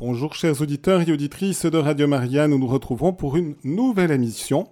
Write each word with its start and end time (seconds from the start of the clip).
Bonjour 0.00 0.34
chers 0.34 0.62
auditeurs 0.62 1.06
et 1.06 1.12
auditrices 1.12 1.66
de 1.66 1.76
Radio 1.76 2.08
Maria, 2.08 2.48
nous 2.48 2.58
nous 2.58 2.66
retrouvons 2.66 3.12
pour 3.12 3.36
une 3.36 3.54
nouvelle 3.64 4.10
émission. 4.10 4.66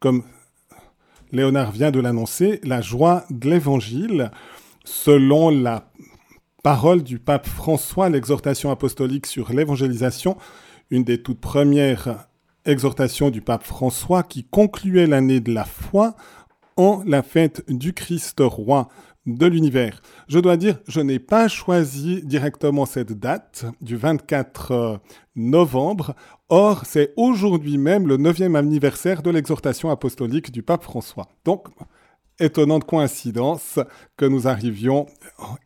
Comme 0.00 0.24
Léonard 1.30 1.70
vient 1.70 1.92
de 1.92 2.00
l'annoncer, 2.00 2.58
la 2.64 2.80
joie 2.80 3.24
de 3.30 3.48
l'Évangile, 3.48 4.32
selon 4.84 5.50
la 5.50 5.92
parole 6.64 7.04
du 7.04 7.20
pape 7.20 7.46
François, 7.46 8.08
l'exhortation 8.08 8.72
apostolique 8.72 9.26
sur 9.26 9.52
l'évangélisation, 9.52 10.36
une 10.90 11.04
des 11.04 11.22
toutes 11.22 11.40
premières 11.40 12.26
exhortations 12.64 13.30
du 13.30 13.40
pape 13.40 13.62
François 13.62 14.24
qui 14.24 14.42
concluait 14.42 15.06
l'année 15.06 15.38
de 15.38 15.54
la 15.54 15.64
foi 15.64 16.16
en 16.76 17.04
la 17.06 17.22
fête 17.22 17.62
du 17.68 17.92
Christ 17.92 18.40
roi 18.40 18.88
de 19.26 19.46
l'univers. 19.46 20.02
Je 20.28 20.38
dois 20.38 20.56
dire, 20.56 20.78
je 20.88 21.00
n'ai 21.00 21.18
pas 21.18 21.48
choisi 21.48 22.22
directement 22.24 22.86
cette 22.86 23.12
date 23.12 23.64
du 23.80 23.96
24 23.96 24.70
euh, 24.72 24.96
novembre. 25.36 26.14
Or, 26.48 26.82
c'est 26.84 27.12
aujourd'hui 27.16 27.78
même 27.78 28.08
le 28.08 28.16
neuvième 28.16 28.56
anniversaire 28.56 29.22
de 29.22 29.30
l'exhortation 29.30 29.90
apostolique 29.90 30.50
du 30.50 30.62
pape 30.62 30.82
François. 30.82 31.28
Donc, 31.44 31.68
étonnante 32.40 32.84
coïncidence 32.84 33.78
que 34.16 34.24
nous 34.24 34.48
arrivions 34.48 35.06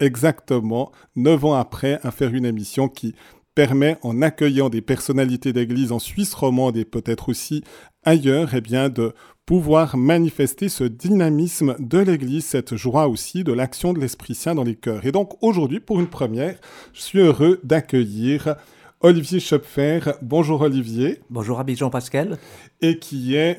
exactement 0.01 0.93
neuf 1.15 1.45
ans 1.45 1.55
après 1.55 1.99
à 2.03 2.11
faire 2.11 2.35
une 2.35 2.45
émission 2.45 2.89
qui 2.89 3.15
permet, 3.55 3.97
en 4.03 4.21
accueillant 4.21 4.69
des 4.69 4.83
personnalités 4.83 5.55
d'église 5.55 5.91
en 5.91 5.99
Suisse 5.99 6.35
romande 6.35 6.77
et 6.77 6.85
peut-être 6.85 7.31
aussi 7.31 7.65
ailleurs, 8.05 8.55
eh 8.55 8.61
bien, 8.61 8.91
de 8.91 9.15
pouvoir 9.47 9.97
manifester 9.97 10.69
ce 10.69 10.83
dynamisme 10.83 11.77
de 11.79 11.99
l'Église, 11.99 12.45
cette 12.45 12.75
joie 12.75 13.07
aussi 13.07 13.45
de 13.45 13.53
l'action 13.53 13.93
de 13.93 14.01
l'Esprit 14.01 14.35
Saint 14.35 14.57
dans 14.57 14.65
les 14.65 14.75
cœurs. 14.75 15.07
Et 15.07 15.13
donc 15.13 15.41
aujourd'hui, 15.41 15.79
pour 15.79 16.01
une 16.01 16.09
première, 16.09 16.59
je 16.93 17.01
suis 17.01 17.21
heureux 17.21 17.61
d'accueillir 17.63 18.57
Olivier 19.01 19.39
Schopfer. 19.39 20.01
Bonjour 20.21 20.63
Olivier. 20.63 21.21
Bonjour 21.31 21.61
Abid 21.61 21.79
Jean-Pascal. 21.79 22.39
Et 22.81 22.99
qui 22.99 23.37
est 23.37 23.59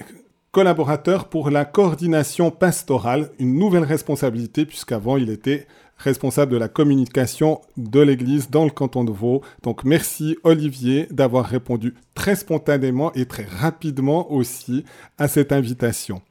collaborateur 0.51 1.29
pour 1.29 1.49
la 1.51 1.63
coordination 1.63 2.51
pastorale, 2.51 3.29
une 3.39 3.57
nouvelle 3.57 3.85
responsabilité 3.85 4.65
puisqu'avant 4.65 5.15
il 5.15 5.29
était 5.29 5.67
responsable 5.97 6.51
de 6.51 6.57
la 6.57 6.67
communication 6.67 7.61
de 7.75 7.99
l'Église 7.99 8.49
dans 8.49 8.65
le 8.65 8.71
canton 8.71 9.03
de 9.03 9.11
Vaud. 9.11 9.41
Donc 9.63 9.83
merci 9.83 10.37
Olivier 10.43 11.07
d'avoir 11.11 11.45
répondu 11.45 11.95
très 12.13 12.35
spontanément 12.35 13.11
et 13.13 13.25
très 13.25 13.45
rapidement 13.45 14.31
aussi 14.31 14.85
à 15.17 15.27
cette 15.27 15.51
invitation. 15.51 16.21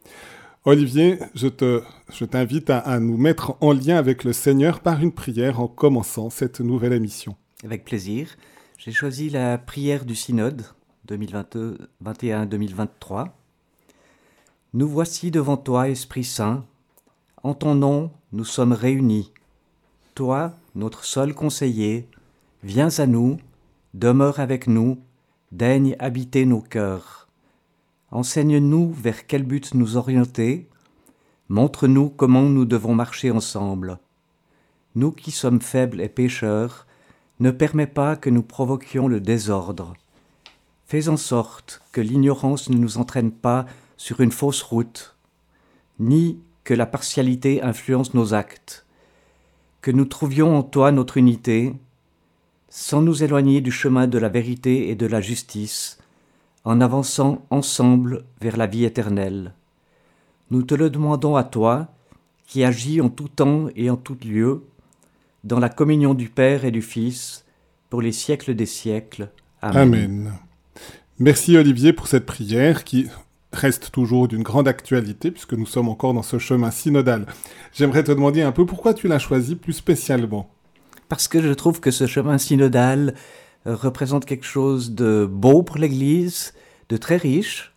Olivier, 0.64 1.18
je, 1.34 1.46
te, 1.46 1.82
je 2.12 2.24
t'invite 2.24 2.70
à, 2.70 2.78
à 2.78 2.98
nous 2.98 3.16
mettre 3.16 3.56
en 3.60 3.72
lien 3.72 3.96
avec 3.96 4.24
le 4.24 4.32
Seigneur 4.32 4.80
par 4.80 5.00
une 5.00 5.12
prière 5.12 5.60
en 5.60 5.68
commençant 5.68 6.30
cette 6.30 6.60
nouvelle 6.60 6.92
émission. 6.92 7.36
Avec 7.64 7.84
plaisir. 7.84 8.36
J'ai 8.78 8.92
choisi 8.92 9.30
la 9.30 9.58
prière 9.58 10.04
du 10.04 10.14
synode 10.14 10.64
2021-2023. 11.08 13.28
Nous 14.74 14.88
voici 14.88 15.30
devant 15.30 15.56
toi, 15.56 15.88
Esprit 15.88 16.24
Saint. 16.24 16.64
En 17.42 17.54
ton 17.54 17.74
nom, 17.74 18.10
nous 18.32 18.44
sommes 18.44 18.72
réunis 18.72 19.32
toi, 20.16 20.54
notre 20.74 21.04
seul 21.04 21.34
conseiller, 21.34 22.08
viens 22.64 22.88
à 22.98 23.06
nous, 23.06 23.36
demeure 23.92 24.40
avec 24.40 24.66
nous, 24.66 24.98
daigne 25.52 25.94
habiter 25.98 26.46
nos 26.46 26.62
cœurs. 26.62 27.28
Enseigne-nous 28.10 28.92
vers 28.94 29.26
quel 29.26 29.42
but 29.42 29.74
nous 29.74 29.98
orienter, 29.98 30.68
montre-nous 31.50 32.08
comment 32.08 32.44
nous 32.44 32.64
devons 32.64 32.94
marcher 32.94 33.30
ensemble. 33.30 33.98
Nous 34.94 35.12
qui 35.12 35.30
sommes 35.30 35.60
faibles 35.60 36.00
et 36.00 36.08
pécheurs, 36.08 36.86
ne 37.38 37.50
permets 37.50 37.86
pas 37.86 38.16
que 38.16 38.30
nous 38.30 38.42
provoquions 38.42 39.08
le 39.08 39.20
désordre. 39.20 39.92
Fais 40.86 41.10
en 41.10 41.18
sorte 41.18 41.82
que 41.92 42.00
l'ignorance 42.00 42.70
ne 42.70 42.78
nous 42.78 42.96
entraîne 42.96 43.32
pas 43.32 43.66
sur 43.98 44.22
une 44.22 44.32
fausse 44.32 44.62
route, 44.62 45.14
ni 46.00 46.40
que 46.64 46.72
la 46.72 46.86
partialité 46.86 47.60
influence 47.60 48.14
nos 48.14 48.32
actes 48.32 48.85
que 49.86 49.92
nous 49.92 50.04
trouvions 50.04 50.58
en 50.58 50.64
toi 50.64 50.90
notre 50.90 51.16
unité, 51.16 51.72
sans 52.68 53.02
nous 53.02 53.22
éloigner 53.22 53.60
du 53.60 53.70
chemin 53.70 54.08
de 54.08 54.18
la 54.18 54.28
vérité 54.28 54.90
et 54.90 54.96
de 54.96 55.06
la 55.06 55.20
justice, 55.20 55.98
en 56.64 56.80
avançant 56.80 57.46
ensemble 57.50 58.24
vers 58.40 58.56
la 58.56 58.66
vie 58.66 58.84
éternelle. 58.84 59.54
Nous 60.50 60.64
te 60.64 60.74
le 60.74 60.90
demandons 60.90 61.36
à 61.36 61.44
toi, 61.44 61.86
qui 62.48 62.64
agis 62.64 63.00
en 63.00 63.10
tout 63.10 63.28
temps 63.28 63.68
et 63.76 63.88
en 63.88 63.96
tout 63.96 64.16
lieu, 64.24 64.64
dans 65.44 65.60
la 65.60 65.68
communion 65.68 66.14
du 66.14 66.30
Père 66.30 66.64
et 66.64 66.72
du 66.72 66.82
Fils, 66.82 67.44
pour 67.88 68.02
les 68.02 68.10
siècles 68.10 68.56
des 68.56 68.66
siècles. 68.66 69.30
Amen. 69.62 70.32
Merci 71.20 71.56
Olivier 71.56 71.92
pour 71.92 72.08
cette 72.08 72.26
prière 72.26 72.82
qui 72.82 73.06
reste 73.52 73.90
toujours 73.92 74.28
d'une 74.28 74.42
grande 74.42 74.68
actualité 74.68 75.30
puisque 75.30 75.54
nous 75.54 75.66
sommes 75.66 75.88
encore 75.88 76.14
dans 76.14 76.22
ce 76.22 76.38
chemin 76.38 76.70
synodal. 76.70 77.26
J'aimerais 77.72 78.04
te 78.04 78.12
demander 78.12 78.42
un 78.42 78.52
peu 78.52 78.66
pourquoi 78.66 78.94
tu 78.94 79.08
l'as 79.08 79.18
choisi 79.18 79.56
plus 79.56 79.72
spécialement. 79.72 80.50
Parce 81.08 81.28
que 81.28 81.40
je 81.40 81.52
trouve 81.52 81.80
que 81.80 81.90
ce 81.90 82.06
chemin 82.06 82.38
synodal 82.38 83.14
euh, 83.66 83.74
représente 83.74 84.24
quelque 84.24 84.46
chose 84.46 84.92
de 84.92 85.28
beau 85.30 85.62
pour 85.62 85.78
l'Église, 85.78 86.52
de 86.88 86.96
très 86.96 87.16
riche, 87.16 87.74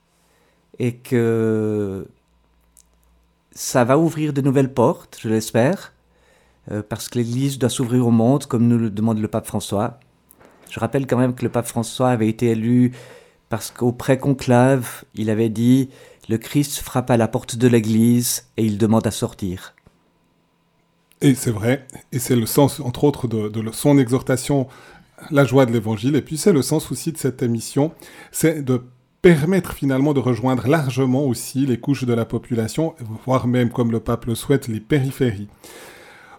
et 0.79 0.95
que 0.95 2.07
ça 3.51 3.83
va 3.83 3.97
ouvrir 3.97 4.33
de 4.33 4.41
nouvelles 4.41 4.73
portes, 4.73 5.17
je 5.21 5.29
l'espère, 5.29 5.93
euh, 6.71 6.81
parce 6.87 7.09
que 7.09 7.19
l'Église 7.19 7.59
doit 7.59 7.69
s'ouvrir 7.69 8.07
au 8.07 8.11
monde 8.11 8.45
comme 8.45 8.67
nous 8.67 8.77
le 8.77 8.89
demande 8.89 9.19
le 9.19 9.27
pape 9.27 9.45
François. 9.45 9.99
Je 10.69 10.79
rappelle 10.79 11.07
quand 11.07 11.17
même 11.17 11.33
que 11.33 11.43
le 11.43 11.49
pape 11.49 11.67
François 11.67 12.09
avait 12.09 12.29
été 12.29 12.47
élu 12.51 12.93
parce 13.49 13.71
qu'au 13.71 13.91
pré-conclave, 13.91 15.03
il 15.15 15.29
avait 15.29 15.49
dit 15.49 15.89
Le 16.29 16.37
Christ 16.37 16.79
frappe 16.79 17.09
à 17.09 17.17
la 17.17 17.27
porte 17.27 17.55
de 17.55 17.67
l'Église 17.67 18.45
et 18.57 18.65
il 18.65 18.77
demande 18.77 19.07
à 19.07 19.11
sortir. 19.11 19.73
Et 21.21 21.35
c'est 21.35 21.51
vrai, 21.51 21.85
et 22.13 22.19
c'est 22.19 22.35
le 22.35 22.45
sens, 22.45 22.79
entre 22.79 23.03
autres, 23.03 23.27
de, 23.27 23.71
son 23.73 23.97
exhortation, 23.97 24.67
la 25.31 25.43
joie 25.43 25.65
de 25.65 25.73
l'Évangile, 25.73 26.15
et 26.15 26.21
puis 26.21 26.37
c'est 26.37 26.53
le 26.53 26.61
sens 26.61 26.91
aussi 26.91 27.11
de 27.11 27.17
cette 27.17 27.43
émission, 27.43 27.91
c'est 28.31 28.63
de 28.63 28.83
permettre 29.21 29.73
finalement 29.73 30.13
de 30.13 30.21
rejoindre 30.21 30.67
largement 30.67 31.25
aussi 31.25 31.65
les 31.65 31.77
couches 31.77 32.05
de 32.05 32.13
la 32.13 32.23
population, 32.23 32.95
voire 33.25 33.47
même, 33.47 33.69
comme 33.69 33.91
le 33.91 33.99
pape 33.99 34.25
le 34.27 34.35
souhaite, 34.35 34.69
les 34.69 34.79
périphéries. 34.79 35.49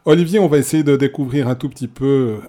Olivier, 0.06 0.38
on 0.38 0.48
va 0.48 0.56
essayer 0.56 0.82
de 0.82 0.96
découvrir 0.96 1.46
un 1.48 1.56
tout 1.56 1.68
petit 1.68 1.88
peu 1.88 2.40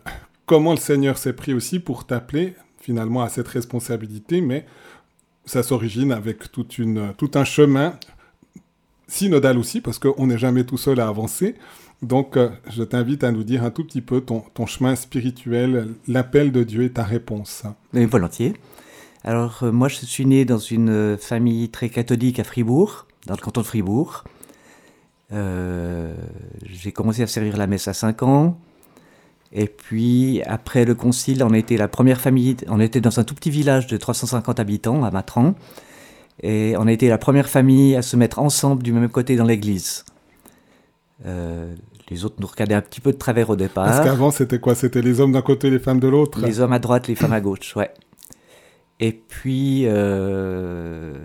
comment 0.46 0.72
le 0.72 0.78
Seigneur 0.78 1.18
s'est 1.18 1.34
pris 1.34 1.54
aussi 1.54 1.80
pour 1.80 2.06
t'appeler 2.06 2.56
finalement 2.82 3.22
à 3.22 3.30
cette 3.30 3.48
responsabilité, 3.48 4.42
mais 4.42 4.66
ça 5.46 5.64
s'origine 5.64 6.12
avec 6.12 6.52
tout 6.52 7.32
un 7.36 7.44
chemin 7.46 7.94
synodal 9.08 9.58
aussi, 9.58 9.82
parce 9.82 10.00
qu'on 10.00 10.28
n'est 10.28 10.38
jamais 10.38 10.64
tout 10.64 10.78
seul 10.78 11.00
à 11.00 11.08
avancer. 11.08 11.56
Donc, 12.02 12.36
euh, 12.38 12.50
je 12.70 12.82
t'invite 12.84 13.24
à 13.24 13.32
nous 13.32 13.44
dire 13.44 13.64
un 13.64 13.70
tout 13.70 13.84
petit 13.84 14.02
peu 14.02 14.22
ton, 14.22 14.44
chemin 14.66 14.96
spirituel, 14.96 15.90
l'appel 16.08 16.52
de 16.52 16.64
Dieu 16.64 16.84
et 16.84 16.92
ta 16.92 17.04
réponse. 17.04 17.64
Volontiers. 17.94 18.54
Alors, 19.24 19.60
euh, 19.64 19.72
moi, 19.72 19.88
je 19.88 19.98
suis 19.98 20.26
né 20.26 20.46
dans 20.46 20.58
une 20.58 21.18
famille 21.18 21.70
très 21.70 21.90
catholique 21.90 22.40
à 22.40 22.44
Fribourg, 22.44 23.06
dans 23.28 23.36
le 23.36 23.42
canton 23.42 23.62
de 23.62 23.68
Fribourg. 23.68 24.24
Euh, 25.32 26.14
j'ai 26.66 26.92
commencé 26.92 27.22
à 27.22 27.28
servir 27.28 27.56
la 27.58 27.68
messe 27.68 27.88
à 27.88 27.94
5 27.94 28.24
ans. 28.24 28.58
Et 29.54 29.68
puis, 29.68 30.42
après 30.46 30.86
le 30.86 30.96
concile, 30.96 31.44
on 31.44 31.54
était 31.54 31.78
la 31.78 31.88
première 31.88 32.22
famille, 32.22 32.56
on 32.68 32.80
était 32.80 33.02
dans 33.02 33.20
un 33.20 33.24
tout 33.24 33.36
petit 33.36 33.50
village 33.50 33.88
de 33.88 33.98
350 33.98 34.60
habitants 34.60 35.04
à 35.04 35.12
Matran, 35.12 35.56
et 36.42 36.76
on 36.78 36.88
a 36.88 36.92
été 36.92 37.10
la 37.10 37.18
première 37.18 37.50
famille 37.50 37.96
à 37.96 38.02
se 38.02 38.16
mettre 38.16 38.40
ensemble 38.40 38.82
du 38.82 38.94
même 38.94 39.10
côté 39.10 39.36
dans 39.36 39.46
l'église. 39.46 40.06
Euh, 41.26 41.76
les 42.10 42.26
autres 42.26 42.36
nous 42.40 42.48
regardaient 42.48 42.76
un 42.76 42.82
petit 42.82 43.02
peu 43.02 43.12
de 43.12 43.18
travers 43.18 43.50
au 43.50 43.56
départ. 43.56 43.86
Parce 43.86 44.04
qu'avant, 44.04 44.32
c'était 44.32 44.60
quoi? 44.60 44.74
C'était 44.74 45.02
les 45.02 45.20
hommes 45.20 45.34
d'un 45.34 45.42
côté, 45.42 45.70
les 45.70 45.80
femmes 45.80 46.00
de 46.00 46.08
l'autre? 46.08 46.40
Les 46.42 46.60
hommes 46.60 46.74
à 46.74 46.80
droite, 46.80 47.08
les 47.08 47.16
femmes 47.16 47.34
à 47.34 47.42
gauche, 47.42 47.76
ouais. 47.76 47.92
Et 49.02 49.12
puis, 49.12 49.84
euh, 49.86 51.16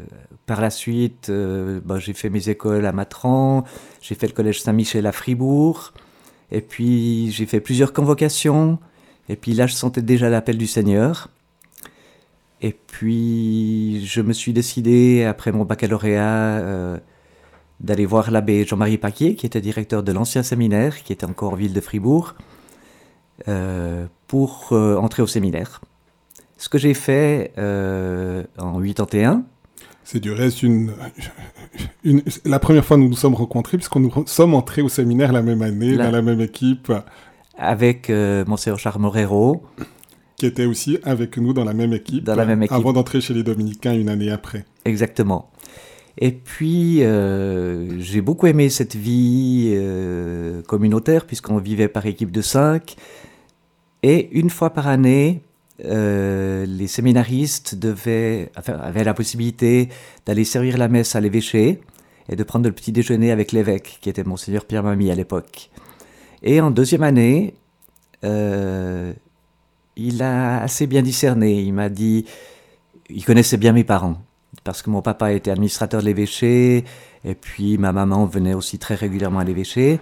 par 0.47 0.61
la 0.61 0.71
suite, 0.71 1.29
euh, 1.29 1.81
bah, 1.85 1.99
j'ai 1.99 2.15
fait 2.15 2.31
mes 2.31 2.49
écoles 2.49 2.87
à 2.87 2.93
Matran, 2.93 3.65
j'ai 4.01 4.15
fait 4.15 4.27
le 4.27 4.33
collège 4.33 4.63
Saint-Michel 4.63 5.07
à 5.07 5.13
Fribourg. 5.13 5.93
Et 6.51 6.61
puis 6.61 7.31
j'ai 7.31 7.47
fait 7.47 7.61
plusieurs 7.61 7.93
convocations. 7.93 8.79
Et 9.29 9.37
puis 9.37 9.53
là, 9.53 9.67
je 9.67 9.75
sentais 9.75 10.03
déjà 10.03 10.29
l'appel 10.29 10.59
du 10.59 10.67
Seigneur. 10.67 11.29
Et 12.63 12.73
puis 12.73 14.05
je 14.07 14.21
me 14.21 14.33
suis 14.33 14.53
décidé, 14.53 15.25
après 15.25 15.53
mon 15.53 15.65
baccalauréat, 15.65 16.59
euh, 16.61 16.99
d'aller 17.81 18.07
voir 18.07 18.31
l'abbé 18.31 18.65
Jean-Marie 18.65 18.99
Paquier, 18.99 19.35
qui 19.35 19.47
était 19.47 19.61
directeur 19.61 20.03
de 20.03 20.13
l'ancien 20.13 20.43
séminaire, 20.43 21.03
qui 21.03 21.13
était 21.13 21.27
encore 21.27 21.53
en 21.53 21.57
ville 21.57 21.75
de 21.75 21.81
Fribourg, 21.81 22.35
euh, 23.49 24.07
pour 24.27 24.69
euh, 24.73 24.97
entrer 24.97 25.23
au 25.23 25.27
séminaire. 25.27 25.81
Ce 26.57 26.71
que 26.71 26.79
j'ai 26.79 26.95
fait 26.95 27.53
en 28.59 28.81
81, 28.81 29.45
c'est 30.07 30.21
du 30.21 30.31
reste 30.31 30.63
une, 30.63 30.93
la 32.45 32.61
première 32.61 32.85
fois 32.85 32.97
que 32.97 33.03
nous 33.03 33.09
nous 33.09 33.17
sommes 33.17 33.35
rencontrés, 33.35 33.77
puisqu'on 33.77 33.99
nous 33.99 34.13
sommes 34.27 34.55
entrés 34.55 34.81
au 34.81 34.89
séminaire 34.89 35.33
la 35.33 35.43
même 35.43 35.63
année, 35.63 35.97
dans 35.97 36.13
la 36.13 36.23
même 36.23 36.41
équipe. 36.41 36.93
Avec 37.59 38.09
euh, 38.09 38.45
Monseigneur 38.47 38.79
Charles 38.79 39.01
Morero, 39.01 39.65
Qui 40.37 40.47
était 40.47 40.65
aussi 40.65 40.99
avec 41.03 41.37
nous 41.39 41.53
dans 41.53 41.65
la 41.65 41.73
même 41.73 41.93
équipe. 41.93 42.23
Dans 42.23 42.37
la 42.37 42.47
même 42.47 42.63
équipe. 42.63 42.77
Avant 42.77 42.93
d'entrer 42.93 43.21
chez 43.21 43.35
les 43.35 43.43
Dominicains 43.43 43.95
une 43.95 44.09
année 44.09 44.31
après. 44.31 44.65
Exactement. 44.85 45.51
Et 46.19 46.31
puis, 46.31 47.03
euh, 47.03 47.99
j'ai 47.99 48.21
beaucoup 48.21 48.47
aimé 48.47 48.69
cette 48.69 48.95
vie 48.95 49.73
euh, 49.75 50.63
communautaire, 50.63 51.27
puisqu'on 51.27 51.59
vivait 51.59 51.89
par 51.89 52.07
équipe 52.07 52.31
de 52.31 52.43
cinq. 52.43 52.95
Et 54.05 54.29
une 54.39 54.51
fois 54.51 54.71
par 54.71 54.87
année, 54.87 55.43
euh, 55.85 56.65
les 56.67 56.87
séminaristes 56.87 57.75
devaient, 57.75 58.51
avaient 58.67 59.05
la 59.05 59.15
possibilité 59.15 59.89
d'aller 60.25 60.45
servir 60.45 60.79
la 60.79 60.89
messe 60.89 61.15
à 61.15 61.21
l'évêché 61.21 61.81
et 62.29 62.37
de 62.37 62.43
prendre 62.43 62.67
le 62.67 62.73
petit 62.73 62.93
déjeuner 62.93 63.31
avec 63.31 63.53
l'évêque, 63.53 63.99
qui 64.01 64.09
était 64.09 64.25
Monseigneur 64.25 64.65
Pierre 64.65 64.83
Mamie 64.83 65.11
à 65.11 65.15
l'époque. 65.15 65.71
Et 66.43 66.61
en 66.61 66.71
deuxième 66.71 67.03
année, 67.03 67.55
euh, 68.25 69.13
il 69.97 70.23
a 70.23 70.63
assez 70.63 70.87
bien 70.87 71.03
discerné. 71.03 71.61
Il 71.63 71.73
m'a 71.73 71.89
dit, 71.89 72.25
il 73.09 73.25
connaissait 73.25 73.57
bien 73.57 73.73
mes 73.73 73.85
parents, 73.85 74.21
parce 74.65 74.83
que 74.83 74.91
mon 74.91 75.03
papa 75.03 75.33
était 75.33 75.51
administrateur 75.51 76.01
de 76.01 76.07
l'évêché, 76.07 76.85
et 77.25 77.35
puis 77.35 77.79
ma 77.79 77.93
maman 77.93 78.27
venait 78.27 78.55
aussi 78.55 78.79
très 78.79 78.95
régulièrement 78.95 79.41
à 79.41 79.45
l'évêché. 79.45 80.01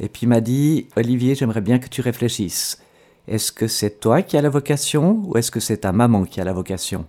Et 0.00 0.08
puis 0.08 0.22
il 0.22 0.28
m'a 0.28 0.40
dit, 0.40 0.88
Olivier, 0.96 1.34
j'aimerais 1.34 1.60
bien 1.60 1.78
que 1.78 1.88
tu 1.88 2.00
réfléchisses. 2.00 2.83
Est-ce 3.26 3.52
que 3.52 3.66
c'est 3.66 4.00
toi 4.00 4.22
qui 4.22 4.36
as 4.36 4.42
la 4.42 4.50
vocation 4.50 5.22
ou 5.24 5.36
est-ce 5.36 5.50
que 5.50 5.60
c'est 5.60 5.78
ta 5.78 5.92
maman 5.92 6.24
qui 6.24 6.40
a 6.40 6.44
la 6.44 6.52
vocation? 6.52 7.06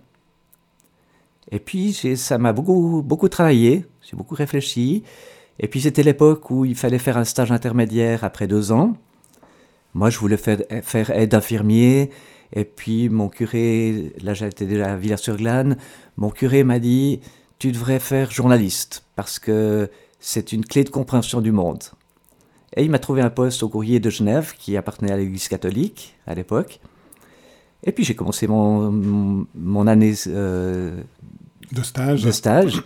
Et 1.50 1.58
puis 1.60 1.92
ça 1.92 2.38
m'a 2.38 2.52
beaucoup, 2.52 3.02
beaucoup 3.02 3.28
travaillé, 3.28 3.84
j'ai 4.02 4.16
beaucoup 4.16 4.34
réfléchi. 4.34 5.04
Et 5.60 5.68
puis 5.68 5.80
c'était 5.80 6.02
l'époque 6.02 6.50
où 6.50 6.64
il 6.64 6.74
fallait 6.74 6.98
faire 6.98 7.16
un 7.16 7.24
stage 7.24 7.52
intermédiaire 7.52 8.24
après 8.24 8.46
deux 8.46 8.72
ans. 8.72 8.96
Moi 9.94 10.10
je 10.10 10.18
voulais 10.18 10.36
faire, 10.36 11.10
aide 11.10 11.34
infirmier. 11.34 12.10
Et 12.52 12.64
puis 12.64 13.08
mon 13.08 13.28
curé, 13.28 14.12
là 14.22 14.34
j'étais 14.34 14.66
déjà 14.66 14.92
à 14.92 14.96
Villars-sur-Glane, 14.96 15.76
mon 16.16 16.30
curé 16.30 16.64
m'a 16.64 16.78
dit 16.78 17.20
tu 17.58 17.72
devrais 17.72 18.00
faire 18.00 18.30
journaliste 18.30 19.04
parce 19.16 19.38
que 19.38 19.90
c'est 20.20 20.52
une 20.52 20.64
clé 20.64 20.84
de 20.84 20.90
compréhension 20.90 21.40
du 21.40 21.52
monde. 21.52 21.82
Et 22.74 22.84
il 22.84 22.90
m'a 22.90 22.98
trouvé 22.98 23.22
un 23.22 23.30
poste 23.30 23.62
au 23.62 23.68
courrier 23.68 24.00
de 24.00 24.10
Genève, 24.10 24.54
qui 24.58 24.76
appartenait 24.76 25.12
à 25.12 25.16
l'Église 25.16 25.48
catholique 25.48 26.16
à 26.26 26.34
l'époque. 26.34 26.80
Et 27.84 27.92
puis 27.92 28.04
j'ai 28.04 28.14
commencé 28.14 28.46
mon, 28.46 28.90
mon, 29.54 29.86
année 29.86 30.14
euh, 30.26 31.00
de 31.72 31.82
stage. 31.82 32.24
De 32.24 32.32
stage. 32.32 32.82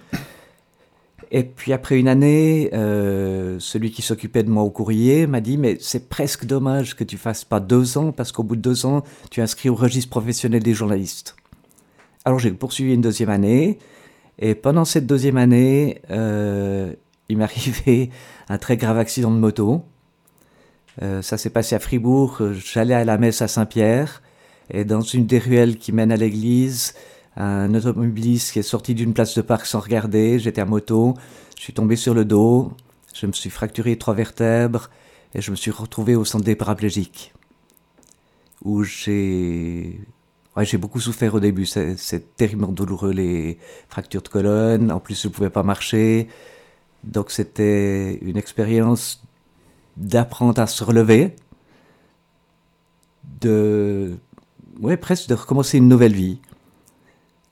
Et 1.30 1.44
puis 1.44 1.72
après 1.72 1.98
une 1.98 2.08
année, 2.08 2.70
euh, 2.74 3.58
celui 3.60 3.92
qui 3.92 4.02
s'occupait 4.02 4.42
de 4.42 4.50
moi 4.50 4.64
au 4.64 4.70
courrier 4.70 5.26
m'a 5.26 5.40
dit 5.40 5.56
mais 5.56 5.78
c'est 5.80 6.08
presque 6.08 6.44
dommage 6.44 6.96
que 6.96 7.04
tu 7.04 7.16
fasses 7.16 7.44
pas 7.44 7.60
deux 7.60 7.98
ans 7.98 8.10
parce 8.10 8.32
qu'au 8.32 8.42
bout 8.42 8.56
de 8.56 8.60
deux 8.60 8.84
ans, 8.84 9.04
tu 9.30 9.40
es 9.40 9.42
inscrit 9.42 9.68
au 9.68 9.76
registre 9.76 10.10
professionnel 10.10 10.62
des 10.62 10.74
journalistes. 10.74 11.36
Alors 12.24 12.38
j'ai 12.38 12.50
poursuivi 12.50 12.94
une 12.94 13.00
deuxième 13.00 13.30
année 13.30 13.78
et 14.40 14.54
pendant 14.54 14.84
cette 14.84 15.06
deuxième 15.06 15.36
année, 15.36 16.00
euh, 16.10 16.92
il 17.30 17.38
m'est 17.38 17.44
arrivé 17.44 18.10
un 18.48 18.58
très 18.58 18.76
grave 18.76 18.98
accident 18.98 19.30
de 19.30 19.38
moto. 19.38 19.84
Euh, 21.02 21.22
ça 21.22 21.38
s'est 21.38 21.50
passé 21.50 21.74
à 21.74 21.78
Fribourg. 21.78 22.40
J'allais 22.52 22.94
à 22.94 23.04
la 23.04 23.18
messe 23.18 23.42
à 23.42 23.48
Saint-Pierre 23.48 24.22
et 24.70 24.84
dans 24.84 25.00
une 25.00 25.26
des 25.26 25.38
ruelles 25.38 25.78
qui 25.78 25.92
mène 25.92 26.12
à 26.12 26.16
l'église, 26.16 26.94
un 27.36 27.74
automobiliste 27.74 28.52
qui 28.52 28.58
est 28.58 28.62
sorti 28.62 28.94
d'une 28.94 29.14
place 29.14 29.34
de 29.34 29.42
parc 29.42 29.66
sans 29.66 29.80
regarder. 29.80 30.38
J'étais 30.38 30.60
à 30.60 30.66
moto. 30.66 31.14
Je 31.56 31.62
suis 31.62 31.72
tombé 31.72 31.96
sur 31.96 32.14
le 32.14 32.24
dos. 32.24 32.72
Je 33.14 33.26
me 33.26 33.32
suis 33.32 33.50
fracturé 33.50 33.96
trois 33.96 34.14
vertèbres 34.14 34.90
et 35.34 35.40
je 35.40 35.50
me 35.50 35.56
suis 35.56 35.70
retrouvé 35.70 36.16
au 36.16 36.24
centre 36.24 36.44
des 36.44 36.56
paraplégiques 36.56 37.32
où 38.62 38.82
j'ai 38.82 40.00
Ouais, 40.56 40.64
j'ai 40.64 40.78
beaucoup 40.78 40.98
souffert 40.98 41.36
au 41.36 41.40
début, 41.40 41.64
c'est 41.64 42.36
terriblement 42.36 42.72
douloureux 42.72 43.12
les 43.12 43.56
fractures 43.88 44.20
de 44.20 44.28
colonne, 44.28 44.90
en 44.90 44.98
plus 44.98 45.22
je 45.22 45.28
ne 45.28 45.32
pouvais 45.32 45.48
pas 45.48 45.62
marcher, 45.62 46.26
donc 47.04 47.30
c'était 47.30 48.18
une 48.22 48.36
expérience 48.36 49.22
d'apprendre 49.96 50.60
à 50.60 50.66
se 50.66 50.84
relever, 50.84 51.36
de 53.40 54.16
ouais, 54.80 54.96
presque 54.96 55.28
de 55.28 55.34
recommencer 55.34 55.78
une 55.78 55.88
nouvelle 55.88 56.14
vie. 56.14 56.38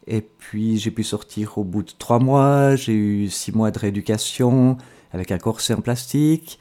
Et 0.06 0.22
puis 0.22 0.78
j'ai 0.78 0.90
pu 0.90 1.04
sortir 1.04 1.58
au 1.58 1.64
bout 1.64 1.82
de 1.82 1.92
trois 1.98 2.18
mois, 2.18 2.76
j'ai 2.76 2.94
eu 2.94 3.28
six 3.28 3.52
mois 3.52 3.70
de 3.70 3.78
rééducation 3.78 4.78
avec 5.12 5.32
un 5.32 5.38
corset 5.38 5.74
en 5.74 5.80
plastique. 5.80 6.58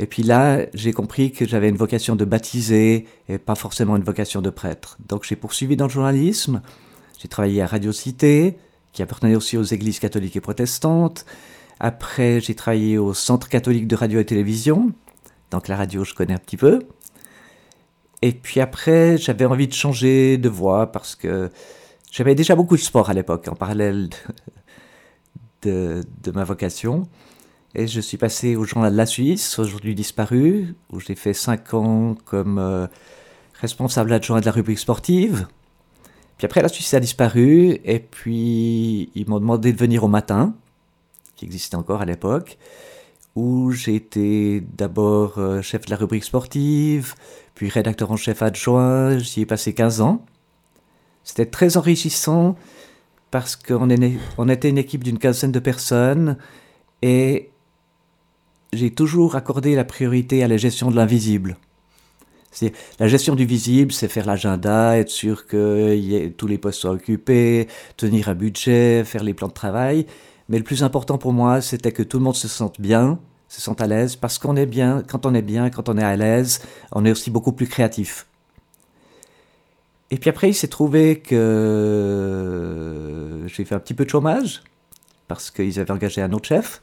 Et 0.00 0.06
puis 0.06 0.22
là, 0.22 0.66
j'ai 0.74 0.92
compris 0.92 1.32
que 1.32 1.44
j'avais 1.44 1.68
une 1.68 1.76
vocation 1.76 2.14
de 2.14 2.24
baptiser 2.24 3.08
et 3.28 3.38
pas 3.38 3.56
forcément 3.56 3.96
une 3.96 4.04
vocation 4.04 4.40
de 4.42 4.50
prêtre. 4.50 4.96
Donc 5.08 5.24
j'ai 5.24 5.34
poursuivi 5.34 5.76
dans 5.76 5.86
le 5.86 5.90
journalisme, 5.90 6.62
j'ai 7.20 7.26
travaillé 7.26 7.62
à 7.62 7.66
Radio 7.66 7.90
Cité, 7.90 8.58
qui 8.92 9.02
appartenait 9.02 9.34
aussi 9.34 9.56
aux 9.56 9.64
églises 9.64 9.98
catholiques 9.98 10.36
et 10.36 10.40
protestantes. 10.40 11.24
Après, 11.80 12.40
j'ai 12.40 12.54
travaillé 12.54 12.98
au 12.98 13.14
Centre 13.14 13.48
catholique 13.48 13.86
de 13.86 13.96
radio 13.96 14.20
et 14.20 14.24
télévision. 14.24 14.92
Donc 15.50 15.68
la 15.68 15.76
radio, 15.76 16.04
je 16.04 16.14
connais 16.14 16.34
un 16.34 16.38
petit 16.38 16.56
peu. 16.56 16.80
Et 18.22 18.32
puis 18.32 18.60
après, 18.60 19.16
j'avais 19.16 19.44
envie 19.44 19.68
de 19.68 19.72
changer 19.72 20.38
de 20.38 20.48
voie 20.48 20.90
parce 20.90 21.14
que 21.14 21.50
j'avais 22.10 22.34
déjà 22.34 22.56
beaucoup 22.56 22.76
de 22.76 22.82
sport 22.82 23.10
à 23.10 23.14
l'époque, 23.14 23.46
en 23.48 23.54
parallèle 23.54 24.08
de, 25.62 26.02
ma 26.34 26.44
vocation. 26.44 27.08
Et 27.74 27.86
je 27.86 28.00
suis 28.00 28.16
passé 28.16 28.56
au 28.56 28.64
journal 28.64 28.92
de 28.92 28.96
la 28.96 29.06
Suisse, 29.06 29.58
aujourd'hui 29.58 29.94
disparu, 29.94 30.74
où 30.90 31.00
j'ai 31.00 31.14
fait 31.14 31.34
cinq 31.34 31.74
ans 31.74 32.16
comme 32.24 32.58
euh, 32.58 32.86
responsable 33.60 34.12
adjoint 34.12 34.40
de 34.40 34.46
la 34.46 34.52
rubrique 34.52 34.78
sportive. 34.78 35.46
Puis 36.38 36.46
après, 36.46 36.62
la 36.62 36.68
Suisse 36.68 36.92
a 36.94 37.00
disparu, 37.00 37.78
et 37.84 38.00
puis 38.00 39.10
ils 39.14 39.28
m'ont 39.28 39.38
demandé 39.38 39.72
de 39.72 39.78
venir 39.78 40.02
au 40.02 40.08
matin 40.08 40.54
qui 41.38 41.44
existait 41.44 41.76
encore 41.76 42.02
à 42.02 42.04
l'époque, 42.04 42.58
où 43.36 43.72
été 43.86 44.60
d'abord 44.60 45.38
euh, 45.38 45.62
chef 45.62 45.84
de 45.86 45.90
la 45.90 45.96
rubrique 45.96 46.24
sportive, 46.24 47.14
puis 47.54 47.68
rédacteur 47.68 48.10
en 48.10 48.16
chef 48.16 48.42
adjoint, 48.42 49.18
j'y 49.18 49.42
ai 49.42 49.46
passé 49.46 49.72
15 49.72 50.00
ans. 50.00 50.24
C'était 51.22 51.46
très 51.46 51.76
enrichissant 51.76 52.56
parce 53.30 53.54
qu'on 53.54 53.88
on 54.38 54.48
était 54.48 54.68
une 54.68 54.78
équipe 54.78 55.04
d'une 55.04 55.18
quinzaine 55.18 55.52
de 55.52 55.58
personnes 55.60 56.36
et 57.02 57.50
j'ai 58.72 58.90
toujours 58.90 59.36
accordé 59.36 59.76
la 59.76 59.84
priorité 59.84 60.42
à 60.42 60.48
la 60.48 60.56
gestion 60.56 60.90
de 60.90 60.96
l'invisible. 60.96 61.56
La 62.98 63.06
gestion 63.06 63.36
du 63.36 63.44
visible, 63.44 63.92
c'est 63.92 64.08
faire 64.08 64.26
l'agenda, 64.26 64.98
être 64.98 65.10
sûr 65.10 65.46
que 65.46 66.28
tous 66.28 66.46
les 66.46 66.58
postes 66.58 66.80
soient 66.80 66.90
occupés, 66.90 67.68
tenir 67.96 68.28
un 68.28 68.34
budget, 68.34 69.04
faire 69.04 69.22
les 69.22 69.34
plans 69.34 69.48
de 69.48 69.52
travail. 69.52 70.06
Mais 70.48 70.58
le 70.58 70.64
plus 70.64 70.82
important 70.82 71.18
pour 71.18 71.32
moi, 71.32 71.60
c'était 71.60 71.92
que 71.92 72.02
tout 72.02 72.18
le 72.18 72.24
monde 72.24 72.36
se 72.36 72.48
sente 72.48 72.80
bien, 72.80 73.18
se 73.48 73.60
sente 73.60 73.80
à 73.80 73.86
l'aise, 73.86 74.16
parce 74.16 74.38
qu'on 74.38 74.56
est 74.56 74.66
bien, 74.66 75.02
quand 75.06 75.26
on 75.26 75.34
est 75.34 75.42
bien, 75.42 75.70
quand 75.70 75.88
on 75.88 75.98
est 75.98 76.04
à 76.04 76.16
l'aise, 76.16 76.60
on 76.92 77.04
est 77.04 77.10
aussi 77.10 77.30
beaucoup 77.30 77.52
plus 77.52 77.66
créatif. 77.66 78.26
Et 80.10 80.16
puis 80.16 80.30
après, 80.30 80.48
il 80.48 80.54
s'est 80.54 80.68
trouvé 80.68 81.20
que 81.20 81.44
j'ai 83.46 83.64
fait 83.64 83.74
un 83.74 83.78
petit 83.78 83.94
peu 83.94 84.04
de 84.04 84.10
chômage, 84.10 84.62
parce 85.28 85.50
qu'ils 85.50 85.78
avaient 85.80 85.90
engagé 85.90 86.22
un 86.22 86.32
autre 86.32 86.48
chef. 86.48 86.80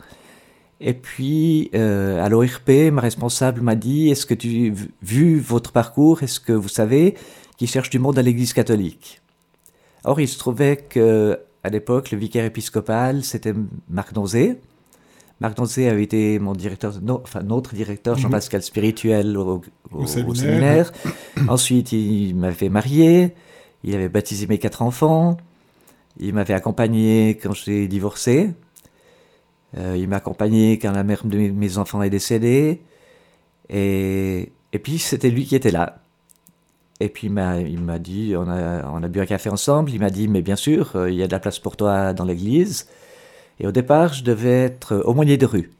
Et 0.79 0.93
puis, 0.93 1.71
euh, 1.73 2.23
à 2.23 2.29
l'ORP, 2.29 2.91
ma 2.91 3.01
responsable 3.01 3.61
m'a 3.61 3.75
dit, 3.75 4.09
est-ce 4.09 4.25
que 4.25 4.33
tu, 4.33 4.73
vu 5.01 5.39
votre 5.39 5.71
parcours, 5.71 6.21
est-ce 6.21 6.39
que 6.39 6.53
vous 6.53 6.69
savez 6.69 7.15
qu'ils 7.57 7.69
cherchent 7.69 7.89
du 7.89 7.97
monde 7.97 8.19
à 8.19 8.21
l'église 8.21 8.53
catholique? 8.53 9.21
Or, 10.03 10.19
il 10.19 10.27
se 10.27 10.37
trouvait 10.37 10.77
que 10.77 11.39
à 11.65 11.69
l'époque, 11.69 12.11
le 12.11 12.19
vicaire 12.19 12.45
épiscopal, 12.45 13.23
c'était 13.23 13.53
Marc 13.89 14.13
Donzé. 14.13 14.59
Marc 15.41 15.57
Donzé 15.57 15.89
avait 15.89 16.03
été 16.03 16.37
mon 16.37 16.53
directeur, 16.53 16.93
enfin 17.23 17.41
notre 17.41 17.73
directeur, 17.73 18.19
Jean-Pascal 18.19 18.59
mhm. 18.59 18.65
Spirituel 18.65 19.35
au, 19.35 19.63
séminaire. 20.05 20.93
Ensuite, 21.47 21.91
il 21.91 22.35
m'avait 22.35 22.69
marié, 22.69 23.33
il 23.83 23.95
avait 23.95 24.09
baptisé 24.09 24.45
mes 24.45 24.59
quatre 24.59 24.83
enfants, 24.83 25.37
il 26.19 26.35
m'avait 26.35 26.53
accompagné 26.53 27.39
quand 27.41 27.53
j'ai 27.53 27.87
divorcé, 27.87 28.51
euh, 29.75 29.97
il 29.97 30.07
m'a 30.07 30.17
accompagné 30.17 30.77
quand 30.77 30.91
la 30.91 31.03
mère 31.03 31.25
de 31.25 31.49
mes 31.49 31.79
enfants 31.79 32.03
est 32.03 32.11
décédée, 32.11 32.83
et, 33.69 34.51
et 34.71 34.77
puis 34.77 34.99
c'était 34.99 35.31
lui 35.31 35.45
qui 35.45 35.55
était 35.55 35.71
là. 35.71 36.04
Et 36.99 37.09
puis 37.09 37.27
il 37.27 37.33
m'a 37.33 37.99
dit, 37.99 38.35
on 38.37 38.47
a, 38.49 39.07
bu 39.07 39.19
un 39.19 39.25
café 39.25 39.49
ensemble, 39.49 39.91
il 39.91 39.99
m'a 39.99 40.09
dit, 40.09 40.27
mais 40.27 40.41
bien 40.41 40.55
sûr, 40.55 40.95
euh, 40.95 41.11
il 41.11 41.17
y 41.17 41.23
a 41.23 41.27
de 41.27 41.31
la 41.31 41.39
place 41.39 41.59
pour 41.59 41.75
toi 41.75 42.13
dans 42.13 42.23
l'église. 42.23 42.87
Et 43.59 43.67
au 43.67 43.71
départ, 43.71 44.13
je 44.13 44.23
devais 44.23 44.63
être 44.63 45.01
aumônier 45.05 45.37
de 45.37 45.45
rue. 45.45 45.71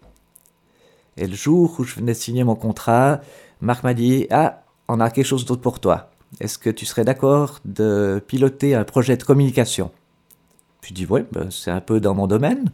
Et 1.18 1.28
le 1.28 1.36
jour 1.36 1.76
où 1.80 1.84
je 1.84 1.96
venais 1.96 2.14
de 2.14 2.18
signer 2.18 2.44
mon 2.44 2.56
contrat, 2.56 3.22
Marc 3.62 3.84
m'a 3.84 3.94
dit, 3.94 4.28
ah, 4.30 4.64
on 4.88 5.00
a 5.00 5.10
quelque 5.10 5.26
chose 5.26 5.46
d'autre 5.46 5.62
pour 5.62 5.80
toi. 5.80 6.10
Est-ce 6.42 6.58
que 6.58 6.70
tu 6.70 6.86
serais 6.86 7.06
d'accord 7.06 7.60
de 7.64 8.22
piloter 8.28 8.76
un 8.76 8.84
projet 8.84 9.16
de 9.16 9.24
communication? 9.24 9.92
Je 10.82 10.94
dis, 10.94 11.08
oui, 11.10 11.22
ben, 11.32 11.50
c'est 11.50 11.72
un 11.72 11.82
peu 11.82 12.02
dans 12.02 12.14
mon 12.14 12.28
domaine. 12.28 12.72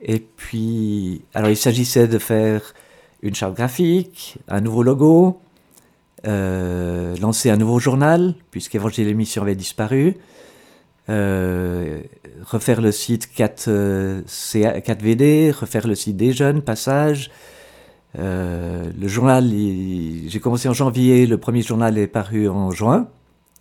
Et 0.00 0.20
puis, 0.20 1.22
alors 1.34 1.50
il 1.50 1.56
s'agissait 1.56 2.08
de 2.08 2.18
faire 2.18 2.74
une 3.22 3.34
charte 3.34 3.54
graphique, 3.54 4.38
un 4.48 4.60
nouveau 4.60 4.82
logo, 4.82 5.40
euh, 6.26 7.16
lancer 7.16 7.50
un 7.50 7.56
nouveau 7.56 7.78
journal, 7.78 8.34
puisqu'Évangile 8.50 9.08
et 9.08 9.14
Mission 9.14 9.42
avait 9.42 9.54
disparu, 9.54 10.16
euh, 11.08 12.02
refaire 12.44 12.80
le 12.80 12.92
site 12.92 13.32
4, 13.32 13.68
4VD, 14.26 15.52
refaire 15.52 15.86
le 15.86 15.94
site 15.94 16.16
des 16.16 16.32
jeunes, 16.32 16.62
Passage. 16.62 17.30
le 18.14 19.08
journal, 19.08 19.48
j'ai 19.48 20.40
commencé 20.40 20.68
en 20.68 20.74
janvier, 20.74 21.26
le 21.26 21.38
premier 21.38 21.62
journal 21.62 21.96
est 21.98 22.06
paru 22.08 22.48
en 22.48 22.70
juin. 22.70 23.08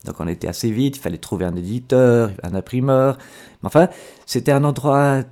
Donc 0.06 0.20
on 0.20 0.28
était 0.28 0.48
assez 0.48 0.72
vite, 0.72 0.98
il 0.98 1.00
fallait 1.00 1.18
trouver 1.18 1.46
un 1.46 1.56
éditeur, 1.56 2.32
un 2.44 2.56
imprimeur. 2.56 3.18
Enfin, 3.64 3.90
c'était 4.26 4.52
un 4.52 4.64
endroit 4.64 5.24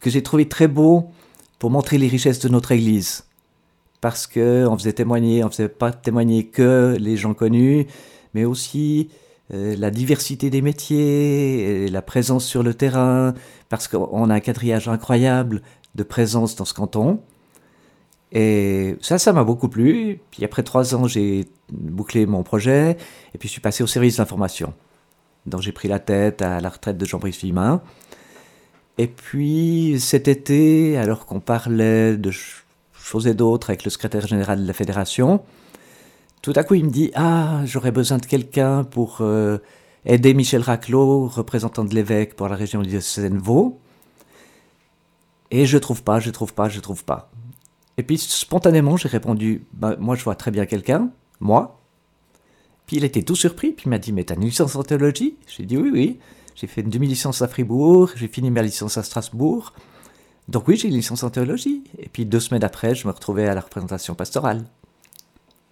que 0.00 0.10
j'ai 0.10 0.22
trouvé 0.22 0.48
très 0.48 0.68
beau 0.68 1.10
pour 1.58 1.70
montrer 1.70 1.98
les 1.98 2.08
richesses 2.08 2.40
de 2.40 2.48
notre 2.48 2.72
Église. 2.72 3.24
Parce 4.00 4.26
que 4.26 4.66
on 4.66 4.76
faisait 4.78 4.92
témoigner, 4.92 5.44
on 5.44 5.50
faisait 5.50 5.68
pas 5.68 5.92
témoigner 5.92 6.46
que 6.46 6.96
les 6.98 7.16
gens 7.16 7.34
connus, 7.34 7.86
mais 8.34 8.44
aussi 8.44 9.10
euh, 9.52 9.74
la 9.76 9.90
diversité 9.90 10.48
des 10.48 10.62
métiers, 10.62 11.88
la 11.88 12.02
présence 12.02 12.44
sur 12.44 12.62
le 12.62 12.74
terrain, 12.74 13.34
parce 13.68 13.88
qu'on 13.88 14.30
a 14.30 14.34
un 14.34 14.40
quadrillage 14.40 14.88
incroyable 14.88 15.62
de 15.94 16.02
présence 16.02 16.56
dans 16.56 16.64
ce 16.64 16.74
canton. 16.74 17.20
Et 18.32 18.96
ça, 19.00 19.18
ça 19.18 19.32
m'a 19.32 19.44
beaucoup 19.44 19.68
plu. 19.68 20.20
Puis 20.30 20.44
après 20.44 20.62
trois 20.62 20.94
ans, 20.94 21.06
j'ai 21.08 21.46
bouclé 21.72 22.26
mon 22.26 22.42
projet, 22.42 22.96
et 23.34 23.38
puis 23.38 23.48
je 23.48 23.52
suis 23.52 23.60
passé 23.60 23.82
au 23.82 23.86
service 23.86 24.16
d'information. 24.18 24.72
Donc 25.46 25.62
j'ai 25.62 25.72
pris 25.72 25.88
la 25.88 25.98
tête 25.98 26.42
à 26.42 26.60
la 26.60 26.68
retraite 26.68 26.96
de 26.96 27.04
Jean-Brice 27.04 27.42
Vimin. 27.42 27.82
Et 28.98 29.06
puis 29.08 29.96
cet 29.98 30.28
été, 30.28 30.96
alors 30.96 31.26
qu'on 31.26 31.40
parlait 31.40 32.16
de 32.16 32.30
choses 33.10 33.26
et 33.26 33.34
d'autres 33.34 33.70
avec 33.70 33.84
le 33.84 33.90
secrétaire 33.90 34.26
général 34.26 34.62
de 34.62 34.66
la 34.66 34.72
fédération, 34.72 35.42
tout 36.42 36.52
à 36.54 36.62
coup 36.62 36.74
il 36.74 36.84
me 36.84 36.90
dit 36.90 37.10
Ah, 37.14 37.62
j'aurais 37.64 37.90
besoin 37.90 38.18
de 38.18 38.26
quelqu'un 38.26 38.84
pour 38.84 39.18
euh, 39.20 39.58
aider 40.04 40.32
Michel 40.32 40.62
Raclot, 40.62 41.26
représentant 41.26 41.84
de 41.84 41.94
l'évêque 41.94 42.36
pour 42.36 42.48
la 42.48 42.56
région 42.56 42.82
de 42.82 43.38
Vaud. 43.38 43.78
Et 45.50 45.66
je 45.66 45.76
trouve 45.78 46.04
pas, 46.04 46.20
je 46.20 46.30
trouve 46.30 46.54
pas, 46.54 46.68
je 46.68 46.78
trouve 46.78 47.04
pas. 47.04 47.30
Et 47.98 48.04
puis 48.04 48.16
spontanément, 48.16 48.96
j'ai 48.96 49.08
répondu 49.08 49.66
bah, 49.74 49.96
Moi, 49.98 50.14
je 50.14 50.22
vois 50.22 50.36
très 50.36 50.52
bien 50.52 50.64
quelqu'un, 50.64 51.10
moi. 51.40 51.80
Puis 52.86 52.96
il 52.98 53.04
était 53.04 53.22
tout 53.22 53.36
surpris, 53.36 53.72
puis 53.72 53.86
il 53.86 53.90
m'a 53.90 53.98
dit 53.98 54.12
Mais 54.12 54.22
t'as 54.22 54.36
une 54.36 54.44
licence 54.44 54.76
en 54.76 54.84
théologie? 54.84 55.36
J'ai 55.48 55.64
dit 55.64 55.76
Oui, 55.76 55.90
oui. 55.92 56.18
J'ai 56.54 56.68
fait 56.68 56.82
une 56.82 56.90
demi-licence 56.90 57.42
à 57.42 57.48
Fribourg, 57.48 58.10
j'ai 58.14 58.28
fini 58.28 58.50
ma 58.50 58.62
licence 58.62 58.98
à 58.98 59.02
Strasbourg. 59.02 59.72
Donc 60.50 60.66
oui, 60.66 60.76
j'ai 60.76 60.88
une 60.88 60.94
licence 60.94 61.22
en 61.22 61.30
théologie. 61.30 61.84
Et 61.98 62.08
puis 62.08 62.26
deux 62.26 62.40
semaines 62.40 62.64
après, 62.64 62.94
je 62.94 63.06
me 63.06 63.12
retrouvais 63.12 63.46
à 63.46 63.54
la 63.54 63.60
représentation 63.60 64.14
pastorale. 64.14 64.64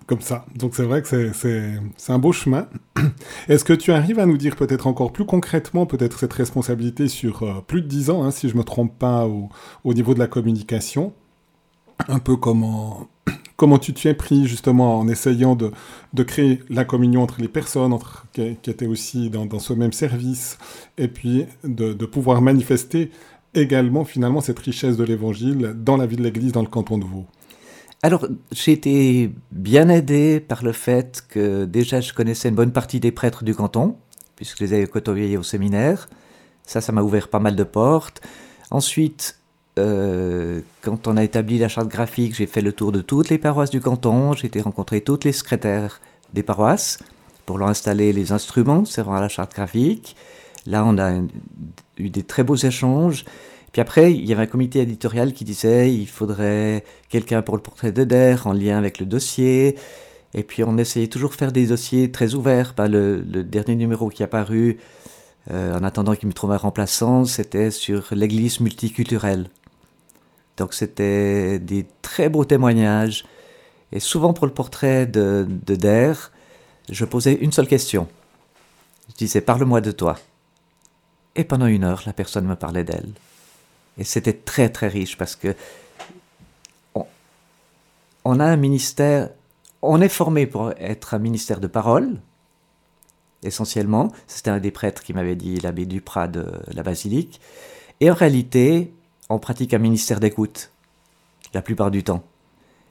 Comme 0.06 0.20
ça. 0.20 0.46
Donc 0.54 0.74
c'est 0.74 0.84
vrai 0.84 1.02
que 1.02 1.32
c'est 1.32 2.12
un 2.12 2.18
beau 2.18 2.32
chemin. 2.32 2.68
Est-ce 3.48 3.64
que 3.64 3.74
tu 3.74 3.92
arrives 3.92 4.20
à 4.20 4.24
nous 4.24 4.38
dire 4.38 4.56
peut-être 4.56 4.86
encore 4.86 5.12
plus 5.12 5.26
concrètement, 5.26 5.84
peut-être 5.84 6.20
cette 6.20 6.32
responsabilité 6.32 7.08
sur 7.08 7.42
euh, 7.42 7.60
plus 7.66 7.82
de 7.82 7.88
dix 7.88 8.08
ans, 8.08 8.22
hein, 8.22 8.30
si 8.30 8.48
je 8.48 8.54
ne 8.54 8.60
me 8.60 8.64
trompe 8.64 8.96
pas, 8.98 9.26
au, 9.26 9.50
au, 9.84 9.92
niveau 9.92 10.14
de 10.14 10.18
la 10.18 10.28
communication? 10.28 11.12
Un 12.06 12.20
peu 12.20 12.36
comment, 12.36 13.08
comment 13.56 13.78
tu 13.78 13.92
t'y 13.92 14.08
es 14.08 14.14
pris 14.14 14.46
justement 14.46 14.98
en 14.98 15.08
essayant 15.08 15.56
de, 15.56 15.72
de, 16.14 16.22
créer 16.22 16.62
la 16.70 16.86
communion 16.86 17.22
entre 17.22 17.42
les 17.42 17.48
personnes 17.48 17.94
qui, 18.32 18.42
étaient 18.42 18.86
aussi 18.86 19.28
dans, 19.28 19.44
dans, 19.44 19.58
ce 19.58 19.74
même 19.74 19.92
service, 19.92 20.56
et 20.96 21.08
puis 21.08 21.44
de, 21.64 21.92
de, 21.92 22.06
pouvoir 22.06 22.40
manifester 22.40 23.10
également 23.60 24.04
finalement 24.04 24.40
cette 24.40 24.58
richesse 24.58 24.96
de 24.96 25.04
l'évangile 25.04 25.74
dans 25.76 25.96
la 25.96 26.06
vie 26.06 26.16
de 26.16 26.22
l'Église 26.22 26.52
dans 26.52 26.62
le 26.62 26.68
canton 26.68 26.98
de 26.98 27.04
Vaud 27.04 27.26
alors, 28.02 28.28
j'ai 28.52 28.72
été 28.72 29.32
bien 29.50 29.88
aidé 29.88 30.38
par 30.38 30.62
le 30.62 30.70
fait 30.70 31.24
que 31.28 31.64
déjà 31.64 32.00
je 32.00 32.12
connaissais 32.12 32.48
une 32.48 32.54
bonne 32.54 32.70
partie 32.70 33.00
des 33.00 33.10
prêtres 33.10 33.42
du 33.42 33.56
canton, 33.56 33.96
puisque 34.36 34.58
je 34.58 34.64
les 34.64 34.72
avais 34.72 34.86
côtoyés 34.86 35.36
au 35.36 35.42
séminaire. 35.42 36.08
Ça, 36.64 36.80
ça 36.80 36.92
m'a 36.92 37.02
ouvert 37.02 37.26
pas 37.26 37.40
mal 37.40 37.56
de 37.56 37.64
portes. 37.64 38.20
Ensuite, 38.70 39.40
euh, 39.80 40.60
quand 40.82 41.08
on 41.08 41.16
a 41.16 41.24
établi 41.24 41.58
la 41.58 41.68
charte 41.68 41.88
graphique, 41.88 42.36
j'ai 42.36 42.46
fait 42.46 42.60
le 42.60 42.72
tour 42.72 42.92
de 42.92 43.00
toutes 43.00 43.30
les 43.30 43.38
paroisses 43.38 43.70
du 43.70 43.80
canton, 43.80 44.32
j'ai 44.32 44.46
été 44.46 44.60
rencontrer 44.60 45.00
toutes 45.00 45.24
les 45.24 45.32
secrétaires 45.32 46.00
des 46.34 46.44
paroisses 46.44 46.98
pour 47.46 47.58
leur 47.58 47.68
installer 47.68 48.12
les 48.12 48.30
instruments 48.30 48.84
servant 48.84 49.14
à 49.14 49.20
la 49.20 49.28
charte 49.28 49.54
graphique. 49.54 50.14
Là, 50.66 50.84
on 50.84 50.98
a 50.98 51.20
eu 51.98 52.10
des 52.10 52.22
très 52.22 52.44
beaux 52.44 52.56
échanges. 52.56 53.24
Puis 53.72 53.82
après, 53.82 54.12
il 54.12 54.26
y 54.26 54.32
avait 54.32 54.42
un 54.42 54.46
comité 54.46 54.80
éditorial 54.80 55.32
qui 55.32 55.44
disait 55.44 55.92
il 55.92 56.08
faudrait 56.08 56.84
quelqu'un 57.08 57.42
pour 57.42 57.56
le 57.56 57.62
portrait 57.62 57.92
d'Eder 57.92 58.36
en 58.44 58.52
lien 58.52 58.78
avec 58.78 58.98
le 58.98 59.06
dossier. 59.06 59.76
Et 60.34 60.42
puis 60.42 60.62
on 60.64 60.76
essayait 60.78 61.08
toujours 61.08 61.30
de 61.30 61.34
faire 61.36 61.52
des 61.52 61.66
dossiers 61.66 62.10
très 62.10 62.34
ouverts. 62.34 62.74
le, 62.78 63.20
dernier 63.42 63.76
numéro 63.76 64.08
qui 64.08 64.22
est 64.22 64.24
apparu, 64.24 64.78
euh, 65.50 65.78
en 65.78 65.84
attendant 65.84 66.14
qu'il 66.14 66.28
me 66.28 66.34
trouve 66.34 66.52
un 66.52 66.58
remplaçant, 66.58 67.24
c'était 67.24 67.70
sur 67.70 68.06
l'église 68.12 68.60
multiculturelle. 68.60 69.48
Donc 70.56 70.74
c'était 70.74 71.58
des 71.58 71.86
très 72.02 72.28
beaux 72.28 72.44
témoignages. 72.44 73.24
Et 73.92 74.00
souvent 74.00 74.32
pour 74.32 74.46
le 74.46 74.52
portrait 74.52 75.06
de, 75.06 75.46
de 75.48 75.76
Der, 75.76 76.30
je 76.90 77.04
posais 77.04 77.34
une 77.34 77.52
seule 77.52 77.68
question. 77.68 78.08
Je 79.10 79.14
disais 79.14 79.40
Parle-moi 79.40 79.80
de 79.80 79.92
toi. 79.92 80.18
Et 81.36 81.44
pendant 81.44 81.66
une 81.66 81.84
heure, 81.84 82.02
la 82.06 82.12
personne 82.12 82.46
me 82.46 82.56
parlait 82.56 82.84
d'elle. 82.84 83.12
Et 83.98 84.04
c'était 84.04 84.32
très 84.32 84.68
très 84.68 84.88
riche 84.88 85.16
parce 85.16 85.36
que 85.36 85.54
on, 88.24 88.40
a 88.40 88.44
un 88.44 88.56
ministère, 88.56 89.30
on 89.82 90.00
est 90.00 90.08
formé 90.08 90.46
pour 90.46 90.72
être 90.78 91.14
un 91.14 91.18
ministère 91.18 91.60
de 91.60 91.66
parole, 91.66 92.18
essentiellement. 93.42 94.12
C'était 94.26 94.50
un 94.50 94.60
des 94.60 94.70
prêtres 94.70 95.02
qui 95.02 95.12
m'avait 95.12 95.36
dit, 95.36 95.58
l'abbé 95.60 95.86
Duprat 95.86 96.28
de 96.28 96.46
la 96.68 96.82
basilique. 96.82 97.40
Et 98.00 98.10
en 98.10 98.14
réalité, 98.14 98.92
on 99.28 99.38
pratique 99.38 99.74
un 99.74 99.78
ministère 99.78 100.20
d'écoute, 100.20 100.70
la 101.54 101.62
plupart 101.62 101.90
du 101.90 102.04
temps. 102.04 102.22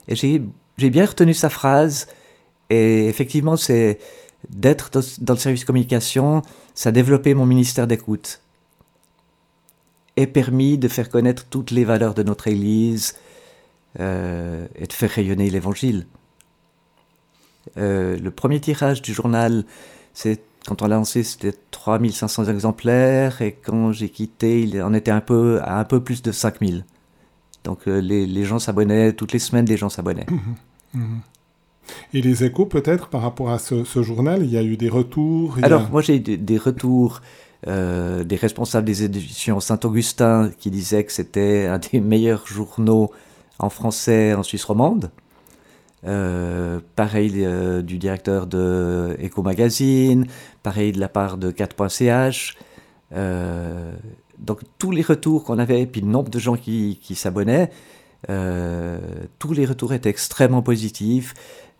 Et 0.08 0.16
j'ai 0.16 0.90
bien 0.90 1.06
retenu 1.06 1.34
sa 1.34 1.50
phrase, 1.50 2.08
et 2.70 3.06
effectivement, 3.08 3.56
c'est 3.56 3.98
d'être 4.48 4.90
dans, 4.90 5.34
le 5.34 5.38
service 5.38 5.64
communication, 5.64 6.42
ça 6.74 6.90
a 6.90 6.92
développé 6.92 7.34
mon 7.34 7.46
ministère 7.46 7.86
d'écoute, 7.86 8.40
et 10.16 10.26
permis 10.26 10.78
de 10.78 10.88
faire 10.88 11.08
connaître 11.08 11.46
toutes 11.46 11.70
les 11.70 11.84
valeurs 11.84 12.14
de 12.14 12.22
notre 12.22 12.48
Église 12.48 13.16
euh, 14.00 14.66
et 14.74 14.86
de 14.86 14.92
faire 14.92 15.10
rayonner 15.10 15.48
l'Évangile. 15.50 16.06
Euh, 17.76 18.16
le 18.18 18.30
premier 18.30 18.60
tirage 18.60 19.02
du 19.02 19.12
journal, 19.12 19.64
c'est 20.14 20.42
quand 20.66 20.82
on 20.82 20.86
l'a 20.86 20.96
lancé, 20.96 21.22
c'était 21.22 21.54
3500 21.70 22.46
exemplaires, 22.46 23.40
et 23.42 23.52
quand 23.52 23.92
j'ai 23.92 24.08
quitté, 24.08 24.62
il 24.62 24.82
en 24.82 24.92
était 24.92 25.10
un 25.10 25.20
peu, 25.20 25.60
à 25.62 25.78
un 25.78 25.84
peu 25.84 26.02
plus 26.02 26.20
de 26.22 26.32
5000. 26.32 26.84
Donc 27.64 27.86
euh, 27.86 28.00
les, 28.00 28.26
les, 28.26 28.44
gens 28.44 28.58
s'abonnaient, 28.58 29.12
toutes 29.12 29.32
les 29.32 29.38
semaines, 29.38 29.66
les 29.66 29.76
gens 29.76 29.88
s'abonnaient. 29.88 30.26
Mmh, 30.28 30.98
mmh. 30.98 31.20
Et 32.14 32.20
les 32.20 32.44
échos, 32.44 32.66
peut-être, 32.66 33.08
par 33.08 33.22
rapport 33.22 33.50
à 33.50 33.58
ce, 33.58 34.02
journal, 34.02 34.42
il 34.44 34.50
y 34.50 34.56
a 34.56 34.62
eu 34.62 34.76
des 34.76 34.88
retours 34.88 35.56
Alors, 35.62 35.90
moi, 35.90 36.02
j'ai 36.02 36.16
eu 36.16 36.20
des, 36.20 36.58
retours 36.58 37.20
euh, 37.66 38.24
des 38.24 38.36
responsables 38.36 38.86
des 38.86 39.04
éditions 39.04 39.60
Saint-Augustin 39.60 40.50
qui 40.58 40.70
disaient 40.70 41.04
que 41.04 41.12
c'était 41.12 41.66
un 41.66 41.78
des 41.78 42.00
meilleurs 42.00 42.46
journaux 42.46 43.10
en 43.58 43.70
français 43.70 44.34
en 44.34 44.42
Suisse 44.42 44.64
romande. 44.64 45.10
Euh, 46.06 46.78
pareil 46.94 47.32
euh, 47.38 47.82
du 47.82 47.98
directeur 47.98 48.46
de 48.46 49.16
Eco 49.20 49.42
Magazine, 49.42 50.26
pareil 50.62 50.92
de 50.92 51.00
la 51.00 51.08
part 51.08 51.38
de 51.38 51.50
4.ch. 51.50 52.56
Euh, 53.14 53.92
donc 54.38 54.60
tous 54.78 54.92
les 54.92 55.02
retours 55.02 55.44
qu'on 55.44 55.58
avait, 55.58 55.86
puis 55.86 56.00
le 56.00 56.06
nombre 56.06 56.30
de 56.30 56.38
gens 56.38 56.56
qui 56.56 57.14
s'abonnaient, 57.14 57.70
tous 59.38 59.52
les 59.52 59.66
retours 59.66 59.92
étaient 59.92 60.10
extrêmement 60.10 60.62
positifs. 60.62 61.34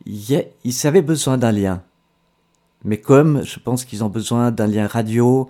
Ils 0.07 0.87
avaient 0.87 1.03
besoin 1.03 1.39
d'un 1.39 1.53
lien. 1.53 1.83
Mais 2.85 2.99
comme 2.99 3.45
je 3.45 3.59
pense 3.59 3.85
qu'ils 3.85 4.05
ont 4.05 4.09
besoin 4.09 4.51
d'un 4.51 4.67
lien 4.67 4.87
radio, 4.87 5.49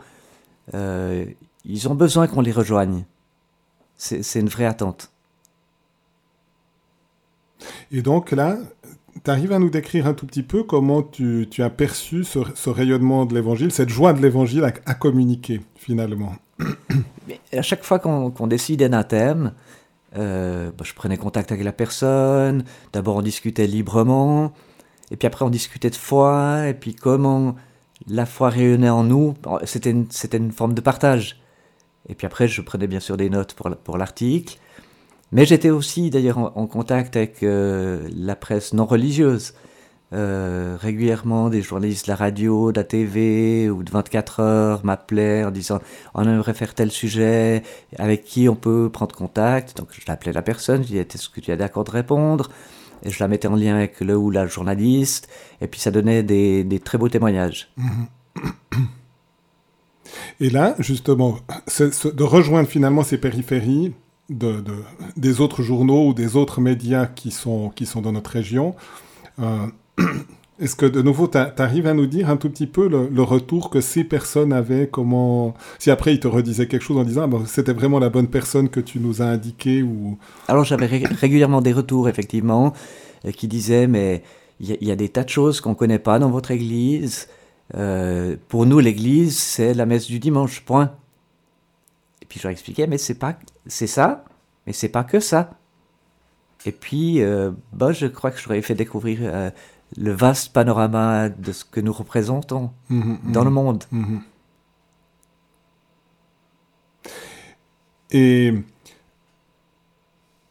ils 0.72 1.88
ont 1.88 1.94
besoin 1.94 2.26
qu'on 2.26 2.40
les 2.40 2.52
rejoigne. 2.52 3.04
C'est 3.96 4.40
une 4.40 4.48
vraie 4.48 4.64
attente. 4.64 5.10
Et 7.90 8.02
donc 8.02 8.30
là, 8.32 8.58
tu 9.24 9.30
arrives 9.30 9.52
à 9.52 9.58
nous 9.58 9.70
décrire 9.70 10.06
un 10.06 10.14
tout 10.14 10.26
petit 10.26 10.42
peu 10.42 10.62
comment 10.62 11.02
tu, 11.02 11.48
as 11.58 11.70
perçu 11.70 12.24
ce, 12.24 12.68
rayonnement 12.68 13.26
de 13.26 13.34
l'évangile, 13.34 13.72
cette 13.72 13.88
joie 13.88 14.12
de 14.12 14.22
l'évangile 14.22 14.64
à, 14.64 14.94
communiquer 14.94 15.60
finalement. 15.76 16.32
Mais 17.26 17.40
à 17.52 17.62
chaque 17.62 17.84
fois 17.84 17.98
qu'on 17.98 18.46
décidait 18.46 18.88
d'un 18.88 19.02
thème, 19.02 19.52
euh, 20.16 20.70
bah, 20.70 20.84
je 20.84 20.94
prenais 20.94 21.16
contact 21.16 21.52
avec 21.52 21.64
la 21.64 21.72
personne, 21.72 22.64
d'abord 22.92 23.16
on 23.16 23.22
discutait 23.22 23.66
librement, 23.66 24.52
et 25.10 25.16
puis 25.16 25.26
après 25.26 25.44
on 25.44 25.50
discutait 25.50 25.90
de 25.90 25.96
foi, 25.96 26.68
et 26.68 26.74
puis 26.74 26.94
comment 26.94 27.56
la 28.06 28.26
foi 28.26 28.48
rayonnait 28.50 28.88
en 28.88 29.04
nous, 29.04 29.34
c'était 29.64 29.90
une, 29.90 30.52
forme 30.52 30.74
de 30.74 30.80
partage. 30.80 31.40
Et 32.08 32.14
puis 32.14 32.26
après 32.26 32.48
je 32.48 32.62
prenais 32.62 32.86
bien 32.86 33.00
sûr 33.00 33.16
des 33.16 33.28
notes 33.28 33.54
pour, 33.54 33.70
pour 33.76 33.98
l'article, 33.98 34.58
mais 35.32 35.44
j'étais 35.44 35.70
aussi 35.70 36.10
d'ailleurs 36.10 36.38
en, 36.38 36.66
contact 36.66 37.16
avec 37.16 37.42
euh, 37.42 38.08
la 38.14 38.34
presse 38.34 38.72
non 38.72 38.86
religieuse. 38.86 39.52
Euh, 40.14 40.78
régulièrement, 40.80 41.50
des 41.50 41.60
journalistes 41.60 42.06
de 42.06 42.12
la 42.12 42.16
radio, 42.16 42.72
de 42.72 42.80
la 42.80 42.84
TV 42.84 43.68
ou 43.68 43.82
de 43.82 43.90
24 43.90 44.40
heures 44.40 44.84
m'appelaient 44.84 45.44
en 45.44 45.50
disant 45.50 45.80
on 46.14 46.22
aimerait 46.22 46.54
faire 46.54 46.74
tel 46.74 46.90
sujet, 46.90 47.62
avec 47.98 48.24
qui 48.24 48.48
on 48.48 48.56
peut 48.56 48.88
prendre 48.90 49.14
contact. 49.14 49.76
Donc 49.76 49.88
je 49.92 50.00
l'appelais 50.08 50.32
la 50.32 50.40
personne, 50.40 50.82
je 50.82 50.88
disais 50.88 51.06
est-ce 51.12 51.28
que 51.28 51.40
tu 51.40 51.50
es 51.50 51.56
d'accord 51.56 51.84
de 51.84 51.90
répondre? 51.90 52.50
Et 53.02 53.10
je 53.10 53.20
la 53.20 53.28
mettais 53.28 53.48
en 53.48 53.54
lien 53.54 53.76
avec 53.76 54.00
le 54.00 54.16
ou 54.16 54.30
la 54.30 54.46
journaliste, 54.46 55.28
et 55.60 55.66
puis 55.66 55.78
ça 55.78 55.90
donnait 55.90 56.22
des, 56.22 56.80
très 56.82 56.98
beaux 56.98 57.08
témoignages. 57.08 57.70
Et 60.40 60.50
là, 60.50 60.74
justement, 60.78 61.38
de 61.68 62.22
rejoindre 62.22 62.68
finalement 62.68 63.02
ces 63.02 63.18
périphéries 63.18 63.92
de, 64.30 64.60
de, 64.60 64.74
des 65.16 65.40
autres 65.40 65.62
journaux 65.62 66.08
ou 66.08 66.14
des 66.14 66.36
autres 66.36 66.60
médias 66.60 67.06
qui 67.06 67.30
sont, 67.30 67.70
qui 67.70 67.86
sont 67.86 68.00
dans 68.00 68.12
notre 68.12 68.30
région, 68.30 68.74
euh, 69.40 69.66
est-ce 70.60 70.74
que 70.74 70.86
de 70.86 71.02
nouveau, 71.02 71.28
tu 71.28 71.38
arrives 71.38 71.86
à 71.86 71.94
nous 71.94 72.06
dire 72.06 72.30
un 72.30 72.36
tout 72.36 72.50
petit 72.50 72.66
peu 72.66 72.88
le, 72.88 73.22
retour 73.22 73.70
que 73.70 73.80
ces 73.80 74.04
personnes 74.04 74.52
avaient 74.52 74.88
Comment 74.88 75.54
Si 75.78 75.90
après 75.90 76.14
ils 76.14 76.20
te 76.20 76.28
redisaient 76.28 76.66
quelque 76.66 76.82
chose 76.82 76.98
en 76.98 77.04
disant 77.04 77.28
ah, 77.32 77.44
c'était 77.46 77.72
vraiment 77.72 77.98
la 77.98 78.08
bonne 78.08 78.28
personne 78.28 78.68
que 78.68 78.80
tu 78.80 78.98
nous 78.98 79.22
as 79.22 79.26
indiqué 79.26 79.82
ou... 79.82 80.18
Alors 80.48 80.64
j'avais 80.64 80.86
régulièrement 80.86 81.60
des 81.60 81.72
retours, 81.72 82.08
effectivement, 82.08 82.72
euh, 83.24 83.30
qui 83.30 83.46
disaient 83.48 83.86
mais 83.86 84.22
il 84.60 84.76
y, 84.84 84.90
a 84.90 84.96
des 84.96 85.08
tas 85.08 85.22
de 85.22 85.28
choses 85.28 85.60
qu'on 85.60 85.70
ne 85.70 85.74
connaît 85.76 86.00
pas 86.00 86.18
dans 86.18 86.30
votre 86.30 86.50
église. 86.50 87.28
Euh, 87.76 88.34
pour 88.48 88.66
nous, 88.66 88.80
l'église, 88.80 89.38
c'est 89.38 89.72
la 89.72 89.86
messe 89.86 90.08
du 90.08 90.18
dimanche, 90.18 90.62
point. 90.62 90.90
Et 92.20 92.26
puis 92.26 92.40
je 92.40 92.44
leur 92.44 92.50
expliquais 92.50 92.88
mais 92.88 92.98
c'est 92.98 93.14
pas 93.14 93.38
c'est 93.68 93.86
ça, 93.86 94.24
mais 94.66 94.72
c'est 94.72 94.88
pas 94.88 95.04
que 95.04 95.20
ça. 95.20 95.50
Et 96.66 96.72
puis, 96.72 97.22
euh, 97.22 97.52
bah, 97.72 97.92
je 97.92 98.06
crois 98.06 98.32
que 98.32 98.40
j'aurais 98.40 98.60
fait 98.62 98.74
découvrir 98.74 99.20
le 99.97 100.12
vaste 100.12 100.52
panorama 100.52 101.28
de 101.28 101.52
ce 101.52 101.64
que 101.64 101.80
nous 101.80 101.92
représentons 101.92 102.71
mhm, 102.90 103.18
dans 103.33 103.45
le 103.45 103.50
mhm, 103.50 103.54
monde. 103.54 103.85
Mhm. 103.90 104.21
Et 108.11 108.54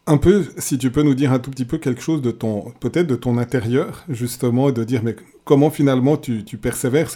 un 0.06 0.16
peu, 0.16 0.46
si 0.58 0.78
tu 0.78 0.90
peux 0.90 1.02
nous 1.02 1.14
dire 1.14 1.32
un 1.32 1.38
tout 1.38 1.50
petit 1.50 1.64
peu 1.64 1.78
quelque 1.78 2.00
chose 2.00 2.22
de 2.22 2.30
ton, 2.30 2.72
peut-être 2.80 3.06
de 3.06 3.16
ton 3.16 3.36
intérieur, 3.36 4.04
justement, 4.08 4.70
de 4.70 4.84
dire 4.84 5.02
mais 5.02 5.16
comment 5.44 5.70
finalement 5.70 6.16
tu, 6.16 6.44
tu 6.44 6.56
persévères? 6.56 7.10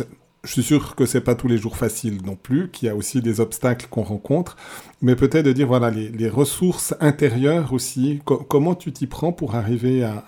Je 0.44 0.50
suis 0.50 0.62
sûr 0.64 0.96
que 0.96 1.06
c'est 1.06 1.20
pas 1.20 1.36
tous 1.36 1.46
les 1.46 1.56
jours 1.56 1.76
facile 1.76 2.20
non 2.24 2.34
plus, 2.34 2.68
qu'il 2.70 2.86
y 2.86 2.90
a 2.90 2.96
aussi 2.96 3.22
des 3.22 3.40
obstacles 3.40 3.86
qu'on 3.88 4.02
rencontre, 4.02 4.56
mais 5.00 5.14
peut-être 5.14 5.44
de 5.44 5.52
dire 5.52 5.68
voilà 5.68 5.90
les, 5.90 6.28
ressources 6.28 6.94
intérieures 6.98 7.72
aussi, 7.72 8.20
comment 8.24 8.74
tu 8.74 8.92
t'y 8.92 9.06
prends 9.06 9.32
pour 9.32 9.54
arriver 9.54 10.02
à, 10.02 10.24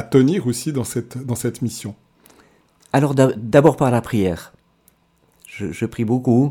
tenir 0.00 0.46
aussi 0.46 0.72
dans 0.72 0.84
cette, 0.84 1.18
dans 1.18 1.34
cette 1.34 1.60
mission 1.60 1.94
Alors 2.94 3.14
d'abord 3.14 3.76
par 3.76 3.90
la 3.90 4.00
prière. 4.00 4.54
Je, 5.46 5.84
prie 5.84 6.06
beaucoup, 6.06 6.50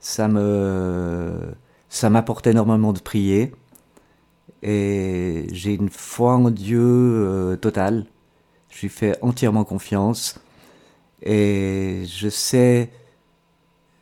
ça 0.00 0.26
me 0.26 1.38
ça 1.90 2.08
m'apporte 2.08 2.46
énormément 2.46 2.94
de 2.94 3.00
prier 3.00 3.52
et 4.62 5.46
j'ai 5.52 5.74
une 5.74 5.90
foi 5.90 6.34
en 6.36 6.50
Dieu 6.50 6.80
euh, 6.80 7.56
totale. 7.56 8.06
Je 8.70 8.80
lui 8.80 8.88
fais 8.88 9.18
entièrement 9.20 9.64
confiance 9.64 10.40
et 11.22 12.04
je 12.06 12.28
sais, 12.28 12.90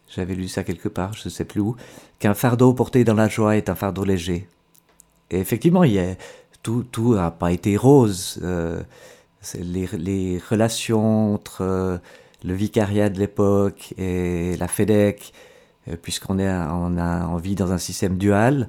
j'avais 0.08 0.34
lu 0.37 0.46
ça 0.46 0.62
quelque 0.62 0.88
part, 0.88 1.14
je 1.14 1.28
ne 1.28 1.30
sais 1.30 1.44
plus 1.44 1.61
où, 1.61 1.75
qu'un 2.20 2.34
fardeau 2.34 2.73
porté 2.73 3.02
dans 3.02 3.14
la 3.14 3.28
joie 3.28 3.56
est 3.56 3.68
un 3.68 3.75
fardeau 3.75 4.04
léger. 4.04 4.49
Et 5.30 5.38
effectivement, 5.40 5.84
il 5.84 5.92
y 5.92 6.16
tout 6.64 7.14
n'a 7.14 7.30
pas 7.30 7.52
été 7.52 7.76
rose. 7.76 8.40
Euh, 8.42 8.83
les, 9.61 10.38
relations 10.50 11.35
entre 11.35 11.59
euh, 11.61 11.99
le 12.42 12.54
vicariat 12.54 13.11
de 13.11 13.18
l'époque 13.18 13.92
et 13.99 14.56
la 14.56 14.68
FEDEC, 14.68 15.33
euh, 15.88 15.97
puisqu'on 16.00 16.38
est, 16.38 16.49
on 16.49 16.99
envie 16.99 17.54
dans 17.54 17.73
un 17.73 17.78
système 17.78 18.16
dual, 18.16 18.69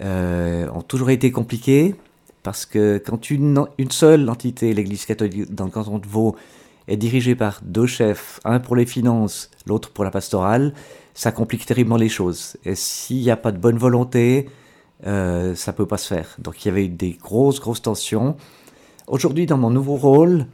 ont 0.00 0.82
toujours 0.82 1.10
été 1.10 1.30
compliquées 1.30 1.94
parce 2.42 2.66
que 2.66 2.98
quand 2.98 3.30
une, 3.30 3.64
une 3.78 3.92
seule 3.92 4.28
entité, 4.28 4.74
l'Église 4.74 5.06
catholique 5.06 5.54
dans 5.54 5.66
le 5.66 5.70
canton 5.70 5.98
de 5.98 6.06
Vaud, 6.08 6.34
est 6.88 6.96
dirigé 6.96 7.36
par 7.36 7.60
deux 7.62 7.86
chefs, 7.86 8.40
un 8.44 8.58
pour 8.58 8.74
les 8.74 8.84
finances, 8.86 9.48
l'autre 9.64 9.90
pour 9.90 10.02
la 10.02 10.10
pastorale, 10.10 10.74
ça 11.14 11.30
complique 11.30 11.64
terriblement 11.64 11.96
les 11.96 12.08
choses. 12.08 12.56
Et 12.64 12.74
s'il 12.74 13.18
n'y 13.18 13.30
a 13.30 13.36
pas 13.36 13.52
de 13.52 13.58
bonne 13.58 13.78
volonté, 13.78 14.48
euh, 15.06 15.54
ça 15.54 15.72
peut 15.72 15.86
pas 15.86 15.98
se 15.98 16.06
faire. 16.06 16.36
Donc 16.38 16.64
il 16.64 16.68
y 16.68 16.70
avait 16.70 16.86
eu 16.86 16.88
des 16.88 17.12
grosses, 17.12 17.60
grosses 17.60 17.82
tensions. 17.82 18.36
Aujourd'hui, 19.06 19.46
dans 19.46 19.58
mon 19.58 19.70
nouveau 19.70 19.96
rôle, 19.96 20.46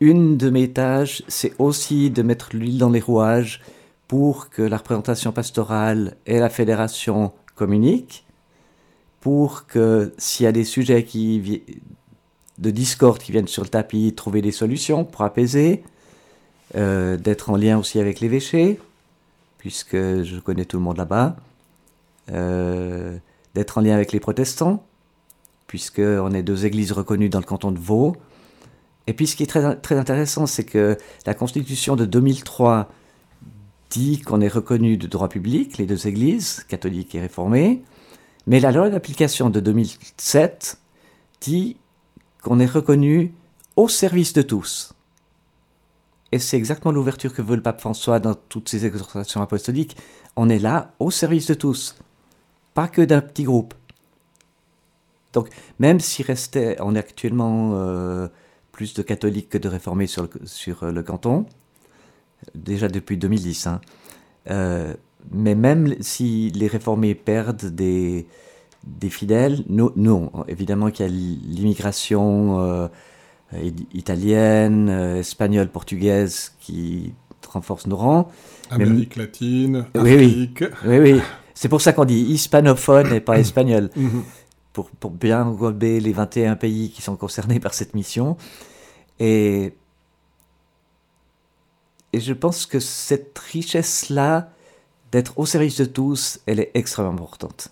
une 0.00 0.36
de 0.36 0.50
mes 0.50 0.70
tâches, 0.70 1.22
c'est 1.28 1.52
aussi 1.58 2.10
de 2.10 2.22
mettre 2.22 2.50
l'huile 2.52 2.78
dans 2.78 2.90
les 2.90 3.00
rouages 3.00 3.60
pour 4.08 4.50
que 4.50 4.62
la 4.62 4.76
représentation 4.76 5.32
pastorale 5.32 6.16
et 6.26 6.38
la 6.38 6.50
fédération 6.50 7.32
communiquent, 7.54 8.24
pour 9.20 9.66
que 9.66 10.12
s'il 10.18 10.44
y 10.44 10.46
a 10.46 10.52
des 10.52 10.64
sujets 10.64 11.04
qui 11.04 11.62
de 12.58 12.70
discorde 12.70 13.18
qui 13.18 13.32
viennent 13.32 13.48
sur 13.48 13.62
le 13.62 13.68
tapis, 13.68 14.12
trouver 14.14 14.42
des 14.42 14.52
solutions 14.52 15.04
pour 15.04 15.22
apaiser, 15.22 15.82
euh, 16.76 17.16
d'être 17.16 17.50
en 17.50 17.56
lien 17.56 17.78
aussi 17.78 17.98
avec 17.98 18.20
l'évêché, 18.20 18.78
puisque 19.58 19.96
je 19.96 20.40
connais 20.40 20.64
tout 20.64 20.76
le 20.76 20.82
monde 20.82 20.98
là-bas, 20.98 21.36
euh, 22.30 23.16
d'être 23.54 23.78
en 23.78 23.80
lien 23.80 23.94
avec 23.94 24.12
les 24.12 24.20
protestants, 24.20 24.84
puisqu'on 25.66 26.32
est 26.32 26.42
deux 26.42 26.66
églises 26.66 26.92
reconnues 26.92 27.28
dans 27.28 27.38
le 27.38 27.44
canton 27.44 27.72
de 27.72 27.78
Vaud. 27.78 28.16
Et 29.06 29.12
puis 29.12 29.26
ce 29.26 29.36
qui 29.36 29.42
est 29.42 29.46
très, 29.46 29.76
très 29.76 29.98
intéressant, 29.98 30.46
c'est 30.46 30.64
que 30.64 30.96
la 31.26 31.34
constitution 31.34 31.96
de 31.96 32.04
2003 32.04 32.88
dit 33.90 34.20
qu'on 34.20 34.40
est 34.40 34.48
reconnu 34.48 34.96
de 34.96 35.06
droit 35.06 35.28
public, 35.28 35.78
les 35.78 35.86
deux 35.86 36.06
églises, 36.06 36.64
catholiques 36.68 37.14
et 37.14 37.20
réformées, 37.20 37.82
mais 38.46 38.60
la 38.60 38.72
loi 38.72 38.90
d'application 38.90 39.50
de 39.50 39.60
2007 39.60 40.78
dit 41.40 41.76
qu'on 42.42 42.58
est 42.58 42.66
reconnu 42.66 43.32
au 43.76 43.88
service 43.88 44.32
de 44.32 44.42
tous. 44.42 44.94
Et 46.32 46.38
c'est 46.38 46.56
exactement 46.56 46.92
l'ouverture 46.92 47.32
que 47.32 47.42
veut 47.42 47.56
le 47.56 47.62
pape 47.62 47.80
François 47.80 48.18
dans 48.18 48.34
toutes 48.34 48.68
ses 48.68 48.86
exhortations 48.86 49.40
apostoliques. 49.40 49.96
On 50.36 50.48
est 50.48 50.58
là 50.58 50.92
au 50.98 51.10
service 51.10 51.46
de 51.46 51.54
tous, 51.54 51.96
pas 52.74 52.88
que 52.88 53.02
d'un 53.02 53.20
petit 53.20 53.44
groupe. 53.44 53.74
Donc, 55.32 55.48
même 55.78 56.00
s'il 56.00 56.26
restait, 56.26 56.76
on 56.80 56.94
est 56.94 56.98
actuellement 56.98 57.72
euh, 57.74 58.28
plus 58.72 58.94
de 58.94 59.02
catholiques 59.02 59.48
que 59.48 59.58
de 59.58 59.68
réformés 59.68 60.06
sur 60.06 60.22
le, 60.22 60.28
sur 60.44 60.84
le 60.84 61.02
canton, 61.02 61.46
déjà 62.54 62.88
depuis 62.88 63.16
2010, 63.16 63.66
hein. 63.66 63.80
euh, 64.50 64.94
mais 65.32 65.54
même 65.54 65.94
si 66.00 66.50
les 66.50 66.66
réformés 66.66 67.14
perdent 67.14 67.64
des, 67.64 68.26
des 68.86 69.10
fidèles. 69.10 69.64
Nous, 69.68 69.92
non, 69.96 70.30
évidemment 70.48 70.90
qu'il 70.90 71.06
y 71.06 71.08
a 71.08 71.12
l'immigration 71.12 72.60
euh, 72.60 72.88
italienne, 73.92 74.88
euh, 74.88 75.20
espagnole, 75.20 75.68
portugaise 75.68 76.54
qui 76.60 77.14
renforce 77.48 77.86
nos 77.86 77.96
rangs. 77.96 78.30
Amérique 78.70 79.16
latine, 79.16 79.86
Afrique. 79.94 80.64
Oui, 80.84 80.98
oui. 80.98 81.20
C'est 81.54 81.68
pour 81.68 81.80
ça 81.80 81.92
qu'on 81.92 82.04
dit 82.04 82.20
hispanophone 82.20 83.12
et 83.12 83.20
pas 83.20 83.38
espagnol. 83.38 83.90
Mhm. 83.96 84.24
pour, 84.72 84.90
pour, 84.90 85.10
bien 85.12 85.46
englober 85.46 86.00
les 86.00 86.12
21 86.12 86.56
pays 86.56 86.90
qui 86.90 87.00
sont 87.00 87.16
concernés 87.16 87.60
par 87.60 87.74
cette 87.74 87.94
mission. 87.94 88.36
Et, 89.20 89.72
et 92.12 92.20
je 92.20 92.32
pense 92.32 92.66
que 92.66 92.80
cette 92.80 93.38
richesse-là, 93.38 94.50
d'être 95.12 95.38
au 95.38 95.46
service 95.46 95.76
de 95.78 95.84
tous, 95.84 96.40
elle 96.46 96.58
est 96.58 96.72
extrêmement 96.74 97.12
importante. 97.12 97.70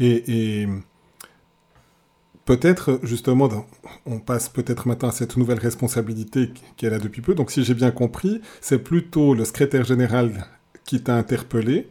Et, 0.00 0.66
peut-être, 2.44 3.00
justement, 3.02 3.48
on 4.06 4.18
passe 4.18 4.48
peut-être 4.48 4.88
maintenant 4.88 5.08
à 5.08 5.12
cette 5.12 5.36
nouvelle 5.36 5.58
responsabilité 5.58 6.50
qu'elle 6.76 6.94
a 6.94 6.98
depuis 6.98 7.22
peu. 7.22 7.34
Donc, 7.34 7.50
si 7.50 7.64
j'ai 7.64 7.74
bien 7.74 7.90
compris, 7.90 8.40
c'est 8.60 8.78
plutôt 8.78 9.34
le 9.34 9.44
secrétaire 9.44 9.84
général 9.84 10.46
qui 10.84 11.02
t'a 11.02 11.14
interpellé. 11.14 11.88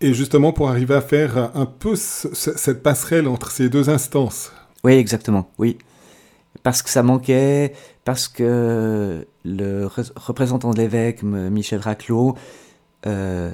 Et 0.00 0.12
justement, 0.12 0.52
pour 0.52 0.68
arriver 0.68 0.94
à 0.94 1.00
faire 1.00 1.50
un 1.54 1.66
peu 1.66 1.96
cette 1.96 2.82
passerelle 2.82 3.26
entre 3.28 3.50
ces 3.50 3.68
deux 3.68 3.88
instances. 3.88 4.52
Oui, 4.84 4.92
exactement, 4.92 5.50
oui. 5.58 5.78
Parce 6.62 6.82
que 6.82 6.90
ça 6.90 7.02
manquait, 7.02 7.72
parce 8.04 8.28
que 8.28 9.26
le 9.44 9.88
représentant 10.16 10.70
de 10.70 10.78
l'évêque, 10.78 11.22
Michel 11.22 11.80
Raclot, 11.80 12.36
euh, 13.06 13.52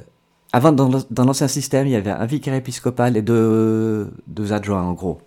avant, 0.52 0.72
dans 0.72 1.24
l'ancien 1.24 1.48
système, 1.48 1.86
il 1.86 1.92
y 1.92 1.96
avait 1.96 2.10
un 2.10 2.26
vicaire 2.26 2.54
épiscopal 2.54 3.16
et 3.16 3.22
deux, 3.22 4.12
deux 4.26 4.52
adjoints, 4.52 4.82
en 4.82 4.92
gros. 4.92 5.20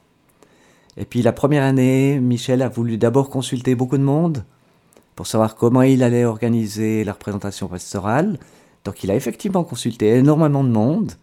Et 0.97 1.05
puis 1.05 1.21
la 1.21 1.33
première 1.33 1.63
année, 1.63 2.19
Michel 2.19 2.61
a 2.61 2.69
voulu 2.69 2.97
d'abord 2.97 3.29
consulter 3.29 3.75
beaucoup 3.75 3.97
de 3.97 4.03
monde 4.03 4.43
pour 5.15 5.27
savoir 5.27 5.55
comment 5.55 5.81
il 5.81 6.03
allait 6.03 6.25
organiser 6.25 7.03
la 7.03 7.13
représentation 7.13 7.67
pastorale. 7.67 8.37
Donc 8.83 9.03
il 9.03 9.11
a 9.11 9.15
effectivement 9.15 9.63
consulté 9.63 10.09
énormément 10.09 10.63
de 10.63 10.69
monde, 10.69 11.13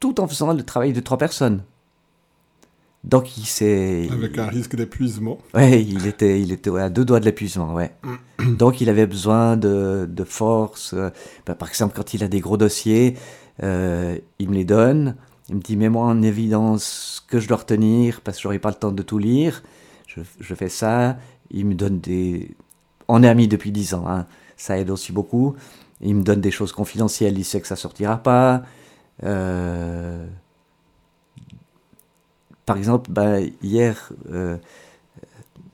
tout 0.00 0.20
en 0.20 0.26
faisant 0.26 0.52
le 0.52 0.62
travail 0.62 0.92
de 0.92 1.00
trois 1.00 1.18
personnes. 1.18 1.62
Donc 3.04 3.38
il 3.38 3.46
s'est... 3.46 4.08
Avec 4.10 4.36
un 4.36 4.48
risque 4.48 4.74
d'épuisement. 4.74 5.38
Ouais, 5.54 5.82
il 5.82 6.06
était, 6.06 6.40
il 6.40 6.50
était 6.50 6.76
à 6.76 6.90
deux 6.90 7.04
doigts 7.04 7.20
de 7.20 7.24
l'épuisement, 7.24 7.72
ouais. 7.72 7.92
Donc 8.58 8.80
il 8.80 8.90
avait 8.90 9.06
besoin 9.06 9.56
de, 9.56 10.08
de 10.10 10.24
force. 10.24 10.92
Euh, 10.92 11.10
bah, 11.46 11.54
par 11.54 11.68
exemple, 11.68 11.94
quand 11.94 12.14
il 12.14 12.24
a 12.24 12.28
des 12.28 12.40
gros 12.40 12.56
dossiers, 12.56 13.16
euh, 13.62 14.18
il 14.40 14.50
me 14.50 14.54
les 14.54 14.64
donne. 14.64 15.14
Il 15.48 15.56
me 15.56 15.60
dit, 15.60 15.76
mets-moi 15.76 16.04
en 16.04 16.22
évidence 16.22 17.20
ce 17.24 17.30
que 17.30 17.40
je 17.40 17.48
dois 17.48 17.58
retenir, 17.58 18.20
parce 18.22 18.38
que 18.38 18.42
j'aurai 18.42 18.58
pas 18.58 18.70
le 18.70 18.76
temps 18.76 18.92
de 18.92 19.02
tout 19.02 19.18
lire. 19.18 19.62
Je, 20.06 20.20
je, 20.40 20.54
fais 20.54 20.68
ça. 20.68 21.16
Il 21.50 21.66
me 21.66 21.74
donne 21.74 22.00
des... 22.00 22.56
On 23.08 23.22
est 23.22 23.28
amis 23.28 23.46
depuis 23.46 23.70
dix 23.70 23.94
ans, 23.94 24.08
hein. 24.08 24.26
ça 24.56 24.78
aide 24.78 24.90
aussi 24.90 25.12
beaucoup. 25.12 25.54
Il 26.00 26.16
me 26.16 26.22
donne 26.22 26.40
des 26.40 26.50
choses 26.50 26.72
confidentielles, 26.72 27.38
il 27.38 27.44
sait 27.44 27.60
que 27.60 27.68
ça 27.68 27.76
sortira 27.76 28.18
pas. 28.18 28.62
Euh 29.22 30.26
par 32.66 32.76
exemple, 32.76 33.10
bah, 33.12 33.38
hier, 33.62 34.12
euh, 34.30 34.56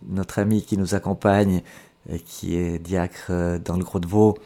notre 0.07 0.39
ami 0.39 0.63
qui 0.63 0.77
nous 0.77 0.95
accompagne, 0.95 1.63
euh, 2.11 2.19
qui 2.25 2.55
est 2.57 2.79
diacre 2.79 3.33
dans 3.65 3.77
le 3.77 3.83
Gros 3.83 3.99
de 3.99 4.07
Vaud, 4.07 4.37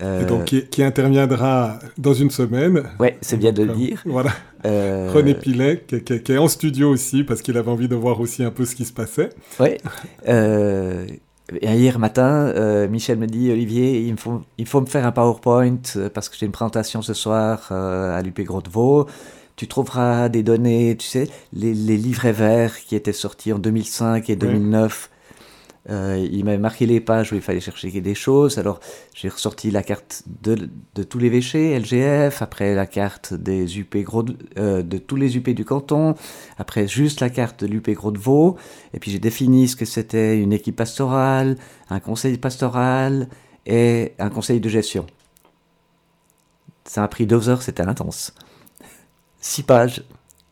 et 0.00 0.24
donc 0.24 0.44
qui, 0.44 0.82
interviendra 0.82 1.78
dans 1.98 2.14
une 2.14 2.30
semaine. 2.30 2.84
Oui, 3.00 3.08
c'est 3.20 3.36
bien 3.36 3.52
de 3.52 3.64
le 3.64 3.74
dire. 3.74 4.02
Voilà. 4.06 4.30
René 4.64 5.34
Pilet, 5.34 5.84
qui, 5.86 6.02
qui, 6.02 6.32
est 6.32 6.38
en 6.38 6.48
studio 6.48 6.90
aussi, 6.90 7.24
parce 7.24 7.42
qu'il 7.42 7.56
avait 7.56 7.70
envie 7.70 7.88
de 7.88 7.94
voir 7.94 8.20
aussi 8.20 8.42
un 8.44 8.50
peu 8.50 8.64
ce 8.64 8.74
qui 8.74 8.84
se 8.84 8.92
passait. 8.92 9.30
Oui. 9.58 9.70
hier 11.62 11.98
matin, 11.98 12.86
Michel 12.88 13.18
me 13.18 13.26
dit, 13.26 13.50
Olivier, 13.50 14.00
il, 14.00 14.16
faut, 14.16 14.42
il 14.58 14.66
faut 14.66 14.80
me 14.80 14.86
faire 14.86 15.06
un 15.06 15.12
PowerPoint, 15.12 15.80
parce 16.14 16.28
que 16.28 16.36
j'ai 16.38 16.46
une 16.46 16.52
présentation 16.52 17.02
ce 17.02 17.14
soir 17.14 17.72
à 17.72 18.20
l'UP 18.22 18.40
Vaud 18.70 19.06
tu 19.60 19.68
trouveras 19.68 20.30
des 20.30 20.42
données, 20.42 20.96
tu 20.96 21.06
sais, 21.06 21.28
les, 21.52 21.74
livrets 21.74 22.32
verts 22.32 22.80
qui 22.80 22.96
étaient 22.96 23.12
sortis 23.12 23.52
en 23.52 23.58
2005 23.58 24.30
et 24.30 24.36
2009. 24.36 25.10
Euh, 25.88 26.28
il 26.30 26.44
m'avait 26.44 26.58
marqué 26.58 26.84
les 26.84 27.00
pages 27.00 27.32
où 27.32 27.36
il 27.36 27.40
fallait 27.40 27.60
chercher 27.60 27.90
des 28.00 28.14
choses. 28.14 28.58
Alors, 28.58 28.80
j'ai 29.14 29.28
ressorti 29.28 29.70
la 29.70 29.82
carte 29.82 30.24
de, 30.42 30.68
tous 31.02 31.18
les 31.18 31.30
véchés, 31.30 31.78
LGF, 31.78 32.42
après 32.42 32.74
la 32.74 32.86
carte 32.86 33.32
des 33.32 33.78
UP 33.78 33.96
de, 33.96 34.36
euh, 34.58 34.82
de 34.82 34.98
tous 34.98 35.16
les 35.16 35.36
UP 35.36 35.48
du 35.50 35.64
canton, 35.64 36.14
après 36.58 36.86
juste 36.86 37.20
la 37.20 37.30
carte 37.30 37.64
de 37.64 37.66
l'UP 37.66 37.90
Gros 37.90 38.10
de 38.10 38.18
Vaud, 38.18 38.56
et 38.92 38.98
puis 38.98 39.10
j'ai 39.10 39.18
défini 39.18 39.68
ce 39.68 39.76
que 39.76 39.86
c'était 39.86 40.38
une 40.38 40.52
équipe 40.52 40.76
pastorale, 40.76 41.56
un 41.88 42.00
conseil 42.00 42.36
pastoral 42.36 43.28
et 43.64 44.12
un 44.18 44.28
conseil 44.28 44.60
de 44.60 44.68
gestion. 44.68 45.06
Ça 46.84 47.04
a 47.04 47.08
pris 47.08 47.26
deux 47.26 47.48
heures, 47.48 47.62
c'était 47.62 47.82
intense. 47.82 48.34
Six 49.40 49.62
pages. 49.62 50.02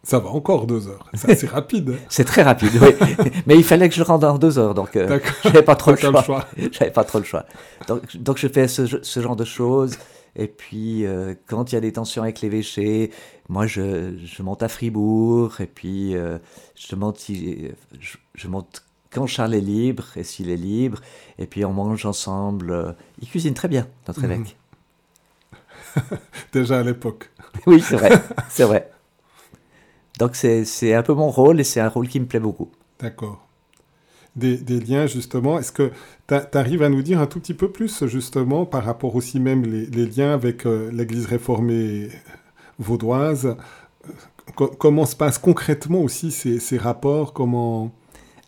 Ça 0.08 0.18
va 0.20 0.30
encore 0.30 0.66
deux 0.66 0.88
heures. 0.88 1.04
C'est 1.12 1.44
rapide. 1.50 1.98
c'est 2.08 2.24
très 2.24 2.42
rapide, 2.42 2.70
oui. 2.80 2.94
Mais 3.46 3.56
il 3.56 3.62
fallait 3.62 3.90
que 3.90 3.94
je 3.94 4.00
le 4.00 4.06
rende 4.06 4.24
en 4.24 4.38
deux 4.38 4.58
heures, 4.58 4.72
donc 4.72 4.96
euh, 4.96 5.20
j'avais 5.44 5.62
pas 5.62 5.76
trop 5.76 5.90
le 5.90 5.98
choix. 5.98 6.46
J'avais 6.72 6.90
pas 6.90 7.04
trop 7.04 7.18
le 7.18 7.26
choix. 7.26 7.44
Donc, 7.88 8.16
donc 8.16 8.38
je 8.38 8.48
fais 8.48 8.68
ce, 8.68 8.86
ce, 8.86 9.20
genre 9.20 9.36
de 9.36 9.44
choses. 9.44 9.98
Et 10.34 10.46
puis, 10.46 11.04
euh, 11.04 11.34
quand 11.46 11.70
il 11.70 11.74
y 11.74 11.78
a 11.78 11.82
des 11.82 11.92
tensions 11.92 12.22
avec 12.22 12.40
l'évêché, 12.40 13.10
moi, 13.50 13.66
je, 13.66 14.16
je, 14.24 14.42
monte 14.42 14.62
à 14.62 14.68
Fribourg. 14.68 15.60
Et 15.60 15.66
puis, 15.66 16.16
euh, 16.16 16.38
je 16.74 16.96
monte, 16.96 17.18
si, 17.18 17.68
je, 18.00 18.16
je, 18.34 18.48
monte 18.48 18.84
quand 19.10 19.26
Charles 19.26 19.54
est 19.54 19.60
libre 19.60 20.04
et 20.16 20.24
s'il 20.24 20.48
est 20.48 20.56
libre. 20.56 21.02
Et 21.38 21.46
puis, 21.46 21.66
on 21.66 21.74
mange 21.74 22.06
ensemble. 22.06 22.96
Il 23.20 23.28
cuisine 23.28 23.52
très 23.52 23.68
bien, 23.68 23.86
notre 24.06 24.24
évêque. 24.24 24.56
Déjà 26.54 26.78
à 26.78 26.82
l'époque. 26.82 27.30
oui, 27.66 27.82
c'est 27.86 27.96
vrai, 27.96 28.12
c'est 28.48 28.64
vrai. 28.64 28.90
Donc 30.18 30.34
c'est 30.34 30.94
un 30.94 31.02
peu 31.02 31.14
mon 31.14 31.30
rôle 31.30 31.60
et 31.60 31.64
c'est 31.64 31.80
un 31.80 31.88
rôle 31.88 32.08
qui 32.08 32.18
me 32.18 32.26
plaît 32.26 32.40
beaucoup. 32.40 32.68
D'accord. 33.00 33.46
Des, 34.34 34.56
des, 34.56 34.78
liens 34.78 35.06
justement, 35.06 35.58
est-ce 35.58 35.72
que 35.72 35.90
tu 36.28 36.34
arrives 36.58 36.82
à 36.82 36.88
nous 36.88 37.02
dire 37.02 37.20
un 37.20 37.26
tout 37.26 37.40
petit 37.40 37.54
peu 37.54 37.70
plus 37.70 38.06
justement 38.06 38.66
par 38.66 38.84
rapport 38.84 39.16
aussi 39.16 39.40
même 39.40 39.64
les, 39.64 39.86
les 39.86 40.06
liens 40.06 40.32
avec 40.32 40.66
euh, 40.66 40.90
l'Église 40.92 41.26
réformée 41.26 42.08
vaudoise 42.78 43.56
Comment 44.54 45.06
se 45.06 45.14
passent 45.14 45.38
concrètement 45.38 46.00
aussi 46.00 46.30
ces, 46.30 46.58
ces 46.58 46.78
rapports 46.78 47.32
Comment 47.32 47.92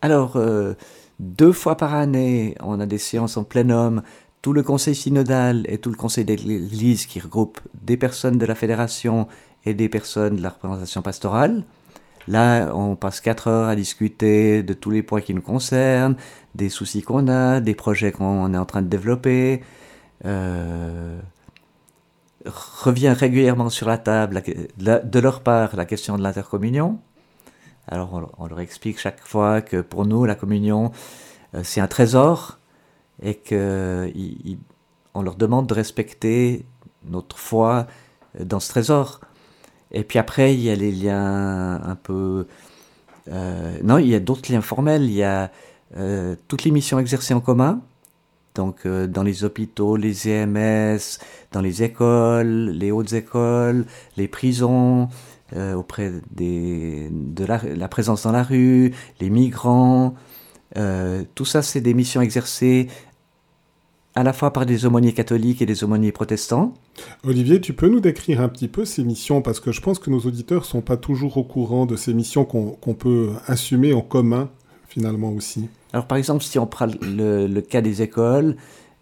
Alors, 0.00 0.36
euh, 0.36 0.74
deux 1.18 1.52
fois 1.52 1.76
par 1.76 1.94
année, 1.94 2.56
on 2.60 2.80
a 2.80 2.86
des 2.86 2.98
séances 2.98 3.36
en 3.36 3.44
plein 3.44 3.68
homme 3.70 4.02
tout 4.42 4.52
le 4.52 4.62
conseil 4.62 4.94
synodal 4.94 5.64
et 5.68 5.78
tout 5.78 5.90
le 5.90 5.96
conseil 5.96 6.24
d'église 6.24 7.06
qui 7.06 7.20
regroupe 7.20 7.60
des 7.82 7.96
personnes 7.96 8.38
de 8.38 8.46
la 8.46 8.54
fédération 8.54 9.28
et 9.64 9.74
des 9.74 9.88
personnes 9.88 10.36
de 10.36 10.42
la 10.42 10.50
représentation 10.50 11.02
pastorale. 11.02 11.64
Là, 12.28 12.70
on 12.74 12.96
passe 12.96 13.20
quatre 13.20 13.48
heures 13.48 13.68
à 13.68 13.76
discuter 13.76 14.62
de 14.62 14.72
tous 14.74 14.90
les 14.90 15.02
points 15.02 15.20
qui 15.20 15.34
nous 15.34 15.42
concernent, 15.42 16.16
des 16.54 16.68
soucis 16.68 17.02
qu'on 17.02 17.28
a, 17.28 17.60
des 17.60 17.74
projets 17.74 18.12
qu'on 18.12 18.52
est 18.54 18.58
en 18.58 18.66
train 18.66 18.82
de 18.82 18.88
développer. 18.88 19.62
Euh, 20.24 21.18
revient 22.46 23.10
régulièrement 23.10 23.70
sur 23.70 23.88
la 23.88 23.98
table 23.98 24.42
de 24.78 25.18
leur 25.18 25.40
part 25.40 25.76
la 25.76 25.84
question 25.84 26.16
de 26.16 26.22
l'intercommunion. 26.22 26.98
Alors 27.88 28.30
on, 28.38 28.46
leur 28.46 28.60
explique 28.60 28.98
chaque 28.98 29.20
fois 29.20 29.60
que 29.60 29.80
pour 29.80 30.06
nous 30.06 30.24
la 30.24 30.34
communion 30.34 30.92
euh, 31.54 31.62
c'est 31.64 31.80
un 31.80 31.88
trésor 31.88 32.58
et 33.22 33.34
qu'on 33.36 35.22
leur 35.22 35.34
demande 35.34 35.66
de 35.66 35.74
respecter 35.74 36.64
notre 37.04 37.36
foi 37.36 37.86
dans 38.38 38.60
ce 38.60 38.68
trésor. 38.68 39.20
Et 39.92 40.04
puis 40.04 40.18
après, 40.18 40.54
il 40.54 40.60
y 40.60 40.70
a 40.70 40.74
les 40.74 40.92
liens 40.92 41.80
un 41.82 41.96
peu... 41.96 42.46
Euh, 43.28 43.78
non, 43.82 43.98
il 43.98 44.08
y 44.08 44.14
a 44.14 44.20
d'autres 44.20 44.52
liens 44.52 44.60
formels. 44.60 45.04
Il 45.04 45.12
y 45.12 45.22
a 45.22 45.50
euh, 45.96 46.36
toutes 46.48 46.64
les 46.64 46.70
missions 46.70 46.98
exercées 46.98 47.34
en 47.34 47.40
commun. 47.40 47.80
Donc 48.54 48.86
euh, 48.86 49.06
dans 49.06 49.22
les 49.22 49.44
hôpitaux, 49.44 49.96
les 49.96 50.28
EMS, 50.28 50.98
dans 51.52 51.60
les 51.60 51.82
écoles, 51.82 52.70
les 52.70 52.90
hautes 52.90 53.12
écoles, 53.12 53.86
les 54.16 54.28
prisons, 54.28 55.08
auprès 55.74 56.12
de 56.30 57.44
la, 57.44 57.88
présence 57.88 58.22
dans 58.22 58.30
la 58.30 58.44
rue, 58.44 58.94
les 59.20 59.30
migrants. 59.30 60.14
tout 61.34 61.44
ça, 61.44 61.60
c'est 61.62 61.80
des 61.80 61.92
missions 61.92 62.20
exercées 62.20 62.86
à 64.20 64.22
la 64.22 64.34
fois 64.34 64.52
par 64.52 64.66
des 64.66 64.84
aumôniers 64.84 65.14
catholiques 65.14 65.62
et 65.62 65.66
des 65.66 65.82
aumôniers 65.82 66.12
protestants. 66.12 66.74
Olivier, 67.24 67.58
tu 67.58 67.72
peux 67.72 67.88
nous 67.88 68.00
décrire 68.00 68.42
un 68.42 68.50
petit 68.50 68.68
peu 68.68 68.84
ces 68.84 69.02
missions 69.02 69.40
parce 69.40 69.60
que 69.60 69.72
je 69.72 69.80
pense 69.80 69.98
que 69.98 70.10
nos 70.10 70.20
auditeurs 70.20 70.60
ne 70.60 70.66
sont 70.66 70.82
pas 70.82 70.98
toujours 70.98 71.38
au 71.38 71.42
courant 71.42 71.86
de 71.86 71.96
ces 71.96 72.12
missions 72.12 72.44
qu'on 72.44 72.94
peut 72.94 73.30
assumer 73.46 73.94
en 73.94 74.02
commun 74.02 74.50
finalement 74.88 75.30
aussi. 75.30 75.70
Alors 75.94 76.06
par 76.06 76.18
exemple, 76.18 76.44
si 76.44 76.58
on 76.58 76.66
prend 76.66 76.86
le, 77.00 77.60
cas 77.60 77.80
des 77.80 78.02
écoles, 78.02 78.56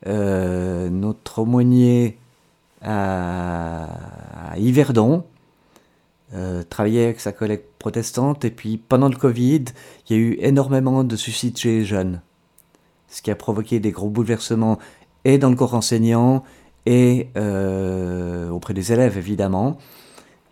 euh, 0.07 0.89
notre 0.89 1.41
aumônier 1.41 2.17
à, 2.81 3.89
Yverdon 4.57 5.25
euh, 6.33 6.63
travaillait 6.63 7.07
avec 7.07 7.19
sa 7.19 7.33
collègue 7.33 7.63
protestante 7.81 8.45
et 8.45 8.53
puis 8.53 8.77
pendant 8.77 9.09
le 9.09 9.17
Covid, 9.17 9.65
il 10.09 10.17
y 10.17 10.21
a 10.21 10.23
eu 10.23 10.37
énormément 10.39 11.03
de 11.03 11.17
suicides 11.17 11.57
chez 11.57 11.79
les 11.79 11.85
jeunes 11.85 12.21
ce 13.09 13.23
qui 13.23 13.31
a 13.31 13.35
provoqué 13.35 13.81
des 13.81 13.91
gros 13.91 14.11
bouleversements 14.11 14.79
et 15.25 15.39
dans 15.39 15.51
le 15.51 15.57
corps 15.57 15.75
enseignant 15.75 16.45
et 16.87 17.29
euh, 17.37 18.51
auprès 18.51 18.75
des 18.75 18.93
élèves 18.93 19.19
évidemment. 19.19 19.79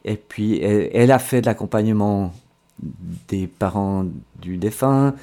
Et 0.04 0.16
puis 0.16 0.60
elle, 0.60 1.10
a 1.10 1.18
fait 1.18 1.40
de 1.40 1.46
l'accompagnement 1.46 2.32
des 3.28 3.46
parents 3.46 4.04
du 4.40 4.56
défunt, 4.56 5.14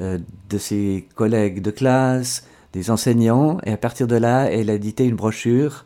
euh, 0.00 0.18
de 0.48 0.58
ses 0.58 1.06
collègues 1.14 1.60
de 1.62 1.70
classe, 1.70 2.46
des 2.72 2.90
enseignants, 2.90 3.58
et 3.64 3.72
à 3.72 3.76
partir 3.76 4.06
de 4.06 4.16
là, 4.16 4.50
elle 4.50 4.70
a 4.70 4.74
édité 4.74 5.04
une 5.04 5.16
brochure 5.16 5.84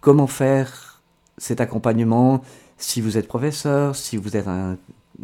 comment 0.00 0.26
faire 0.26 1.02
cet 1.38 1.60
accompagnement 1.60 2.42
si 2.78 3.00
vous 3.00 3.18
êtes 3.18 3.28
professeur, 3.28 3.96
si 3.96 4.16
vous 4.16 4.36
êtes 4.36 4.48
un 4.48 4.76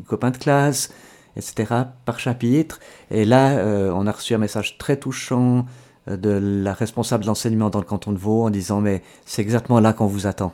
copain 0.07 0.31
de 0.31 0.37
classe, 0.37 0.93
etc., 1.37 1.85
par 2.05 2.21
chapitre. 2.21 2.81
Et 3.11 3.25
là, 3.25 3.59
euh, 3.59 3.91
on 3.95 4.07
a 4.07 4.13
reçu 4.13 4.35
un 4.35 4.39
message 4.39 4.79
très 4.79 4.99
touchant 4.99 5.67
de 6.07 6.31
la 6.31 6.73
responsable 6.73 7.25
d'enseignement 7.25 7.71
dans 7.71 7.81
le 7.81 7.85
canton 7.85 8.13
de 8.13 8.19
Vaud 8.19 8.45
en 8.45 8.51
disant 8.51 8.81
mais 8.81 9.03
c'est 9.25 9.43
exactement 9.43 9.81
là 9.81 9.93
qu'on 9.93 10.07
vous 10.07 10.27
attend. 10.27 10.53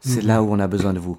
C'est 0.00 0.22
mhm. 0.22 0.28
là 0.28 0.42
où 0.42 0.52
on 0.52 0.58
a 0.58 0.66
besoin 0.66 0.92
de 0.92 0.98
vous. 0.98 1.18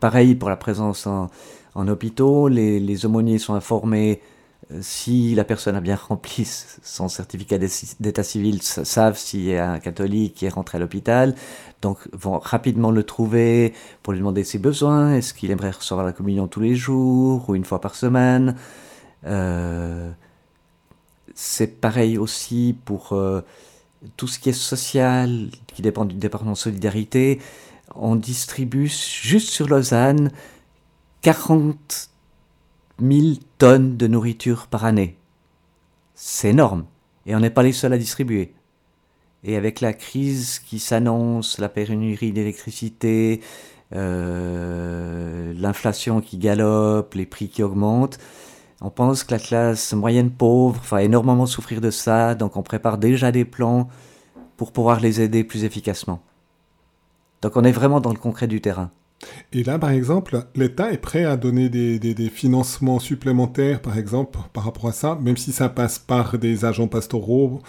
Pareil 0.00 0.34
pour 0.34 0.48
la 0.48 0.56
présence 0.56 1.06
en, 1.06 1.30
en 1.74 1.88
hôpitaux, 1.88 2.48
les, 2.48 2.80
les, 2.80 3.06
aumôniers 3.06 3.38
sont 3.38 3.54
informés 3.54 4.20
euh, 4.72 4.78
si 4.80 5.34
la 5.34 5.44
personne 5.44 5.76
a 5.76 5.80
bien 5.80 5.96
rempli 6.08 6.44
son 6.82 7.08
certificat 7.08 7.58
d'état 7.58 8.22
civil, 8.22 8.62
savent 8.62 9.16
s'il 9.16 9.44
y 9.44 9.56
a 9.56 9.72
un 9.72 9.78
catholique 9.78 10.34
qui 10.34 10.46
est 10.46 10.50
rentré 10.50 10.76
à 10.76 10.80
l'hôpital, 10.80 11.34
donc 11.82 11.98
vont 12.12 12.38
rapidement 12.38 12.90
le 12.90 13.02
trouver 13.04 13.74
pour 14.02 14.12
lui 14.12 14.20
demander 14.20 14.44
ses 14.44 14.58
besoins, 14.58 15.14
est-ce 15.14 15.34
qu'il 15.34 15.50
aimerait 15.50 15.70
recevoir 15.70 16.04
la 16.06 16.12
communion 16.12 16.48
tous 16.48 16.60
les 16.60 16.74
jours 16.74 17.48
ou 17.48 17.54
une 17.54 17.64
fois 17.64 17.80
par 17.80 17.94
semaine? 17.94 18.56
Euh, 19.24 20.10
c'est 21.36 21.80
pareil 21.80 22.16
aussi 22.16 22.74
pour 22.86 23.12
euh, 23.12 23.42
tout 24.16 24.26
ce 24.26 24.38
qui 24.38 24.48
est 24.48 24.54
social, 24.54 25.50
qui 25.66 25.82
dépend 25.82 26.06
du 26.06 26.16
département 26.16 26.52
de 26.52 26.56
solidarité. 26.56 27.40
On 27.94 28.16
distribue 28.16 28.88
juste 28.88 29.50
sur 29.50 29.68
Lausanne 29.68 30.32
40 31.20 32.08
000 33.00 33.36
tonnes 33.58 33.98
de 33.98 34.06
nourriture 34.06 34.66
par 34.66 34.86
année. 34.86 35.16
C'est 36.14 36.48
énorme. 36.48 36.86
Et 37.26 37.36
on 37.36 37.40
n'est 37.40 37.50
pas 37.50 37.62
les 37.62 37.72
seuls 37.72 37.92
à 37.92 37.98
distribuer. 37.98 38.54
Et 39.44 39.56
avec 39.56 39.80
la 39.82 39.92
crise 39.92 40.58
qui 40.58 40.78
s'annonce, 40.78 41.58
la 41.58 41.68
pénurie 41.68 42.32
d'électricité, 42.32 43.42
euh, 43.94 45.52
l'inflation 45.54 46.22
qui 46.22 46.38
galope, 46.38 47.12
les 47.12 47.26
prix 47.26 47.50
qui 47.50 47.62
augmentent, 47.62 48.18
on 48.80 48.90
pense 48.90 49.24
que 49.24 49.32
la 49.32 49.38
classe 49.38 49.92
moyenne 49.94 50.30
pauvre 50.30 50.80
va 50.90 51.02
énormément 51.02 51.46
souffrir 51.46 51.80
de 51.80 51.90
ça, 51.90 52.34
donc 52.34 52.56
on 52.56 52.62
prépare 52.62 52.98
déjà 52.98 53.32
des 53.32 53.44
plans 53.44 53.88
pour 54.56 54.72
pouvoir 54.72 55.00
les 55.00 55.20
aider 55.20 55.44
plus 55.44 55.64
efficacement. 55.64 56.20
Donc 57.42 57.56
on 57.56 57.64
est 57.64 57.72
vraiment 57.72 58.00
dans 58.00 58.12
le 58.12 58.18
concret 58.18 58.46
du 58.46 58.60
terrain. 58.60 58.90
Et 59.52 59.62
là, 59.62 59.78
par 59.78 59.90
exemple, 59.90 60.44
l'État 60.54 60.92
est 60.92 60.98
prêt 60.98 61.24
à 61.24 61.36
donner 61.36 61.68
des, 61.68 62.30
financements 62.30 62.98
supplémentaires, 62.98 63.80
par 63.80 63.96
exemple, 63.96 64.38
par 64.52 64.64
rapport 64.64 64.88
à 64.88 64.92
ça, 64.92 65.18
même 65.20 65.38
si 65.38 65.52
ça 65.52 65.68
passe 65.68 65.98
par 65.98 66.38
des 66.38 66.64
agents 66.66 66.88
pastoraux, 66.88 67.62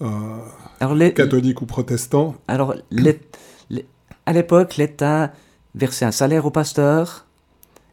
euh, 0.00 1.10
catholiques 1.10 1.60
ou 1.60 1.66
protestants 1.66 2.34
Alors, 2.48 2.74
à 4.26 4.32
l'époque, 4.32 4.76
l'État 4.76 5.32
versait 5.74 6.06
un 6.06 6.10
salaire 6.10 6.46
aux 6.46 6.50
pasteurs 6.50 7.26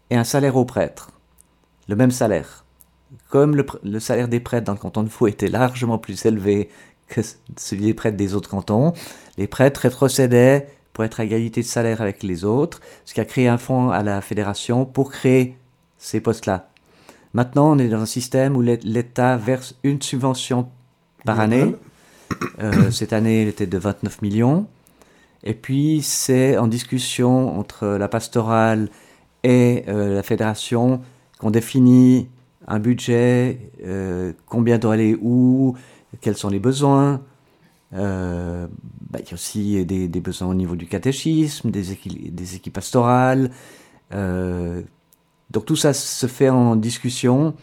et 0.09 0.15
un 0.15 0.23
salaire 0.23 0.55
aux 0.55 0.65
prêtres. 0.65 1.09
Le 1.91 1.97
même 1.97 2.11
salaire. 2.11 2.63
Comme 3.29 3.53
le, 3.83 3.99
salaire 3.99 4.29
des 4.29 4.39
prêtres 4.39 4.63
dans 4.63 4.71
le 4.71 4.79
canton 4.79 5.03
de 5.03 5.09
Faux 5.09 5.27
était 5.27 5.49
largement 5.49 5.97
plus 5.97 6.25
élevé 6.25 6.69
que 7.09 7.19
celui 7.57 7.83
des 7.83 7.93
prêtres 7.93 8.15
des 8.15 8.33
autres 8.33 8.49
cantons, 8.49 8.93
les 9.37 9.47
prêtres 9.47 9.81
rétrocédaient 9.81 10.69
pour 10.93 11.03
être 11.03 11.19
à 11.19 11.25
égalité 11.25 11.59
de 11.59 11.65
salaire 11.65 12.01
avec 12.01 12.23
les 12.23 12.45
autres, 12.45 12.79
ce 13.03 13.13
qui 13.13 13.19
a 13.19 13.25
créé 13.25 13.49
un 13.49 13.57
fonds 13.57 13.89
à 13.89 14.03
la 14.03 14.21
fédération 14.21 14.85
pour 14.85 15.11
créer 15.11 15.57
ces 15.97 16.21
postes-là. 16.21 16.69
Maintenant, 17.33 17.73
on 17.73 17.77
est 17.77 17.89
dans 17.89 17.99
un 17.99 18.05
système 18.05 18.55
où 18.55 18.61
l'État 18.61 19.35
verse 19.35 19.75
une 19.83 20.01
subvention 20.01 20.69
par 21.25 21.41
année. 21.41 21.75
Euh, 22.61 22.89
cette 22.91 23.11
année, 23.11 23.41
elle 23.41 23.49
était 23.49 23.67
de 23.67 23.77
29 23.77 24.21
millions. 24.21 24.65
Et 25.43 25.53
puis, 25.53 26.01
c'est 26.01 26.57
en 26.57 26.67
discussion 26.67 27.59
entre 27.59 27.85
la 27.85 28.07
pastorale 28.07 28.87
et 29.43 29.83
euh, 29.89 30.15
la 30.15 30.23
fédération 30.23 31.01
qu'on 31.41 31.49
définit 31.49 32.29
un 32.67 32.79
budget, 32.79 33.71
euh, 33.83 34.31
combien 34.45 34.77
doit 34.77 34.93
aller 34.93 35.17
où, 35.19 35.75
quels 36.21 36.37
sont 36.37 36.49
les 36.49 36.59
besoins. 36.59 37.21
Euh, 37.93 38.67
bah, 39.09 39.19
il 39.21 39.27
y 39.27 39.31
a 39.31 39.33
aussi 39.33 39.85
des, 39.85 40.07
besoins 40.21 40.47
au 40.49 40.53
niveau 40.53 40.75
du 40.75 40.85
catéchisme, 40.85 41.71
des, 41.71 41.91
équipes 41.91 42.73
pastorales. 42.73 43.49
Euh, 44.13 44.83
donc 45.49 45.65
tout 45.65 45.75
ça 45.75 45.93
se 45.93 46.27
fait 46.27 46.49
en 46.49 46.75
discussion 46.75 47.55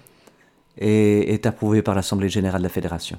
et 0.76 1.32
est 1.32 1.46
approuvé 1.46 1.80
par 1.80 1.94
l'Assemblée 1.94 2.28
générale 2.28 2.60
de 2.60 2.66
la 2.66 2.68
Fédération. 2.68 3.18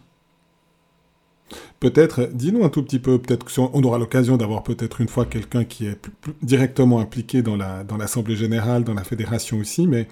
Peut-être, 1.79 2.29
dis-nous 2.33 2.63
un 2.65 2.69
tout 2.69 2.83
petit 2.83 2.99
peu, 2.99 3.19
peut-être 3.19 3.45
qu'on 3.45 3.83
aura 3.83 3.97
l'occasion 3.97 4.37
d'avoir 4.37 4.63
peut-être 4.63 5.01
une 5.01 5.07
fois 5.07 5.25
quelqu'un 5.25 5.63
qui 5.63 5.87
est 5.87 5.97
directement 6.41 6.99
impliqué 6.99 7.41
dans 7.41 7.55
l'Assemblée 7.55 8.35
générale, 8.35 8.83
dans 8.83 8.93
la 8.93 9.03
fédération 9.03 9.57
aussi, 9.57 9.87
mais 9.87 10.07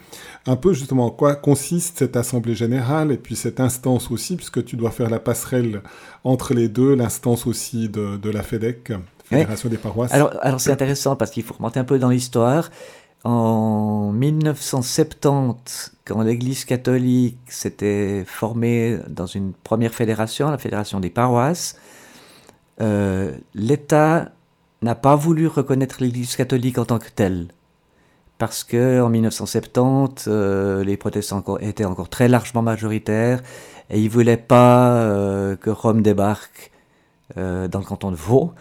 un 0.45 0.55
peu 0.55 0.73
justement 0.73 1.07
en 1.07 1.11
quoi 1.11 1.35
consiste 1.35 1.99
cette 1.99 2.15
Assemblée 2.15 2.55
générale 2.55 3.11
et 3.11 3.17
puis 3.17 3.35
cette 3.35 3.59
instance 3.59 4.11
aussi, 4.11 4.35
puisque 4.35 4.63
tu 4.63 4.75
dois 4.75 4.91
faire 4.91 5.09
la 5.09 5.19
passerelle 5.19 5.81
entre 6.23 6.53
les 6.53 6.69
deux, 6.69 6.95
l'instance 6.95 7.47
aussi 7.47 7.89
de, 7.89 8.29
la 8.29 8.43
FEDEC, 8.43 8.93
Fédération 9.25 9.67
des 9.67 9.77
paroisses. 9.77 10.13
Alors, 10.13 10.33
alors 10.41 10.61
c'est 10.61 10.71
intéressant 10.71 11.17
parce 11.17 11.31
qu'il 11.31 11.43
faut 11.43 11.53
remonter 11.53 11.79
un 11.79 11.83
peu 11.83 11.99
dans 11.99 12.09
l'histoire. 12.09 12.69
En 13.29 14.13
1970, 14.13 15.97
quand 16.05 16.21
l'Église 16.21 16.63
catholique 16.63 17.39
s'était 17.49 18.23
formée 18.25 18.99
dans 19.09 19.25
une 19.25 19.51
première 19.51 19.93
fédération, 19.93 20.49
la 20.49 20.57
fédération 20.57 21.01
des 21.01 21.09
paroisses, 21.09 21.77
euh, 22.79 23.33
l'État 23.53 24.31
n'a 24.81 24.95
pas 24.95 25.17
voulu 25.17 25.47
reconnaître 25.47 25.97
l'Église 25.99 26.37
catholique 26.37 26.77
en 26.77 26.85
tant 26.85 26.99
que 26.99 27.09
telle. 27.13 27.47
Parce 28.37 28.63
que 28.63 29.01
en 29.01 29.09
1970, 29.09 30.27
euh, 30.29 30.85
les 30.85 30.95
protestants 30.95 31.43
étaient 31.57 31.83
encore 31.83 32.07
très 32.07 32.29
largement 32.29 32.61
majoritaires 32.61 33.43
et 33.89 33.99
ils 33.99 34.09
voulaient 34.09 34.37
pas 34.37 34.93
euh, 34.93 35.57
que 35.57 35.69
Rome 35.69 36.01
débarque 36.01 36.71
dans 37.35 37.79
le 37.79 37.85
canton 37.85 38.09
de 38.09 38.15
Vaud. 38.15 38.53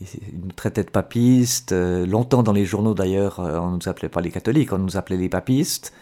Ils 0.00 0.40
nous 0.42 0.52
traitaient 0.52 0.84
de 0.84 0.90
papistes. 0.90 1.72
Euh, 1.72 2.06
longtemps 2.06 2.42
dans 2.42 2.52
les 2.52 2.64
journaux 2.64 2.94
d'ailleurs, 2.94 3.40
euh, 3.40 3.58
on 3.58 3.70
ne 3.70 3.76
nous 3.76 3.88
appelait 3.88 4.08
pas 4.08 4.20
les 4.20 4.30
catholiques, 4.30 4.72
on 4.72 4.78
nous 4.78 4.96
appelait 4.96 5.16
les 5.16 5.28
papistes. 5.28 5.92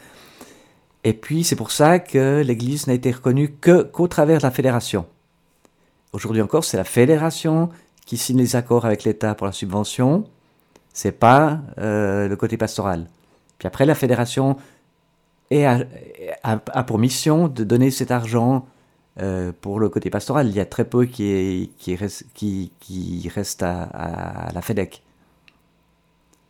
Et 1.04 1.12
puis 1.12 1.42
c'est 1.44 1.56
pour 1.56 1.72
ça 1.72 1.98
que 1.98 2.42
l'Église 2.42 2.86
n'a 2.86 2.94
été 2.94 3.10
reconnue 3.10 3.54
que 3.60 3.82
qu'au 3.82 4.08
travers 4.08 4.38
de 4.38 4.42
la 4.42 4.50
fédération. 4.50 5.06
Aujourd'hui 6.12 6.42
encore, 6.42 6.64
c'est 6.64 6.76
la 6.76 6.84
fédération 6.84 7.70
qui 8.06 8.16
signe 8.16 8.38
les 8.38 8.56
accords 8.56 8.84
avec 8.84 9.04
l'État 9.04 9.34
pour 9.34 9.46
la 9.46 9.52
subvention. 9.52 10.24
C'est 10.92 11.12
pas 11.12 11.60
euh, 11.78 12.28
le 12.28 12.36
côté 12.36 12.56
pastoral. 12.56 13.08
Puis 13.58 13.66
après, 13.66 13.84
la 13.84 13.94
fédération 13.94 14.56
a 15.50 16.82
pour 16.84 16.98
mission 16.98 17.48
de 17.48 17.64
donner 17.64 17.90
cet 17.90 18.10
argent 18.10 18.66
euh, 19.20 19.52
pour 19.60 19.80
le 19.80 19.88
côté 19.88 20.10
pastoral, 20.10 20.48
il 20.48 20.54
y 20.54 20.60
a 20.60 20.66
très 20.66 20.84
peu 20.84 21.04
qui, 21.06 21.70
reste, 21.96 23.62
à, 23.62 24.48
la 24.52 24.62
FEDEC. 24.62 25.02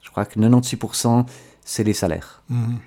Je 0.02 0.10
crois 0.10 0.24
que 0.24 0.38
96%, 0.38 1.26
c'est 1.64 1.84
les 1.84 1.92
salaires. 1.92 2.42
Mhm. 2.48 2.78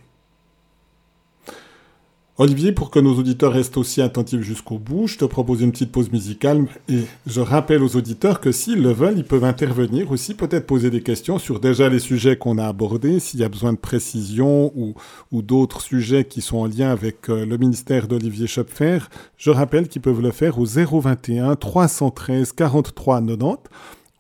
Olivier, 2.42 2.72
pour 2.72 2.90
que 2.90 2.98
nos 2.98 3.14
auditeurs 3.20 3.54
restent 3.54 3.78
aussi 3.78 4.02
attentifs 4.02 4.42
jusqu'au 4.42 4.80
bout, 4.80 5.06
je 5.06 5.16
te 5.16 5.26
propose 5.26 5.62
une 5.62 5.72
petite 5.72 5.92
pause 5.92 6.12
musicale 6.12 6.66
et 6.90 7.02
je 7.28 7.40
rappelle 7.40 7.84
aux 7.84 7.96
auditeurs 7.96 8.40
que 8.40 8.52
s'ils 8.52 8.82
le 8.82 8.92
veulent, 8.92 9.20
ils 9.20 9.24
peuvent 9.24 9.44
intervenir 9.44 10.10
aussi, 10.10 10.34
peut-être 10.34 10.66
poser 10.66 10.90
des 10.90 11.04
questions 11.04 11.38
sur 11.38 11.60
déjà 11.60 11.88
les 11.88 12.00
sujets 12.00 12.38
qu'on 12.38 12.58
a 12.58 12.66
abordés, 12.66 13.20
s'il 13.20 13.42
y 13.42 13.44
a 13.44 13.48
besoin 13.48 13.74
de 13.74 13.78
précision 13.78 14.72
ou, 14.76 14.96
ou 15.32 15.44
d'autres 15.44 15.82
sujets 15.82 16.26
qui 16.26 16.42
sont 16.42 16.58
en 16.58 16.66
lien 16.66 16.90
avec 16.90 17.30
euh, 17.30 17.46
le 17.46 17.58
ministère 17.60 18.08
d'Olivier 18.08 18.48
Schöpfer. 18.48 19.02
Je 19.38 19.52
rappelle 19.52 19.88
qu'ils 19.88 20.02
peuvent 20.02 20.24
le 20.24 20.32
faire 20.32 20.58
au 20.58 20.66
021 20.66 21.56
313 21.56 22.54
43 22.54 23.22
90 23.22 23.70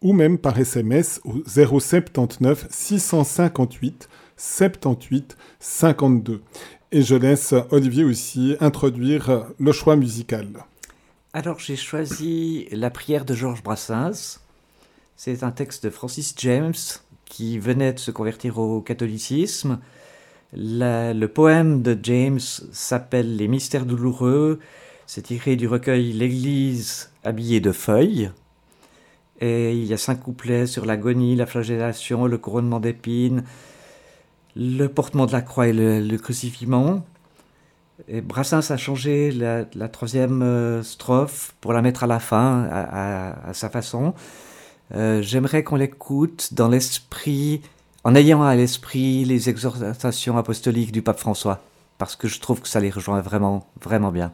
ou 0.03 0.13
même 0.13 0.37
par 0.37 0.59
SMS 0.59 1.21
au 1.23 1.41
079 1.47 2.67
658 2.69 4.07
78 4.37 5.37
52. 5.59 6.41
Et 6.93 7.03
je 7.03 7.15
laisse 7.15 7.53
Olivier 7.69 8.03
aussi 8.03 8.57
introduire 8.59 9.45
le 9.57 9.71
choix 9.71 9.95
musical. 9.95 10.47
Alors 11.31 11.57
j'ai 11.57 11.77
choisi 11.77 12.67
la 12.69 12.89
prière 12.89 13.23
de 13.23 13.33
Georges 13.33 13.63
Brassens. 13.63 14.41
C'est 15.15 15.43
un 15.43 15.51
texte 15.51 15.85
de 15.85 15.89
Francis 15.89 16.35
James 16.39 16.73
qui 17.23 17.59
venait 17.59 17.93
de 17.93 17.99
se 17.99 18.11
convertir 18.11 18.57
au 18.57 18.81
catholicisme. 18.81 19.79
le 20.51 21.25
poème 21.27 21.81
de 21.81 21.97
James 22.03 22.41
s'appelle 22.73 23.37
Les 23.37 23.47
mystères 23.47 23.85
douloureux. 23.85 24.59
C'est 25.05 25.21
tiré 25.21 25.55
du 25.55 25.69
recueil 25.69 26.11
L'Église 26.11 27.09
habillée 27.23 27.61
de 27.61 27.71
feuilles. 27.71 28.31
Et 29.39 29.77
il 29.77 29.85
y 29.85 29.93
a 29.93 29.97
cinq 29.97 30.23
couplets 30.23 30.67
sur 30.67 30.85
l'agonie, 30.85 31.37
la 31.37 31.45
flagellation, 31.45 32.27
le 32.27 32.37
couronnement 32.37 32.81
d'épines, 32.81 33.45
le 34.55 34.87
portement 34.87 35.25
de 35.25 35.31
la 35.31 35.41
croix 35.41 35.67
et 35.67 35.73
le, 35.73 36.17
crucifiement. 36.17 37.05
Et 38.07 38.21
Brassens 38.21 38.71
a 38.71 38.77
changé 38.77 39.31
la, 39.31 39.87
troisième 39.89 40.41
euh, 40.41 40.83
strophe 40.83 41.53
pour 41.61 41.73
la 41.73 41.81
mettre 41.81 42.03
à 42.03 42.07
la 42.07 42.19
fin, 42.19 42.67
à, 42.71 43.53
sa 43.53 43.69
façon. 43.69 44.13
Euh, 44.93 45.21
j'aimerais 45.21 45.63
qu'on 45.63 45.75
l'écoute 45.75 46.53
dans 46.53 46.67
l'esprit, 46.67 47.61
en 48.03 48.15
ayant 48.15 48.43
à 48.43 48.55
l'esprit 48.55 49.23
les 49.23 49.49
exhortations 49.49 50.37
apostoliques 50.37 50.91
du 50.91 51.01
pape 51.01 51.19
François, 51.19 51.61
parce 51.97 52.15
que 52.15 52.27
je 52.27 52.39
trouve 52.39 52.61
que 52.61 52.67
ça 52.67 52.79
les 52.79 52.89
rejoint 52.89 53.21
vraiment, 53.21 53.67
vraiment 53.81 54.11
bien. 54.11 54.33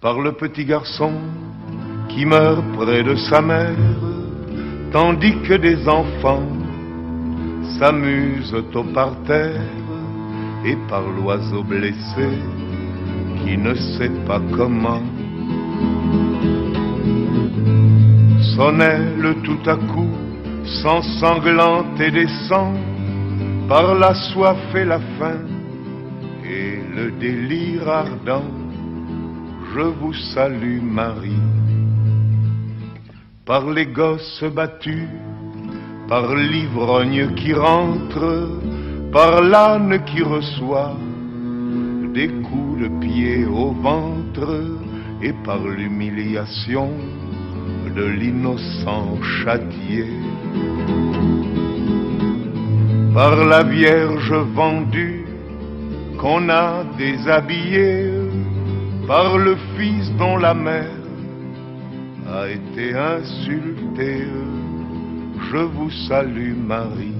Par 0.00 0.20
le 0.20 0.32
petit 0.32 0.64
garçon 0.64 1.10
qui 2.16 2.24
meurt 2.24 2.64
près 2.72 3.02
de 3.02 3.14
sa 3.14 3.42
mère, 3.42 3.76
tandis 4.90 5.36
que 5.46 5.52
des 5.52 5.86
enfants 5.86 6.48
s'amusent 7.78 8.54
au 8.54 8.84
parterre 8.84 9.60
et 10.64 10.76
par 10.88 11.02
l'oiseau 11.02 11.62
blessé 11.62 12.28
qui 13.44 13.58
ne 13.58 13.74
sait 13.74 14.16
pas 14.26 14.40
comment. 14.56 15.02
Sonnait 18.56 19.14
le 19.18 19.34
tout 19.42 19.60
à 19.66 19.76
coup, 19.76 20.14
sans 20.82 21.02
sanglante 21.20 22.00
et 22.00 22.10
descend, 22.10 22.78
par 23.68 23.94
la 23.94 24.14
soif 24.14 24.56
et 24.74 24.86
la 24.86 25.00
faim 25.18 25.40
et 26.42 26.80
le 26.96 27.10
délire 27.20 27.86
ardent. 27.86 28.50
Je 29.74 29.82
vous 29.82 30.14
salue 30.32 30.80
Marie 30.80 31.65
par 33.46 33.70
les 33.70 33.86
gosses 33.86 34.42
battus, 34.42 35.08
par 36.08 36.34
l'ivrogne 36.34 37.32
qui 37.36 37.54
rentre, 37.54 38.48
par 39.12 39.40
l'âne 39.40 40.02
qui 40.04 40.20
reçoit 40.20 40.96
des 42.12 42.26
coups 42.26 42.80
de 42.82 42.88
pied 43.00 43.46
au 43.46 43.70
ventre 43.70 44.50
et 45.22 45.32
par 45.44 45.60
l'humiliation 45.64 46.90
de 47.94 48.04
l'innocent 48.04 49.22
châtié. 49.22 50.06
Par 53.14 53.44
la 53.44 53.62
Vierge 53.62 54.34
vendue 54.54 55.24
qu'on 56.18 56.48
a 56.48 56.82
déshabillée, 56.98 58.10
par 59.06 59.38
le 59.38 59.56
Fils 59.76 60.10
dont 60.18 60.36
la 60.36 60.52
mère 60.52 60.95
été 62.50 62.94
insultée, 62.94 64.26
je 65.50 65.56
vous 65.56 65.90
salue 66.08 66.54
Marie. 66.54 67.14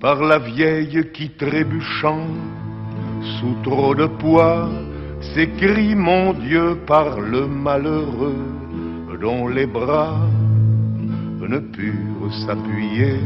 Par 0.00 0.22
la 0.22 0.38
vieille 0.38 1.10
qui 1.12 1.30
trébuchant 1.30 2.26
sous 3.38 3.56
trop 3.62 3.94
de 3.94 4.06
poids 4.06 4.68
s'écrie 5.34 5.94
mon 5.94 6.32
Dieu 6.34 6.76
par 6.86 7.20
le 7.20 7.46
malheureux 7.46 8.44
dont 9.20 9.48
les 9.48 9.66
bras 9.66 10.20
ne 11.40 11.58
purent 11.58 12.34
s'appuyer 12.44 13.18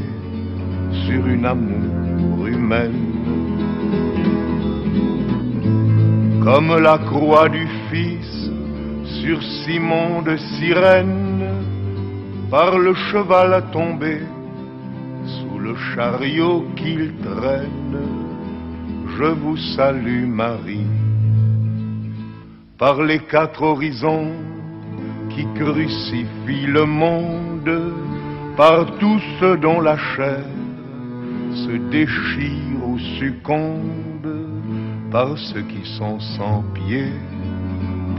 sur 1.06 1.26
une 1.26 1.44
amour 1.44 2.46
humaine. 2.46 3.06
Comme 6.44 6.78
la 6.78 6.98
croix 6.98 7.48
du 7.48 7.66
Fils 7.90 8.39
sur 9.20 9.42
Simon 9.42 10.22
de 10.22 10.36
Cyrène, 10.36 11.44
par 12.50 12.78
le 12.78 12.94
cheval 12.94 13.64
tombé, 13.70 14.20
sous 15.26 15.58
le 15.58 15.74
chariot 15.94 16.64
qu'il 16.76 17.12
traîne, 17.16 18.00
je 19.18 19.24
vous 19.24 19.56
salue 19.76 20.26
Marie. 20.26 20.86
Par 22.78 23.02
les 23.02 23.18
quatre 23.18 23.62
horizons 23.62 24.32
qui 25.30 25.46
crucifient 25.54 26.66
le 26.66 26.86
monde, 26.86 27.92
par 28.56 28.86
tous 28.98 29.20
ceux 29.38 29.58
dont 29.58 29.80
la 29.80 29.98
chair 30.16 30.44
se 31.54 31.76
déchire 31.90 32.80
ou 32.86 32.98
succombe, 33.18 34.32
par 35.10 35.36
ceux 35.36 35.62
qui 35.62 35.84
sont 35.98 36.18
sans 36.20 36.64
pieds, 36.74 37.12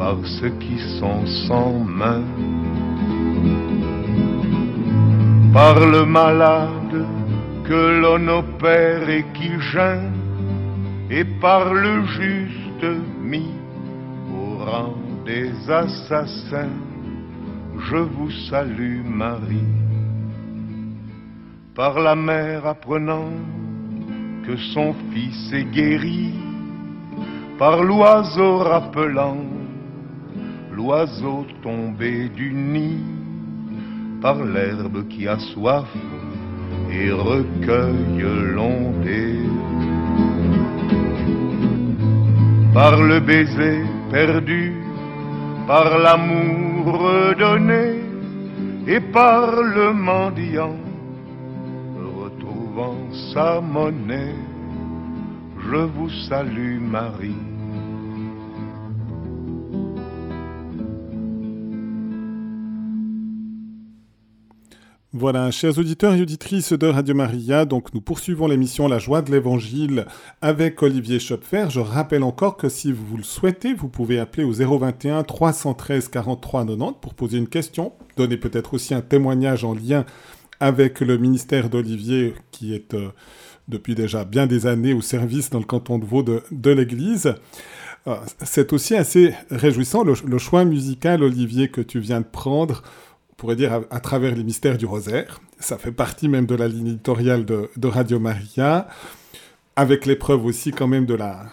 par 0.02 0.18
ceux 0.26 0.50
qui 0.58 0.80
sont 1.00 1.24
sans 1.48 1.74
mains, 1.78 2.26
par 5.54 5.80
le 5.80 6.06
malade 6.06 7.06
que 7.64 8.02
l'on 8.02 8.28
opère 8.40 9.08
et 9.08 9.24
qui 9.36 9.52
gêne, 9.60 10.18
et 11.12 11.24
par 11.40 11.72
le 11.72 12.04
juste 12.18 12.88
mis 13.22 13.54
au 14.34 14.66
rang 14.66 14.96
des 15.24 15.52
assassins, 15.70 16.78
je 17.88 17.98
vous 17.98 18.32
salue 18.50 19.04
Marie. 19.06 19.72
Par 21.76 22.00
la 22.00 22.16
mère 22.16 22.66
apprenant 22.66 23.30
que 24.48 24.58
son 24.74 24.96
fils 25.14 25.54
est 25.54 25.70
guéri, 25.72 26.34
par 27.60 27.84
l'oiseau 27.84 28.58
rappelant 28.58 29.61
l'oiseau 30.76 31.46
tombé 31.62 32.30
du 32.30 32.54
nid, 32.54 33.04
par 34.22 34.44
l'herbe 34.44 35.08
qui 35.08 35.28
a 35.28 35.38
soif 35.40 35.88
et 36.92 37.12
recueille 37.12 38.54
l'ondée 38.54 39.40
par 42.74 43.02
le 43.02 43.20
baiser 43.20 43.84
perdu, 44.12 44.74
par 45.68 45.98
l'amour 45.98 47.00
redonné 47.00 48.02
et 48.88 49.00
par 49.00 49.62
le 49.62 49.94
mendiant 49.94 50.76
retrouvant 51.98 53.12
sa 53.34 53.62
monnaie. 53.62 54.36
Je 55.70 55.78
vous 55.78 56.10
salue 56.28 56.80
Marie. 56.80 57.51
Voilà, 65.14 65.52
chers 65.52 65.78
auditeurs 65.78 66.14
et 66.14 66.22
auditrices 66.22 66.72
de 66.72 66.88
Radio 66.88 67.14
Maria, 67.14 67.66
donc 67.66 67.94
nous 67.94 68.00
poursuivons 68.00 68.48
l'émission 68.48 68.88
La 68.88 68.98
joie 68.98 69.22
de 69.22 69.30
l'Évangile 69.30 70.06
avec 70.42 70.82
Olivier 70.82 71.20
Schopfer. 71.20 71.66
Je 71.68 71.82
rappelle 71.82 72.24
encore 72.24 72.56
que 72.56 72.70
si 72.70 72.94
vous 72.94 73.18
le 73.18 73.24
souhaitez, 73.24 73.74
vous 73.74 73.90
pouvez 73.90 74.20
appeler 74.20 74.46
au 74.46 74.54
021 74.54 75.24
313 75.24 76.08
43 76.08 76.62
90 76.66 76.94
pour 77.02 77.14
poser 77.14 77.40
une 77.40 77.50
question, 77.50 77.92
donner 78.16 78.38
peut-être 78.38 78.74
aussi 78.74 78.94
un 78.94 79.02
témoignage 79.02 79.66
en 79.66 79.74
lien 79.74 80.06
avec 80.62 81.02
le 81.02 81.18
ministère 81.18 81.70
d'Olivier 81.70 82.34
qui 82.52 82.74
est 82.74 82.94
euh, 82.94 83.10
depuis 83.68 83.96
déjà 83.96 84.24
bien 84.24 84.48
des 84.48 84.66
années 84.66 84.94
au 84.94 85.02
service 85.02 85.50
dans 85.50 85.60
le 85.60 85.66
canton 85.66 86.00
de 86.00 86.06
Vaud 86.06 86.24
de, 86.24 86.72
l'Église. 86.72 87.36
Euh, 88.08 88.16
c'est 88.42 88.72
aussi 88.72 88.96
assez 88.96 89.34
réjouissant 89.50 90.06
le 90.06 90.38
choix 90.38 90.64
musical, 90.64 91.22
Olivier, 91.22 91.68
que 91.68 91.82
tu 91.82 92.00
viens 92.00 92.22
de 92.22 92.26
prendre 92.26 92.82
pourrait 93.42 93.56
dire, 93.56 93.82
à, 93.90 94.00
travers 94.00 94.36
les 94.36 94.44
mystères 94.44 94.78
du 94.78 94.86
rosaire. 94.86 95.42
Ça 95.60 95.80
fait 95.80 95.92
partie 95.92 96.30
même 96.30 96.46
de 96.46 96.54
la 96.54 96.68
ligne 96.68 96.90
éditoriale 96.90 97.44
de, 97.44 97.88
Radio 97.88 98.20
Maria, 98.20 98.88
avec 99.76 100.06
l'épreuve 100.06 100.46
aussi 100.46 100.70
quand 100.70 100.86
même 100.86 101.08
de 101.08 101.16
la, 101.16 101.48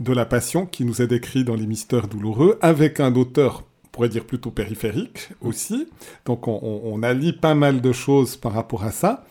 de 0.00 0.12
la 0.12 0.26
passion 0.26 0.66
qui 0.66 0.84
nous 0.84 1.00
est 1.00 1.06
décrit 1.06 1.44
dans 1.44 1.54
les 1.54 1.68
mystères 1.68 2.08
douloureux, 2.08 2.58
avec 2.60 2.98
un 2.98 3.14
auteur, 3.14 3.62
pourrait 3.92 4.08
dire 4.08 4.24
plutôt 4.24 4.50
périphérique 4.50 5.28
aussi. 5.40 5.86
Donc 6.24 6.48
on, 6.48 6.58
on, 6.60 6.80
on 6.92 7.04
allie 7.04 7.32
pas 7.32 7.54
mal 7.54 7.80
de 7.80 7.92
choses 7.92 8.34
par 8.34 8.52
rapport 8.52 8.82
à 8.82 8.90
ça. 8.90 9.24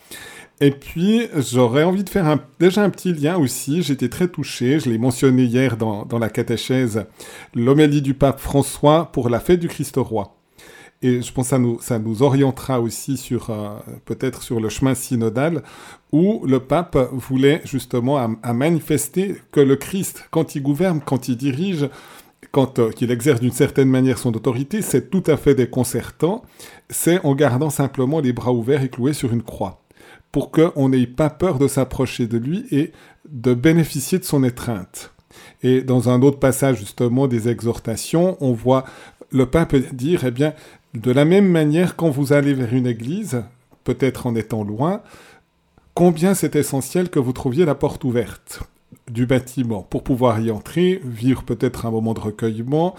Et 0.62 0.72
puis, 0.72 1.28
j'aurais 1.36 1.84
envie 1.84 2.06
de 2.06 2.10
faire 2.10 2.40
déjà 2.58 2.84
un 2.84 2.90
petit 2.90 3.12
lien 3.12 3.36
aussi. 3.36 3.84
J'étais 3.84 4.08
très 4.08 4.30
touché, 4.30 4.80
je 4.80 4.90
l'ai 4.90 4.98
mentionné 4.98 5.44
hier 5.44 5.76
dans, 5.76 6.06
dans 6.06 6.20
la 6.20 6.30
catéchèse, 6.30 7.04
l'homélie 7.54 8.02
du 8.02 8.14
pape 8.14 8.40
François 8.40 9.12
pour 9.12 9.28
la 9.28 9.42
fête 9.42 9.60
du 9.60 9.68
Christ 9.68 9.98
roi. 9.98 10.37
Et 11.02 11.22
je 11.22 11.32
pense 11.32 11.46
que 11.46 11.50
ça 11.50 11.60
nous, 11.60 11.80
ça 11.80 12.00
nous 12.00 12.24
orientera 12.24 12.82
aussi 12.82 13.18
sur 13.18 13.52
euh, 13.52 13.78
peut-être 14.06 14.42
sur 14.42 14.60
le 14.60 14.70
chemin 14.70 14.96
synodal 14.96 15.62
où 16.12 16.44
le 16.46 16.60
pape 16.60 16.98
voulait 17.12 17.62
justement 17.66 18.18
à, 18.18 18.54
manifester 18.54 19.36
que 19.52 19.60
le 19.60 19.76
Christ, 19.76 20.26
quand 20.32 20.56
il 20.56 20.64
gouverne, 20.64 21.02
quand 21.06 21.28
il 21.28 21.38
dirige, 21.38 21.88
quand 22.52 22.80
euh, 22.80 22.90
qu'il 22.90 23.12
exerce 23.12 23.40
d'une 23.40 23.52
certaine 23.52 23.90
manière 23.90 24.18
son 24.18 24.34
autorité, 24.34 24.82
c'est 24.82 25.12
tout 25.12 25.24
à 25.28 25.38
fait 25.38 25.54
déconcertant. 25.54 26.44
C'est 26.90 27.24
en 27.24 27.36
gardant 27.36 27.70
simplement 27.70 28.20
les 28.20 28.34
bras 28.34 28.54
ouverts 28.54 28.82
et 28.82 28.90
cloués 28.90 29.14
sur 29.14 29.32
une 29.32 29.44
croix 29.44 29.84
pour 30.32 30.52
qu'on 30.52 30.90
n'ait 30.90 31.08
pas 31.08 31.30
peur 31.30 31.60
de 31.60 31.68
s'approcher 31.68 32.28
de 32.28 32.38
lui 32.38 32.66
et 32.72 32.92
de 33.30 33.54
bénéficier 33.54 34.20
de 34.20 34.24
son 34.24 34.44
étreinte. 34.44 35.14
Et 35.64 35.82
dans 35.82 36.10
un 36.10 36.22
autre 36.22 36.40
passage 36.40 36.80
justement 36.80 37.28
des 37.28 37.50
exhortations, 37.50 38.38
on 38.40 38.54
voit 38.54 38.84
le 39.32 39.46
pape 39.46 39.76
dire, 39.94 40.24
eh 40.26 40.32
bien, 40.32 40.54
de 40.94 41.12
la 41.12 41.26
même 41.26 41.48
manière, 41.48 41.96
quand 41.96 42.10
vous 42.10 42.34
allez 42.34 42.54
vers 42.54 42.74
une 42.74 42.88
église, 42.88 43.44
peut-être 43.84 44.28
en 44.28 44.36
étant 44.36 44.64
loin, 44.64 45.02
combien 45.94 46.34
c'est 46.34 46.56
essentiel 46.56 47.10
que 47.10 47.20
vous 47.20 47.34
trouviez 47.34 47.66
la 47.66 47.76
porte 47.76 48.04
ouverte 48.04 48.62
du 49.10 49.26
bâtiment 49.26 49.82
pour 49.84 50.04
pouvoir 50.04 50.40
y 50.40 50.52
entrer, 50.52 51.02
vivre 51.04 51.44
peut-être 51.44 51.86
un 51.86 51.92
moment 51.92 52.14
de 52.14 52.20
recueillement, 52.20 52.96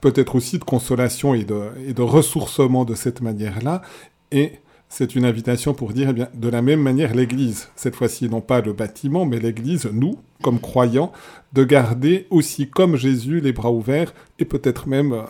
peut-être 0.00 0.34
aussi 0.34 0.58
de 0.58 0.64
consolation 0.64 1.34
et 1.34 1.44
de, 1.44 2.02
ressourcement 2.02 2.84
de 2.84 2.94
cette 2.94 3.20
manière-là. 3.20 3.82
Et 4.30 4.52
c'est 4.88 5.16
une 5.16 5.24
invitation 5.24 5.74
pour 5.74 5.92
dire, 5.92 6.12
eh 6.16 6.36
de 6.36 6.48
la 6.48 6.62
même 6.62 6.80
manière, 6.80 7.14
l'Église, 7.14 7.68
cette 7.76 7.96
fois-ci 7.96 8.28
non 8.28 8.40
pas 8.40 8.60
le 8.60 8.72
bâtiment, 8.72 9.24
mais 9.24 9.38
l'Église, 9.38 9.88
nous, 9.92 10.18
comme 10.42 10.60
croyants, 10.60 11.12
de 11.52 11.64
garder 11.64 12.26
aussi 12.30 12.68
comme 12.68 12.96
Jésus 12.96 13.40
les 13.40 13.52
bras 13.52 13.72
ouverts 13.72 14.14
et 14.38 14.44
peut-être 14.44 14.88
même 14.88 15.24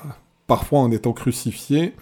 parfois 0.49 0.80
en 0.80 0.90
étant 0.90 1.12
crucifiés. 1.12 1.94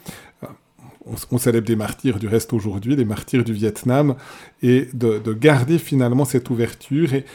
On, 1.05 1.15
on, 1.31 1.39
célèbre 1.39 1.67
des 1.67 1.77
martyrs 1.77 2.19
du 2.19 2.27
reste 2.27 2.55
aujourd'hui, 2.55 2.97
des 2.97 3.05
martyrs 3.05 3.45
du 3.45 3.53
Vietnam, 3.53 4.17
et 4.63 4.89
de, 4.95 5.19
de 5.19 5.33
garder 5.35 5.79
finalement 5.79 6.25
cette 6.25 6.49
ouverture 6.49 7.13
et, 7.13 7.27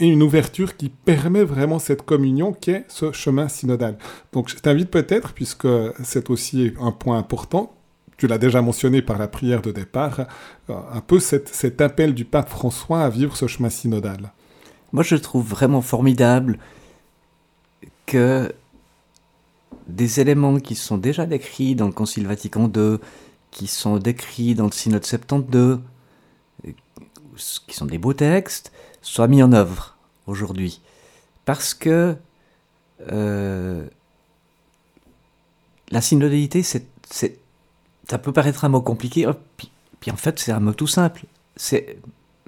une 0.00 0.22
ouverture 0.22 0.76
qui 0.76 0.90
permet 0.90 1.44
vraiment 1.44 1.78
cette 1.78 2.02
communion 2.02 2.52
qui 2.52 2.72
est 2.72 2.84
ce 2.88 3.12
chemin 3.12 3.48
synodal. 3.48 3.96
Donc 4.32 4.48
je 4.48 4.56
t'invite 4.56 4.90
peut-être, 4.90 5.32
puisque 5.32 5.68
c'est 6.02 6.30
aussi 6.30 6.72
un 6.80 6.90
point 6.90 7.16
important, 7.16 7.72
tu 8.16 8.26
l'as 8.26 8.38
déjà 8.38 8.60
mentionné 8.60 9.02
par 9.02 9.18
la 9.18 9.28
prière 9.28 9.62
de 9.62 9.70
départ, 9.70 10.26
un 10.68 11.00
peu 11.00 11.20
cet 11.20 11.80
appel 11.80 12.12
du 12.12 12.24
pape 12.24 12.48
François 12.48 13.02
à 13.02 13.08
vivre 13.08 13.36
ce 13.36 13.46
chemin 13.46 13.70
synodal. 13.70 14.32
Moi 14.92 15.04
je 15.04 15.16
trouve 15.16 15.48
vraiment 15.48 15.80
formidable 15.80 16.58
que 18.06 18.52
des 19.86 20.20
éléments 20.20 20.58
qui 20.58 20.74
sont 20.74 20.98
déjà 20.98 21.26
décrits 21.26 21.74
dans 21.74 21.86
le 21.86 21.92
Concile 21.92 22.26
Vatican 22.26 22.70
II, 22.74 22.98
qui 23.50 23.66
sont 23.66 23.98
décrits 23.98 24.54
dans 24.54 24.64
le 24.64 24.72
Synode 24.72 25.04
72, 25.04 25.80
qui 27.66 27.74
sont 27.74 27.86
des 27.86 27.98
beaux 27.98 28.14
textes, 28.14 28.72
soient 29.02 29.28
mis 29.28 29.42
en 29.42 29.52
œuvre 29.52 29.96
aujourd'hui. 30.26 30.80
Parce 31.44 31.74
que 31.74 32.16
euh, 33.10 33.86
la 35.90 36.00
synodalité, 36.00 36.62
ça 36.62 38.18
peut 38.18 38.32
paraître 38.32 38.64
un 38.64 38.68
mot 38.68 38.80
compliqué, 38.80 39.28
puis 40.00 40.10
en 40.10 40.16
fait 40.16 40.38
c'est 40.38 40.52
un 40.52 40.60
mot 40.60 40.72
tout 40.72 40.86
simple, 40.86 41.24
c'est 41.56 41.98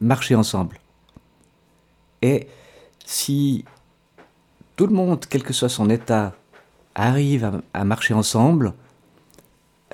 marcher 0.01 0.34
ensemble. 0.34 0.80
Et 2.22 2.49
si 3.05 3.64
tout 4.76 4.87
le 4.87 4.95
monde, 4.95 5.24
quel 5.28 5.43
que 5.43 5.53
soit 5.53 5.68
son 5.68 5.91
état, 5.91 6.34
arrive 6.97 7.61
à, 7.74 7.84
marcher 7.84 8.14
ensemble, 8.14 8.72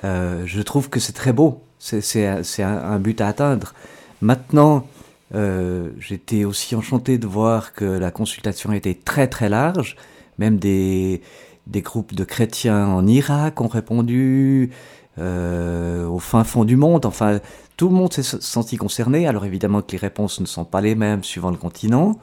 euh, 0.03 0.43
je 0.45 0.61
trouve 0.61 0.89
que 0.89 0.99
c'est 0.99 1.13
très 1.13 1.33
beau. 1.33 1.61
C'est 1.77 2.63
un, 2.63 2.99
but 2.99 3.19
à 3.19 3.27
atteindre. 3.27 3.73
Maintenant, 4.21 4.87
euh, 5.35 5.89
j'étais 5.99 6.45
aussi 6.45 6.75
enchanté 6.75 7.17
de 7.17 7.27
voir 7.27 7.73
que 7.73 7.83
la 7.83 8.09
consultation 8.09 8.71
était 8.71 8.93
très 8.93 9.27
très 9.27 9.49
large. 9.49 9.97
Même 10.39 10.57
des, 10.57 11.21
groupes 11.67 12.15
de 12.15 12.23
chrétiens 12.23 12.87
en 12.87 13.05
Irak 13.05 13.59
ont 13.59 13.67
répondu, 13.67 14.71
euh, 15.19 16.07
au 16.07 16.19
fin 16.19 16.45
fond 16.45 16.63
du 16.63 16.77
monde. 16.77 17.05
Enfin, 17.05 17.41
tout 17.75 17.89
le 17.89 17.95
monde 17.95 18.13
s'est 18.13 18.23
senti 18.23 18.77
concerné. 18.77 19.27
Alors 19.27 19.45
évidemment 19.45 19.81
que 19.81 19.91
les 19.91 19.97
réponses 19.97 20.39
ne 20.39 20.45
sont 20.45 20.63
pas 20.63 20.79
les 20.79 20.95
mêmes 20.95 21.23
suivant 21.23 21.51
le 21.51 21.57
continent. 21.57 22.17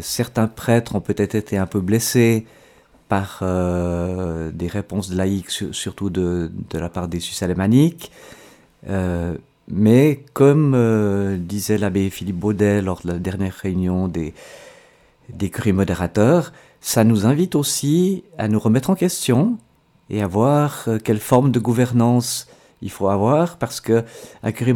Certains 0.00 0.46
prêtres 0.46 0.96
ont 0.96 1.00
peut-être 1.00 1.34
été 1.34 1.58
un 1.58 1.66
peu 1.66 1.80
blessés 1.80 2.46
par 3.08 3.40
euh, 3.42 4.50
des 4.52 4.66
réponses 4.66 5.12
laïques, 5.12 5.50
surtout 5.50 6.10
de, 6.10 6.50
de, 6.70 6.78
la 6.78 6.88
part 6.88 7.08
des 7.08 7.20
Suisses 7.20 7.42
alémaniques. 7.42 8.10
Euh, 8.88 9.36
mais 9.68 10.24
comme 10.32 11.38
disait 11.40 11.78
l'abbé 11.78 12.08
Philippe 12.10 12.36
Baudet 12.36 12.82
lors 12.82 13.00
de 13.02 13.08
la 13.08 13.18
dernière 13.18 13.54
réunion 13.54 14.06
des, 14.06 14.32
des 15.28 15.50
curés 15.50 15.72
modérateurs, 15.72 16.52
ça 16.80 17.02
nous 17.02 17.26
invite 17.26 17.56
aussi 17.56 18.22
à 18.38 18.46
nous 18.46 18.60
remettre 18.60 18.90
en 18.90 18.94
question 18.94 19.58
et 20.08 20.22
à 20.22 20.28
voir 20.28 20.88
quelle 21.02 21.18
forme 21.18 21.50
de 21.50 21.58
gouvernance 21.58 22.46
il 22.80 22.90
faut 22.90 23.08
avoir, 23.08 23.56
parce 23.56 23.80
que 23.80 24.04
un 24.44 24.52
curé 24.52 24.72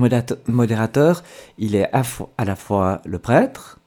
modérateur, 0.48 1.22
il 1.58 1.76
est 1.76 1.88
à 1.92 2.44
la 2.44 2.56
fois 2.56 3.00
le 3.04 3.18
prêtre, 3.20 3.78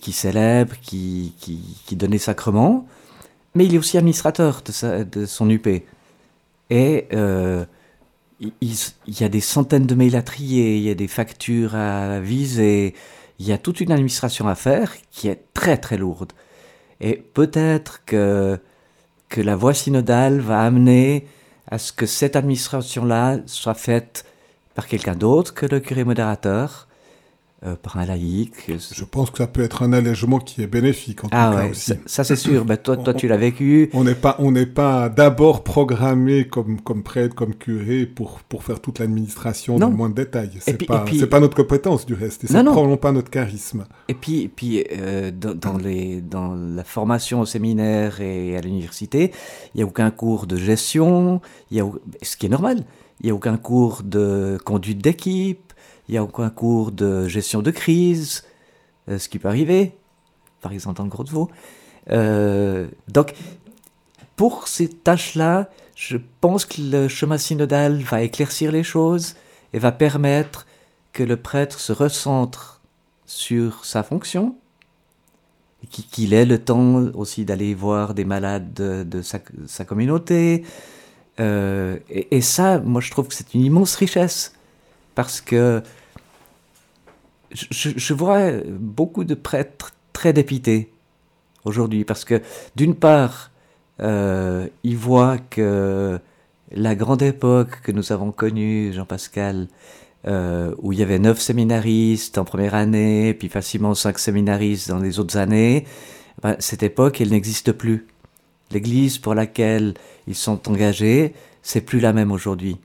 qui 0.00 0.12
célèbre, 0.12 0.74
qui, 0.80 1.34
qui 1.38 1.96
donne 1.96 2.12
les 2.12 2.18
sacrements, 2.18 2.86
mais 3.56 3.64
il 3.64 3.74
est 3.74 3.78
aussi 3.78 3.96
administrateur 3.96 4.62
de, 4.62 5.26
son 5.26 5.50
UP. 5.50 5.66
Et 6.68 7.08
euh, 7.14 7.64
il, 8.38 8.52
il, 8.60 9.20
y 9.20 9.24
a 9.24 9.30
des 9.30 9.40
centaines 9.40 9.86
de 9.86 9.94
mails 9.94 10.14
à 10.14 10.22
trier, 10.22 10.76
il 10.76 10.82
y 10.82 10.90
a 10.90 10.94
des 10.94 11.08
factures 11.08 11.74
à 11.74 12.20
viser, 12.20 12.94
il 13.38 13.46
y 13.46 13.52
a 13.52 13.58
toute 13.58 13.80
une 13.80 13.92
administration 13.92 14.46
à 14.46 14.54
faire 14.54 14.92
qui 15.10 15.28
est 15.28 15.42
très 15.54 15.78
très 15.78 15.96
lourde. 15.96 16.32
Et 17.00 17.16
peut-être 17.16 18.04
que, 18.04 18.60
que 19.30 19.40
la 19.40 19.56
voie 19.56 19.72
synodale 19.72 20.40
va 20.40 20.60
amener 20.62 21.26
à 21.70 21.78
ce 21.78 21.92
que 21.92 22.04
cette 22.04 22.36
administration-là 22.36 23.38
soit 23.46 23.74
faite 23.74 24.26
par 24.74 24.86
quelqu'un 24.86 25.16
d'autre 25.16 25.54
que 25.54 25.64
le 25.64 25.80
curé 25.80 26.04
modérateur, 26.04 26.88
euh, 27.64 27.74
par 27.74 27.96
un 27.96 28.04
laïc. 28.04 28.52
Je 28.68 29.04
pense 29.04 29.30
que 29.30 29.38
ça 29.38 29.46
peut 29.46 29.62
être 29.62 29.82
un 29.82 29.94
allègement 29.94 30.38
qui 30.38 30.60
est 30.60 30.66
bénéfique 30.66 31.24
en 31.24 31.28
ah 31.30 31.50
tout 31.50 31.56
cas 31.56 31.68
aussi. 31.70 31.92
Ça, 32.04 32.22
c'est 32.22 32.36
sûr. 32.36 32.66
Ben, 32.66 32.76
toi, 32.76 32.98
toi, 32.98 33.14
tu 33.14 33.28
l'as 33.28 33.38
vécu. 33.38 33.88
On 33.94 34.04
n'est 34.04 34.14
pas, 34.14 34.36
on 34.40 34.52
n'est 34.52 34.66
pas 34.66 35.08
d'abord 35.08 35.64
programmé 35.64 36.46
comme 36.46 36.82
comme 36.82 37.02
prêtre, 37.02 37.34
comme 37.34 37.54
curé 37.54 38.04
pour 38.04 38.40
pour 38.40 38.62
faire 38.62 38.80
toute 38.80 38.98
l'administration 38.98 39.78
dans 39.78 39.88
le 39.88 39.96
moins 39.96 40.10
de 40.10 40.14
détails. 40.14 40.50
C'est 40.60 40.84
pas 40.86 41.06
c'est 41.10 41.28
pas 41.28 41.40
notre 41.40 41.56
compétence 41.56 42.04
du 42.04 42.12
reste. 42.12 42.44
Et 42.44 42.46
c'est 42.46 42.62
probablement 42.62 42.98
pas 42.98 43.12
notre 43.12 43.30
charisme. 43.30 43.86
Et 44.08 44.14
puis 44.14 44.48
puis 44.48 44.84
euh, 44.92 45.30
dans, 45.30 45.54
dans, 45.54 45.78
les 45.78 46.20
dans 46.20 46.54
la 46.54 46.84
formation 46.84 47.40
au 47.40 47.46
séminaire 47.46 48.20
et 48.20 48.54
à 48.58 48.60
l'université, 48.60 49.32
il 49.74 49.80
y 49.80 49.82
a 49.82 49.86
aucun 49.86 50.10
cours 50.10 50.46
de 50.46 50.56
gestion. 50.56 51.40
Il 51.70 51.78
y 51.78 51.80
a 51.80 51.88
ce 52.20 52.36
qui 52.36 52.44
est 52.44 52.50
normal. 52.50 52.84
Il 53.22 53.28
y 53.28 53.30
a 53.30 53.34
aucun 53.34 53.56
cours 53.56 54.02
de 54.04 54.58
conduite 54.62 55.02
d'équipe 55.02 55.65
il 56.08 56.14
y 56.14 56.18
a 56.18 56.22
aucun 56.22 56.50
cours 56.50 56.92
de 56.92 57.28
gestion 57.28 57.62
de 57.62 57.70
crise, 57.70 58.44
euh, 59.08 59.18
ce 59.18 59.28
qui 59.28 59.38
peut 59.38 59.48
arriver, 59.48 59.94
par 60.60 60.72
exemple 60.72 61.02
le 61.02 61.08
Gros 61.08 61.24
de 61.24 61.30
Vaud. 61.30 61.50
Euh, 62.10 62.88
donc, 63.08 63.34
pour 64.36 64.68
ces 64.68 64.88
tâches-là, 64.88 65.68
je 65.94 66.18
pense 66.40 66.64
que 66.64 66.80
le 66.80 67.08
chemin 67.08 67.38
synodal 67.38 68.02
va 68.02 68.22
éclaircir 68.22 68.70
les 68.70 68.82
choses 68.82 69.34
et 69.72 69.78
va 69.78 69.92
permettre 69.92 70.66
que 71.12 71.22
le 71.22 71.36
prêtre 71.36 71.80
se 71.80 71.92
recentre 71.92 72.80
sur 73.24 73.84
sa 73.84 74.02
fonction, 74.02 74.54
qu'il 75.90 76.34
ait 76.34 76.44
le 76.44 76.58
temps 76.58 77.06
aussi 77.14 77.44
d'aller 77.44 77.74
voir 77.74 78.14
des 78.14 78.24
malades 78.24 78.72
de, 78.74 79.22
sa, 79.22 79.84
communauté. 79.84 80.64
Euh, 81.40 81.98
et, 82.08 82.40
ça, 82.40 82.78
moi, 82.80 83.00
je 83.00 83.10
trouve 83.10 83.28
que 83.28 83.34
c'est 83.34 83.54
une 83.54 83.62
immense 83.62 83.94
richesse 83.96 84.55
parce 85.16 85.40
que 85.40 85.82
je, 87.50 88.14
vois 88.14 88.50
beaucoup 88.78 89.24
de 89.24 89.34
prêtres 89.34 89.92
très 90.12 90.32
dépités 90.32 90.92
aujourd'hui, 91.64 92.04
parce 92.04 92.24
que 92.24 92.42
d'une 92.76 92.94
part, 92.94 93.50
euh, 94.00 94.68
ils 94.84 94.96
voient 94.96 95.38
que 95.38 96.20
la 96.70 96.94
grande 96.94 97.22
époque 97.22 97.80
que 97.82 97.92
nous 97.92 98.12
avons 98.12 98.30
connue, 98.30 98.92
Jean-Pascal, 98.92 99.68
euh, 100.26 100.74
où 100.78 100.92
il 100.92 100.98
y 100.98 101.02
avait 101.02 101.18
neuf 101.18 101.40
séminaristes 101.40 102.36
en 102.36 102.44
première 102.44 102.74
année, 102.74 103.32
puis 103.32 103.48
facilement 103.48 103.94
cinq 103.94 104.18
séminaristes 104.18 104.88
dans 104.90 104.98
les 104.98 105.18
autres 105.18 105.38
années, 105.38 105.86
ben, 106.42 106.56
cette 106.58 106.82
époque, 106.82 107.22
elle 107.22 107.30
n'existe 107.30 107.72
plus. 107.72 108.06
L'église 108.70 109.16
pour 109.16 109.34
laquelle 109.34 109.94
ils 110.26 110.34
sont 110.34 110.68
engagés, 110.68 111.32
c'est 111.62 111.80
plus 111.80 112.00
la 112.00 112.12
même 112.12 112.32
aujourd'hui. 112.32 112.76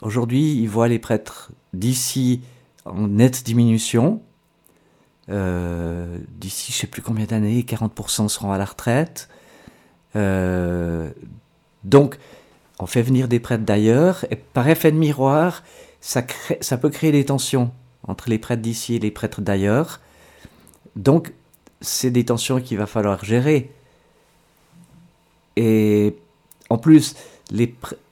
Aujourd'hui, 0.00 0.54
ils 0.54 0.68
voient 0.68 0.88
les 0.88 1.00
prêtres 1.00 1.50
d'ici 1.72 2.42
en 2.84 3.08
nette 3.08 3.44
diminution. 3.44 4.22
Euh, 5.28 6.18
d'ici, 6.38 6.72
je 6.72 6.78
sais 6.78 6.86
plus 6.86 7.02
combien 7.02 7.26
d'années, 7.26 7.62
40% 7.62 8.28
seront 8.28 8.52
à 8.52 8.58
la 8.58 8.64
retraite. 8.64 9.28
Euh, 10.16 11.10
donc, 11.84 12.18
on 12.78 12.86
fait 12.86 13.02
venir 13.02 13.28
des 13.28 13.40
prêtres 13.40 13.64
d'ailleurs, 13.64 14.24
et 14.30 14.36
par 14.36 14.68
effet 14.68 14.92
de 14.92 14.96
miroir, 14.96 15.62
ça, 16.00 16.22
ça 16.60 16.78
peut 16.78 16.90
créer 16.90 17.12
des 17.12 17.24
tensions 17.24 17.72
entre 18.06 18.30
les 18.30 18.38
prêtres 18.38 18.62
d'ici 18.62 18.94
et 18.94 18.98
les 18.98 19.10
prêtres 19.10 19.40
d'ailleurs. 19.40 20.00
Donc, 20.96 21.32
c'est 21.80 22.10
des 22.10 22.24
tensions 22.24 22.60
qu'il 22.60 22.78
va 22.78 22.86
falloir 22.86 23.24
gérer. 23.24 23.70
Et 25.56 26.16
en 26.70 26.78
plus, 26.78 27.14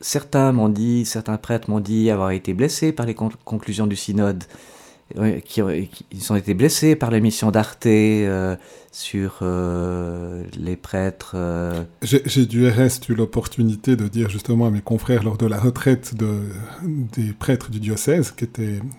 certains 0.01 0.53
m'ont 0.53 0.68
dit, 0.68 1.05
certains 1.05 1.37
prêtres 1.37 1.70
m'ont 1.70 1.80
dit 1.80 2.11
avoir 2.11 2.30
été 2.30 2.55
blessés 2.55 2.93
par 2.93 3.07
les 3.07 3.14
conclusions 3.14 3.87
du 3.87 3.97
synode, 3.97 4.45
qui, 5.45 5.61
ils 6.12 6.32
ont 6.32 6.37
été 6.37 6.55
blessés 6.55 6.97
par 6.97 7.11
l'émission 7.11 7.51
d'Arte 7.51 7.87
euh, 7.87 8.57
sur 8.91 9.39
euh, 9.43 10.43
les 10.59 10.76
prêtres. 10.76 11.32
Euh. 11.37 11.84
J'ai 12.03 12.47
du 12.47 12.68
RS 12.68 13.09
eu 13.09 13.14
l'opportunité 13.14 13.95
de 13.95 14.09
dire 14.09 14.28
justement 14.28 14.66
à 14.66 14.70
mes 14.70 14.80
confrères 14.80 15.22
lors 15.22 15.37
de 15.37 15.47
la 15.47 15.59
retraite 15.59 16.16
de, 16.16 16.41
des 17.14 17.32
prêtres 17.32 17.70
du 17.70 17.78
diocèse, 17.78 18.34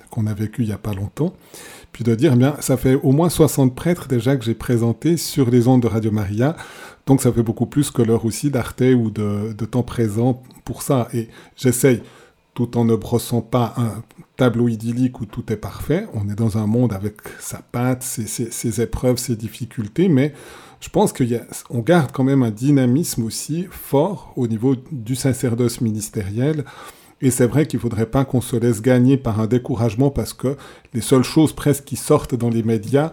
qu'on 0.10 0.28
a 0.28 0.34
vécu 0.34 0.64
il 0.64 0.68
n'y 0.68 0.74
a 0.74 0.78
pas 0.78 0.94
longtemps, 0.94 1.34
puis 1.92 2.04
de 2.04 2.16
dire, 2.16 2.34
eh 2.36 2.38
bien, 2.38 2.56
ça 2.62 2.78
fait 2.78 2.96
au 2.96 3.12
moins 3.12 3.30
60 3.30 3.76
prêtres 3.76 4.08
déjà 4.08 4.38
que 4.38 4.46
j'ai 4.46 4.56
présentés 4.56 5.18
sur 5.18 5.50
les 5.50 5.68
ondes 5.68 5.82
de 5.82 5.88
Radio 5.88 6.12
Maria 6.12 6.56
donc 7.08 7.22
ça 7.22 7.32
fait 7.32 7.42
beaucoup 7.42 7.66
plus 7.66 7.90
que 7.90 8.02
l'heure 8.02 8.26
aussi 8.26 8.52
d'Arte 8.52 8.82
ou 8.82 9.10
de, 9.10 9.66
temps 9.66 9.82
présent 9.82 10.44
pour 10.66 10.82
ça. 10.82 11.08
Et 11.14 11.30
j'essaye, 11.56 12.04
tout 12.54 12.78
en 12.78 12.84
ne 12.84 12.96
brossant 12.96 13.42
pas 13.42 13.74
un 13.78 14.04
tableau 14.36 14.68
idyllique 14.68 15.22
où 15.22 15.26
tout 15.26 15.52
est 15.52 15.58
parfait, 15.58 16.06
on 16.14 16.30
est 16.30 16.36
dans 16.36 16.58
un 16.58 16.68
monde 16.68 16.92
avec 16.92 17.16
sa 17.40 17.60
patte, 17.60 18.04
ses, 18.04 18.82
épreuves, 18.82 19.18
ses 19.18 19.38
difficultés, 19.38 20.10
mais 20.10 20.34
je 20.82 20.90
pense 20.90 21.14
qu'on 21.14 21.80
garde 21.80 22.12
quand 22.12 22.26
même 22.26 22.44
un 22.44 22.52
dynamisme 22.52 23.24
aussi 23.24 23.68
fort 23.72 24.34
au 24.36 24.48
niveau 24.48 24.76
du 24.92 25.16
sacerdoce 25.16 25.82
ministériel. 25.82 26.66
Et 27.22 27.32
c'est 27.32 27.48
vrai 27.48 27.66
qu'il 27.66 27.78
ne 27.78 27.82
faudrait 27.82 28.06
pas 28.06 28.26
qu'on 28.26 28.42
se 28.42 28.56
laisse 28.56 28.82
gagner 28.82 29.18
par 29.18 29.40
un 29.40 29.48
découragement 29.48 30.12
parce 30.12 30.34
que 30.34 30.56
les 30.94 31.02
seules 31.02 31.24
choses 31.24 31.54
presque 31.54 31.86
qui 31.86 31.96
sortent 31.96 32.36
dans 32.36 32.50
les 32.50 32.62
médias, 32.62 33.12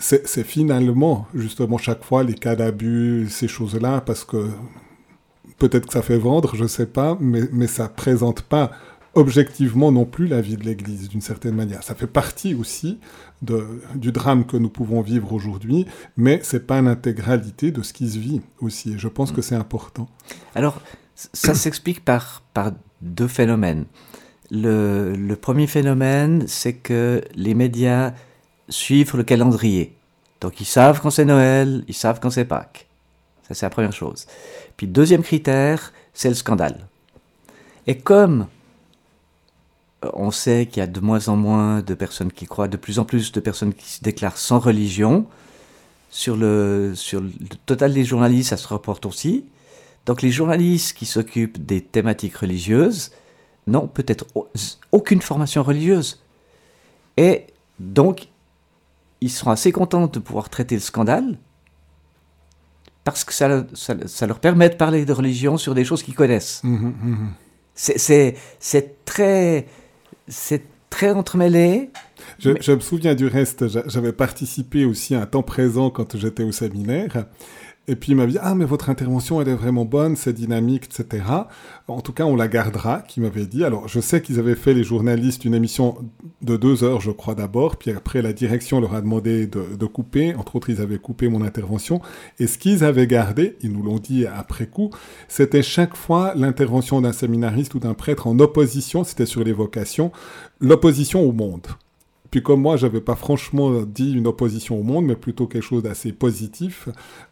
c'est 0.00 0.44
finalement, 0.44 1.26
justement, 1.34 1.78
chaque 1.78 2.04
fois 2.04 2.22
les 2.22 2.34
cas 2.34 2.56
d'abus, 2.56 3.28
ces 3.30 3.48
choses-là, 3.48 4.00
parce 4.00 4.24
que 4.24 4.48
peut-être 5.58 5.86
que 5.86 5.92
ça 5.92 6.02
fait 6.02 6.18
vendre, 6.18 6.54
je 6.54 6.62
ne 6.62 6.68
sais 6.68 6.86
pas, 6.86 7.16
mais, 7.20 7.42
mais 7.52 7.66
ça 7.66 7.88
présente 7.88 8.42
pas 8.42 8.70
objectivement 9.14 9.90
non 9.90 10.04
plus 10.04 10.26
la 10.26 10.40
vie 10.40 10.56
de 10.56 10.62
l'Église 10.62 11.08
d'une 11.08 11.20
certaine 11.20 11.54
manière. 11.54 11.82
Ça 11.82 11.94
fait 11.94 12.06
partie 12.06 12.54
aussi 12.54 12.98
de, 13.42 13.66
du 13.94 14.12
drame 14.12 14.46
que 14.46 14.56
nous 14.56 14.68
pouvons 14.68 15.00
vivre 15.00 15.32
aujourd'hui, 15.32 15.86
mais 16.16 16.40
c'est 16.42 16.66
pas 16.66 16.80
l'intégralité 16.80 17.72
de 17.72 17.82
ce 17.82 17.92
qui 17.92 18.08
se 18.08 18.18
vit 18.18 18.40
aussi. 18.60 18.92
Et 18.92 18.98
je 18.98 19.08
pense 19.08 19.32
que 19.32 19.42
c'est 19.42 19.56
important. 19.56 20.08
Alors, 20.54 20.80
ça 21.14 21.54
s'explique 21.54 22.04
par, 22.04 22.42
par 22.54 22.72
deux 23.02 23.28
phénomènes. 23.28 23.86
Le, 24.50 25.14
le 25.14 25.36
premier 25.36 25.66
phénomène, 25.66 26.44
c'est 26.46 26.74
que 26.74 27.20
les 27.34 27.54
médias 27.54 28.12
suivent 28.68 29.16
le 29.16 29.22
calendrier. 29.22 29.94
Donc 30.40 30.60
ils 30.60 30.66
savent 30.66 31.00
quand 31.00 31.10
c'est 31.10 31.24
Noël, 31.24 31.84
ils 31.88 31.94
savent 31.94 32.20
quand 32.20 32.30
c'est 32.30 32.44
Pâques. 32.44 32.86
Ça, 33.48 33.54
c'est 33.54 33.66
la 33.66 33.70
première 33.70 33.92
chose. 33.92 34.26
Puis 34.76 34.86
deuxième 34.86 35.22
critère, 35.22 35.92
c'est 36.12 36.28
le 36.28 36.34
scandale. 36.34 36.86
Et 37.86 37.96
comme 37.96 38.46
euh, 40.04 40.10
on 40.12 40.30
sait 40.30 40.66
qu'il 40.66 40.80
y 40.80 40.84
a 40.84 40.86
de 40.86 41.00
moins 41.00 41.28
en 41.28 41.36
moins 41.36 41.80
de 41.80 41.94
personnes 41.94 42.30
qui 42.30 42.46
croient, 42.46 42.68
de 42.68 42.76
plus 42.76 42.98
en 42.98 43.04
plus 43.04 43.32
de 43.32 43.40
personnes 43.40 43.72
qui 43.72 43.88
se 43.88 44.02
déclarent 44.02 44.38
sans 44.38 44.58
religion, 44.58 45.26
sur 46.10 46.36
le, 46.36 46.92
sur 46.94 47.20
le 47.20 47.30
total 47.66 47.92
des 47.92 48.04
journalistes, 48.04 48.50
ça 48.50 48.56
se 48.56 48.68
reporte 48.68 49.06
aussi. 49.06 49.44
Donc 50.06 50.22
les 50.22 50.30
journalistes 50.30 50.96
qui 50.96 51.06
s'occupent 51.06 51.64
des 51.64 51.82
thématiques 51.82 52.36
religieuses 52.36 53.10
n'ont 53.66 53.86
peut-être 53.86 54.26
aucune 54.92 55.20
formation 55.20 55.62
religieuse. 55.62 56.22
Et 57.18 57.46
donc, 57.78 58.28
ils 59.20 59.30
seront 59.30 59.50
assez 59.50 59.72
contents 59.72 60.06
de 60.06 60.18
pouvoir 60.18 60.48
traiter 60.48 60.74
le 60.74 60.80
scandale, 60.80 61.38
parce 63.04 63.24
que 63.24 63.32
ça, 63.32 63.64
ça, 63.74 64.26
leur 64.26 64.38
permet 64.38 64.68
de 64.68 64.74
parler 64.74 65.04
de 65.06 65.12
religion 65.12 65.56
sur 65.56 65.74
des 65.74 65.84
choses 65.84 66.02
qu'ils 66.02 66.14
connaissent. 66.14 66.60
Mmh, 66.62 66.74
mmh, 66.74 66.94
mmh. 67.02 67.28
C'est 67.74 69.04
très, 69.04 69.66
très 70.90 71.10
entremêlé. 71.12 71.90
Je, 72.38 72.50
je, 72.60 72.72
me 72.72 72.80
souviens 72.80 73.14
du 73.14 73.26
reste, 73.26 73.66
j'avais 73.88 74.12
participé 74.12 74.84
aussi 74.84 75.14
à 75.14 75.22
un 75.22 75.26
temps 75.26 75.42
présent 75.42 75.88
quand 75.88 76.16
j'étais 76.16 76.42
au 76.42 76.52
séminaire. 76.52 77.24
Et 77.88 77.96
puis 77.96 78.12
il 78.12 78.16
m'a 78.16 78.26
dit 78.26 78.36
ah 78.40 78.54
mais 78.54 78.66
votre 78.66 78.90
intervention 78.90 79.40
elle 79.40 79.48
est 79.48 79.54
vraiment 79.54 79.86
bonne, 79.86 80.14
c'est 80.14 80.34
dynamique, 80.34 80.84
etc. 80.84 81.24
En 81.88 82.02
tout 82.02 82.12
cas 82.12 82.24
on 82.24 82.36
la 82.36 82.46
gardera, 82.46 83.00
qui 83.00 83.20
m'avait 83.20 83.46
dit. 83.46 83.64
Alors 83.64 83.88
je 83.88 83.98
sais 83.98 84.20
qu'ils 84.20 84.38
avaient 84.38 84.54
fait 84.54 84.74
les 84.74 84.84
journalistes 84.84 85.46
une 85.46 85.54
émission 85.54 85.96
de 86.42 86.58
deux 86.58 86.84
heures 86.84 87.00
je 87.00 87.10
crois 87.10 87.34
d'abord, 87.34 87.76
puis 87.76 87.90
après 87.90 88.20
la 88.20 88.34
direction 88.34 88.78
leur 88.80 88.94
a 88.94 89.00
demandé 89.00 89.46
de, 89.46 89.74
de, 89.74 89.86
couper. 89.86 90.34
Entre 90.34 90.56
autres 90.56 90.68
ils 90.68 90.82
avaient 90.82 90.98
coupé 90.98 91.28
mon 91.28 91.42
intervention. 91.42 92.02
Et 92.38 92.46
ce 92.46 92.58
qu'ils 92.58 92.84
avaient 92.84 93.06
gardé, 93.06 93.56
ils 93.62 93.72
nous 93.72 93.82
l'ont 93.82 93.98
dit 93.98 94.26
après 94.26 94.66
coup, 94.66 94.90
c'était 95.26 95.62
chaque 95.62 95.96
fois 95.96 96.34
l'intervention 96.36 97.00
d'un 97.00 97.12
séminariste 97.12 97.74
ou 97.74 97.78
d'un 97.78 97.94
prêtre 97.94 98.26
en 98.26 98.38
opposition, 98.38 99.02
c'était 99.02 99.26
sur 99.26 99.42
les 99.42 99.52
vocations, 99.52 100.12
l'opposition 100.60 101.22
au 101.22 101.32
monde. 101.32 101.66
Puis 102.30 102.42
comme 102.42 102.60
moi, 102.60 102.76
j'avais 102.76 103.00
pas 103.00 103.14
franchement 103.14 103.82
dit 103.82 104.12
une 104.12 104.26
opposition 104.26 104.78
au 104.78 104.82
monde, 104.82 105.06
mais 105.06 105.16
plutôt 105.16 105.46
quelque 105.46 105.62
chose 105.62 105.82
d'assez 105.82 106.12
positif, 106.12 106.88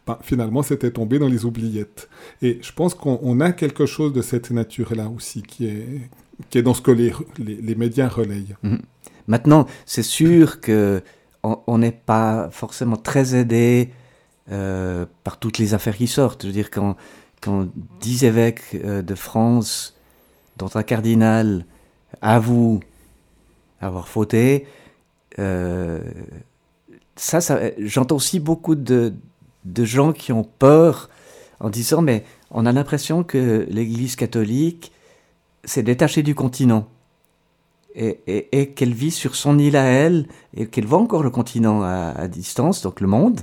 ben, 0.07 0.17
finalement, 0.21 0.63
c'était 0.63 0.91
tombé 0.91 1.19
dans 1.19 1.27
les 1.27 1.45
oubliettes. 1.45 2.09
Et 2.41 2.59
je 2.61 2.71
pense 2.71 2.95
qu'on 2.95 3.39
a 3.39 3.51
quelque 3.51 3.85
chose 3.85 4.11
de 4.13 4.21
cette 4.21 4.49
nature-là 4.49 5.09
aussi, 5.15 5.43
qui 5.43 5.67
est, 5.67 6.61
dans 6.61 6.73
ce 6.73 6.81
que 6.81 6.91
les, 6.91 7.13
les, 7.37 7.75
médias 7.75 8.07
relayent. 8.07 8.55
Mhm. 8.63 8.79
Maintenant, 9.27 9.67
c'est 9.85 10.03
sûr 10.03 10.61
que 10.61 11.01
on 11.43 11.77
n'est 11.77 11.91
pas 11.91 12.49
forcément 12.51 12.97
très 12.97 13.35
aidé 13.35 13.91
euh, 14.51 15.05
par 15.23 15.37
toutes 15.39 15.57
les 15.57 15.73
affaires 15.73 15.95
qui 15.95 16.07
sortent. 16.07 16.43
Je 16.43 16.47
veux 16.47 16.53
dire, 16.53 16.71
quand, 16.71 16.95
quand 17.41 17.67
dix 18.01 18.25
évêques 18.25 18.63
euh, 18.75 19.01
de 19.01 19.15
France, 19.15 19.95
dont 20.57 20.69
un 20.75 20.83
cardinal, 20.83 21.65
avouent 22.21 22.79
avoir 23.79 24.07
fauté, 24.07 24.65
ça, 25.37 27.41
ça 27.41 27.59
j'entends 27.77 28.15
aussi 28.15 28.39
beaucoup 28.39 28.75
de, 28.75 29.13
gens 29.77 30.13
qui 30.13 30.31
ont 30.31 30.43
peur 30.43 31.09
en 31.59 31.69
disant 31.69 32.01
mais 32.01 32.23
on 32.51 32.65
a 32.65 32.71
l'impression 32.71 33.23
que 33.23 33.67
l'Église 33.69 34.15
catholique 34.15 34.91
s'est 35.63 35.83
détachée 35.83 36.23
du 36.23 36.33
continent 36.33 36.87
et, 37.97 38.73
qu'elle 38.75 38.93
vit 38.93 39.11
sur 39.11 39.35
son 39.35 39.57
île 39.57 39.75
à 39.75 39.85
elle 39.85 40.27
et 40.55 40.67
qu'elle 40.67 40.85
voit 40.85 40.99
encore 40.99 41.23
le 41.23 41.29
continent 41.29 41.81
à, 41.81 42.27
distance, 42.27 42.81
donc 42.81 43.01
le 43.01 43.07
monde, 43.07 43.41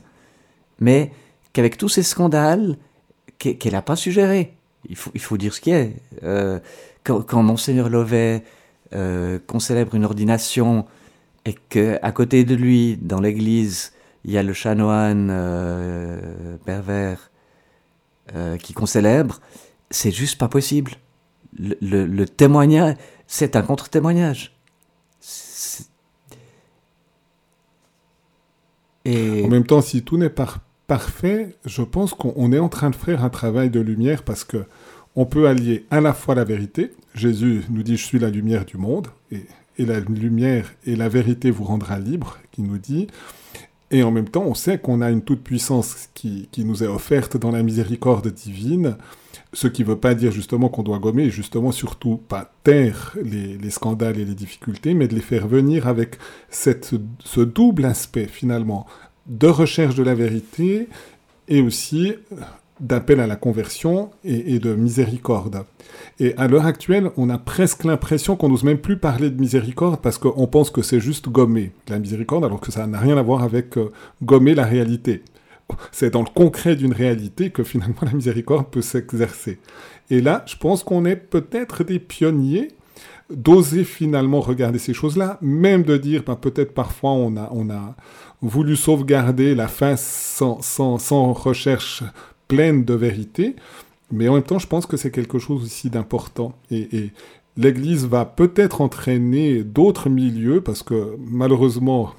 mais 0.80 1.12
qu'avec 1.52 1.76
tous 1.76 1.88
ces 1.88 2.02
scandales, 2.02 2.76
qu'elle 3.38 3.72
n'a 3.72 3.82
pas 3.82 3.96
suggéré. 3.96 4.54
Il 4.88 4.96
faut, 4.96 5.36
dire 5.36 5.54
ce 5.54 5.60
qui 5.60 5.70
est. 5.70 5.96
Euh, 6.22 6.60
quand, 7.04 7.22
quand, 7.22 7.42
Monseigneur 7.42 7.88
Lovet 7.88 8.44
euh, 8.94 9.38
qu'on 9.46 9.58
célèbre 9.58 9.94
une 9.94 10.04
ordination 10.04 10.84
et 11.44 11.54
qu'à 11.68 12.12
côté 12.12 12.44
de 12.44 12.54
lui, 12.54 12.96
dans 12.96 13.20
l'église, 13.20 13.92
il 14.24 14.32
y 14.32 14.38
a 14.38 14.42
le 14.42 14.52
chanoine 14.52 15.28
euh, 15.30 16.56
pervers 16.64 17.30
euh, 18.34 18.56
qui 18.56 18.72
qu'on 18.72 18.86
célèbre, 18.86 19.40
c'est 19.90 20.10
juste 20.10 20.38
pas 20.38 20.48
possible. 20.48 20.92
Le, 21.58 22.24
témoignage, 22.24 22.96
c'est 23.26 23.54
un 23.54 23.62
contre-témoignage. 23.62 24.56
Et... 29.04 29.44
En 29.44 29.48
même 29.48 29.66
temps, 29.66 29.82
si 29.82 30.02
tout 30.02 30.16
n'est 30.16 30.30
pas 30.30 30.48
parfait, 30.86 31.56
je 31.64 31.82
pense 31.82 32.14
qu'on 32.14 32.52
est 32.52 32.58
en 32.58 32.68
train 32.68 32.90
de 32.90 32.96
faire 32.96 33.22
un 33.22 33.30
travail 33.30 33.70
de 33.70 33.80
lumière 33.80 34.22
parce 34.22 34.44
que 34.44 34.64
on 35.16 35.26
peut 35.26 35.46
allier 35.46 35.86
à 35.90 36.00
la 36.00 36.12
fois 36.12 36.34
la 36.34 36.44
vérité. 36.44 36.92
Jésus 37.14 37.62
nous 37.70 37.82
dit 37.82 37.96
je 37.96 38.04
suis 38.04 38.18
la 38.18 38.30
lumière 38.30 38.64
du 38.64 38.78
monde 38.78 39.08
et 39.78 39.84
la 39.84 40.00
lumière 40.00 40.72
et 40.86 40.96
la 40.96 41.08
vérité 41.08 41.50
vous 41.50 41.64
rendra 41.64 41.98
libre, 41.98 42.38
qui 42.52 42.62
nous 42.62 42.78
dit. 42.78 43.06
Et 43.90 44.02
en 44.02 44.10
même 44.10 44.28
temps, 44.28 44.44
on 44.44 44.54
sait 44.54 44.78
qu'on 44.78 45.00
a 45.00 45.10
une 45.10 45.22
toute-puissance 45.22 46.08
qui, 46.14 46.48
qui, 46.50 46.64
nous 46.64 46.82
est 46.82 46.88
offerte 46.88 47.36
dans 47.36 47.50
la 47.50 47.62
miséricorde 47.62 48.28
divine, 48.32 48.96
ce 49.52 49.68
qui 49.68 49.82
ne 49.82 49.88
veut 49.88 49.98
pas 49.98 50.14
dire 50.14 50.32
justement 50.32 50.68
qu'on 50.68 50.82
doit 50.82 50.98
gommer, 50.98 51.30
justement 51.30 51.70
surtout 51.70 52.16
pas 52.16 52.52
taire 52.64 53.14
les, 53.22 53.56
les, 53.56 53.70
scandales 53.70 54.18
et 54.18 54.24
les 54.24 54.34
difficultés, 54.34 54.94
mais 54.94 55.06
de 55.06 55.14
les 55.14 55.20
faire 55.20 55.46
venir 55.46 55.86
avec 55.86 56.16
cette, 56.48 56.94
ce 57.24 57.40
double 57.40 57.84
aspect 57.84 58.26
finalement 58.26 58.86
de 59.26 59.46
recherche 59.46 59.94
de 59.94 60.02
la 60.02 60.14
vérité 60.14 60.88
et 61.48 61.60
aussi 61.60 62.14
d'appel 62.84 63.18
à 63.18 63.26
la 63.26 63.36
conversion 63.36 64.10
et, 64.24 64.58
de 64.58 64.74
miséricorde. 64.74 65.64
Et 66.20 66.36
à 66.36 66.46
l'heure 66.46 66.66
actuelle, 66.66 67.10
on 67.16 67.30
a 67.30 67.38
presque 67.38 67.84
l'impression 67.84 68.36
qu'on 68.36 68.50
n'ose 68.50 68.62
même 68.62 68.78
plus 68.78 68.98
parler 68.98 69.30
de 69.30 69.40
miséricorde 69.40 70.00
parce 70.00 70.18
qu'on 70.18 70.46
pense 70.46 70.70
que 70.70 70.82
c'est 70.82 71.00
juste 71.00 71.30
gommer 71.30 71.72
la 71.88 71.98
miséricorde, 71.98 72.44
alors 72.44 72.60
que 72.60 72.70
ça 72.70 72.86
n'a 72.86 72.98
rien 72.98 73.16
à 73.16 73.22
voir 73.22 73.42
avec 73.42 73.78
euh, 73.78 73.90
gommer 74.22 74.54
la 74.54 74.64
réalité. 74.64 75.22
C'est 75.92 76.10
dans 76.10 76.20
le 76.20 76.28
concret 76.28 76.76
d'une 76.76 76.92
réalité 76.92 77.50
que 77.50 77.64
finalement 77.64 77.94
la 78.02 78.12
miséricorde 78.12 78.66
peut 78.66 78.82
s'exercer. 78.82 79.58
Et 80.10 80.20
là, 80.20 80.44
je 80.46 80.56
pense 80.56 80.84
qu'on 80.84 81.06
est 81.06 81.16
peut-être 81.16 81.84
des 81.84 81.98
pionniers 81.98 82.68
d'oser 83.30 83.84
finalement 83.84 84.40
regarder 84.40 84.78
ces 84.78 84.92
choses-là, 84.92 85.38
même 85.40 85.82
de 85.84 85.96
dire, 85.96 86.22
ben, 86.26 86.36
peut-être 86.36 86.74
parfois 86.74 87.12
on 87.12 87.38
a, 87.38 87.48
on 87.52 87.70
a 87.70 87.96
voulu 88.42 88.76
sauvegarder 88.76 89.54
la 89.54 89.68
fin 89.68 89.96
sans, 89.96 90.60
sans, 90.60 90.98
sans 90.98 91.32
recherche 91.32 92.04
pleine 92.54 92.84
de 92.84 92.94
vérité, 92.94 93.56
mais 94.12 94.28
en 94.28 94.34
même 94.34 94.42
temps, 94.44 94.60
je 94.60 94.68
pense 94.68 94.86
que 94.86 94.96
c'est 94.96 95.10
quelque 95.10 95.40
chose 95.40 95.64
aussi 95.64 95.90
d'important. 95.90 96.56
Et, 96.70 97.10
l'Église 97.56 98.04
va 98.06 98.24
peut-être 98.24 98.80
entraîner 98.80 99.62
d'autres 99.62 100.08
milieux, 100.08 100.60
parce 100.60 100.82
que 100.82 101.16
malheureusement, 101.18 102.12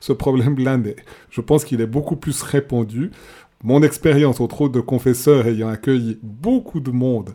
ce 0.00 0.14
problème-là, 0.14 0.78
je 1.30 1.40
pense 1.42 1.64
qu'il 1.64 1.82
est 1.82 1.86
beaucoup 1.86 2.16
plus 2.16 2.42
répandu. 2.42 3.10
Mon 3.62 3.82
expérience, 3.82 4.40
entre 4.40 4.62
autres 4.62 4.74
de 4.74 4.80
confesseurs 4.80 5.46
ayant 5.46 5.68
accueilli 5.68 6.18
beaucoup 6.22 6.80
de 6.80 6.90
monde 6.90 7.34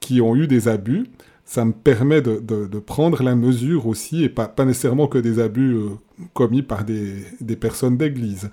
qui 0.00 0.22
ont 0.22 0.34
eu 0.34 0.46
des 0.46 0.68
abus, 0.68 1.08
ça 1.44 1.64
me 1.66 1.72
permet 1.72 2.22
de, 2.22 2.78
prendre 2.78 3.22
la 3.22 3.34
mesure 3.34 3.86
aussi, 3.86 4.24
et 4.24 4.28
pas, 4.30 4.50
nécessairement 4.64 5.08
que 5.08 5.18
des 5.18 5.40
abus 5.40 5.74
euh, 5.74 5.88
commis 6.32 6.62
par 6.62 6.84
des 6.84 7.56
personnes 7.56 7.98
d'église 7.98 8.50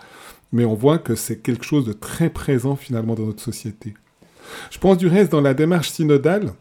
mais 0.55 0.63
on 0.63 0.73
voit 0.73 0.99
que 0.99 1.15
c'est 1.15 1.39
quelque 1.39 1.65
chose 1.65 1.85
de 1.85 1.91
très 1.91 2.29
présent 2.29 2.77
finalement 2.77 3.13
dans 3.13 3.25
notre 3.25 3.43
société. 3.43 3.93
Je 4.71 4.79
pense 4.79 4.97
du 4.97 5.07
reste 5.07 5.33
dans 5.33 5.41
la 5.41 5.53
démarche 5.53 5.89
synodale, 5.89 6.53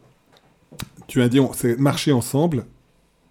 tu 1.06 1.22
as 1.22 1.28
dit 1.28 1.38
c'est 1.54 1.78
marcher 1.78 2.10
ensemble. 2.10 2.64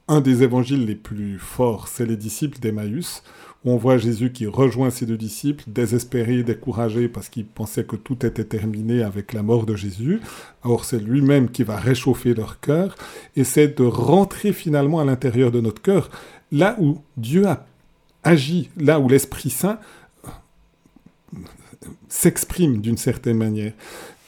Un 0.07 0.21
des 0.21 0.41
évangiles 0.41 0.85
les 0.85 0.95
plus 0.95 1.37
forts, 1.37 1.89
c'est 1.89 2.05
les 2.05 2.15
disciples 2.15 2.59
d'Emmaüs, 2.59 3.23
où 3.65 3.71
on 3.71 3.77
voit 3.77 3.97
Jésus 3.97 4.31
qui 4.31 4.47
rejoint 4.47 4.89
ses 4.89 5.05
deux 5.05 5.17
disciples, 5.17 5.65
désespérés, 5.67 6.43
découragés, 6.43 7.09
parce 7.09 7.27
qu'ils 7.27 7.45
pensaient 7.45 7.85
que 7.85 7.95
tout 7.97 8.25
était 8.25 8.43
terminé 8.45 9.03
avec 9.03 9.33
la 9.33 9.43
mort 9.43 9.65
de 9.65 9.75
Jésus. 9.75 10.21
Or, 10.63 10.85
c'est 10.85 10.99
lui-même 10.99 11.49
qui 11.49 11.63
va 11.63 11.75
réchauffer 11.77 12.33
leur 12.33 12.61
cœur, 12.61 12.95
et 13.35 13.43
c'est 13.43 13.77
de 13.77 13.83
rentrer 13.83 14.53
finalement 14.53 14.99
à 14.99 15.05
l'intérieur 15.05 15.51
de 15.51 15.59
notre 15.59 15.81
cœur, 15.81 16.09
là 16.51 16.77
où 16.79 16.99
Dieu 17.17 17.47
a 17.47 17.65
agi, 18.23 18.69
là 18.77 18.99
où 18.99 19.09
l'Esprit 19.09 19.49
Saint 19.49 19.79
s'exprime 22.09 22.81
d'une 22.81 22.97
certaine 22.97 23.37
manière. 23.37 23.73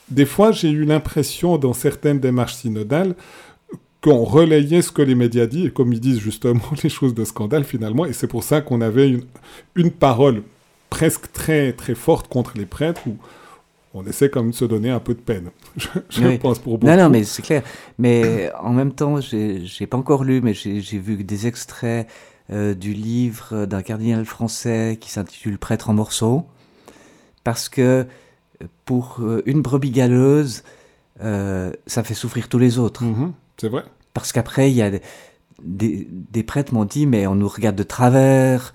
Des 0.10 0.26
fois, 0.26 0.52
j'ai 0.52 0.70
eu 0.70 0.86
l'impression 0.86 1.58
dans 1.58 1.74
certaines 1.74 2.20
démarches 2.20 2.56
synodales 2.56 3.16
qu'on 4.02 4.24
relayait 4.24 4.84
ce 4.84 4.92
que 4.92 5.02
les 5.02 5.16
médias 5.16 5.48
disent, 5.48 5.66
et 5.66 5.72
comme 5.72 5.92
ils 5.92 6.00
disent 6.00 6.20
justement 6.20 6.62
les 6.84 6.90
choses 6.90 7.16
de 7.16 7.26
scandale 7.26 7.64
finalement, 7.64 8.06
et 8.06 8.14
c'est 8.14 8.28
pour 8.28 8.44
ça 8.44 8.62
qu'on 8.62 8.82
avait 8.82 9.10
une, 9.10 9.24
une 9.76 9.92
parole 9.92 10.44
presque 10.92 11.32
très 11.32 11.74
très 11.74 11.96
forte 11.96 12.28
contre 12.28 12.54
les 12.56 12.68
prêtres, 12.68 13.02
où 13.08 13.18
on 13.96 14.06
essaie 14.06 14.30
quand 14.30 14.42
même 14.42 14.52
de 14.52 14.56
se 14.56 14.66
donner 14.66 14.90
un 14.90 15.00
peu 15.00 15.14
de 15.14 15.22
peine, 15.22 15.50
je, 15.78 16.38
pense, 16.38 16.60
pour 16.60 16.78
beaucoup. 16.78 16.92
Non, 16.92 17.02
non, 17.02 17.10
mais 17.10 17.24
c'est 17.24 17.42
clair. 17.42 17.64
Mais 17.98 18.52
en 18.60 18.74
même 18.74 18.92
temps, 18.92 19.22
j'ai 19.22 19.88
pas 19.88 19.98
encore 19.98 20.24
lu, 20.24 20.42
mais 20.42 20.54
j'ai 20.54 21.00
vu 21.00 21.24
des 21.24 21.48
extraits 21.48 22.08
euh, 22.52 22.76
du 22.76 22.94
livre 22.94 23.66
d'un 23.66 23.82
cardinal 23.82 24.26
français 24.26 24.98
qui 25.00 25.10
s'intitule 25.10 25.58
Prêtre 25.58 25.90
en 25.90 25.94
morceaux, 25.94 26.46
parce 27.46 27.70
que 27.70 28.06
pour 28.84 29.20
euh, 29.22 29.42
une 29.46 29.62
brebis 29.62 29.92
galeuse, 29.92 30.64
euh, 31.22 31.72
ça 31.88 32.04
fait 32.04 32.14
souffrir 32.14 32.50
tous 32.50 32.60
les 32.60 32.78
autres. 32.78 33.06
Mhm, 33.06 33.32
c'est 33.56 33.70
vrai. 33.70 33.86
Parce 34.14 34.34
qu'après, 34.34 34.70
il 34.70 34.76
y 34.76 34.82
a 34.82 34.92
des, 35.62 36.08
des, 36.10 36.44
prêtres 36.44 36.74
m'ont 36.74 36.84
dit, 36.84 37.06
mais 37.06 37.28
on 37.28 37.36
nous 37.36 37.48
regarde 37.48 37.78
de 37.78 37.84
travers. 37.84 38.74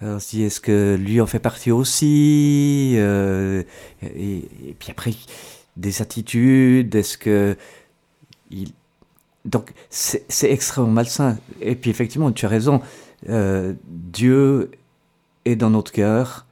On 0.00 0.18
se 0.18 0.30
dit, 0.30 0.42
est-ce 0.42 0.60
que 0.60 0.96
lui 0.98 1.20
en 1.20 1.26
fait 1.26 1.38
partie 1.38 1.70
aussi 1.70 2.96
et, 2.96 3.66
et, 4.02 4.76
puis 4.78 4.90
après, 4.90 5.12
des 5.76 6.02
attitudes, 6.02 6.94
est-ce 6.94 7.16
que... 7.16 7.56
Il... 8.50 8.72
Donc, 9.44 9.72
c'est 9.90 10.50
extrêmement 10.50 10.90
malsain. 10.90 11.38
Et 11.60 11.74
puis, 11.74 11.90
effectivement, 11.90 12.30
tu 12.32 12.46
as 12.46 12.48
raison, 12.48 12.80
euh, 13.28 13.74
Dieu 13.86 14.70
est 15.44 15.56
dans 15.56 15.70
notre 15.70 15.92
cœur. 15.92 16.46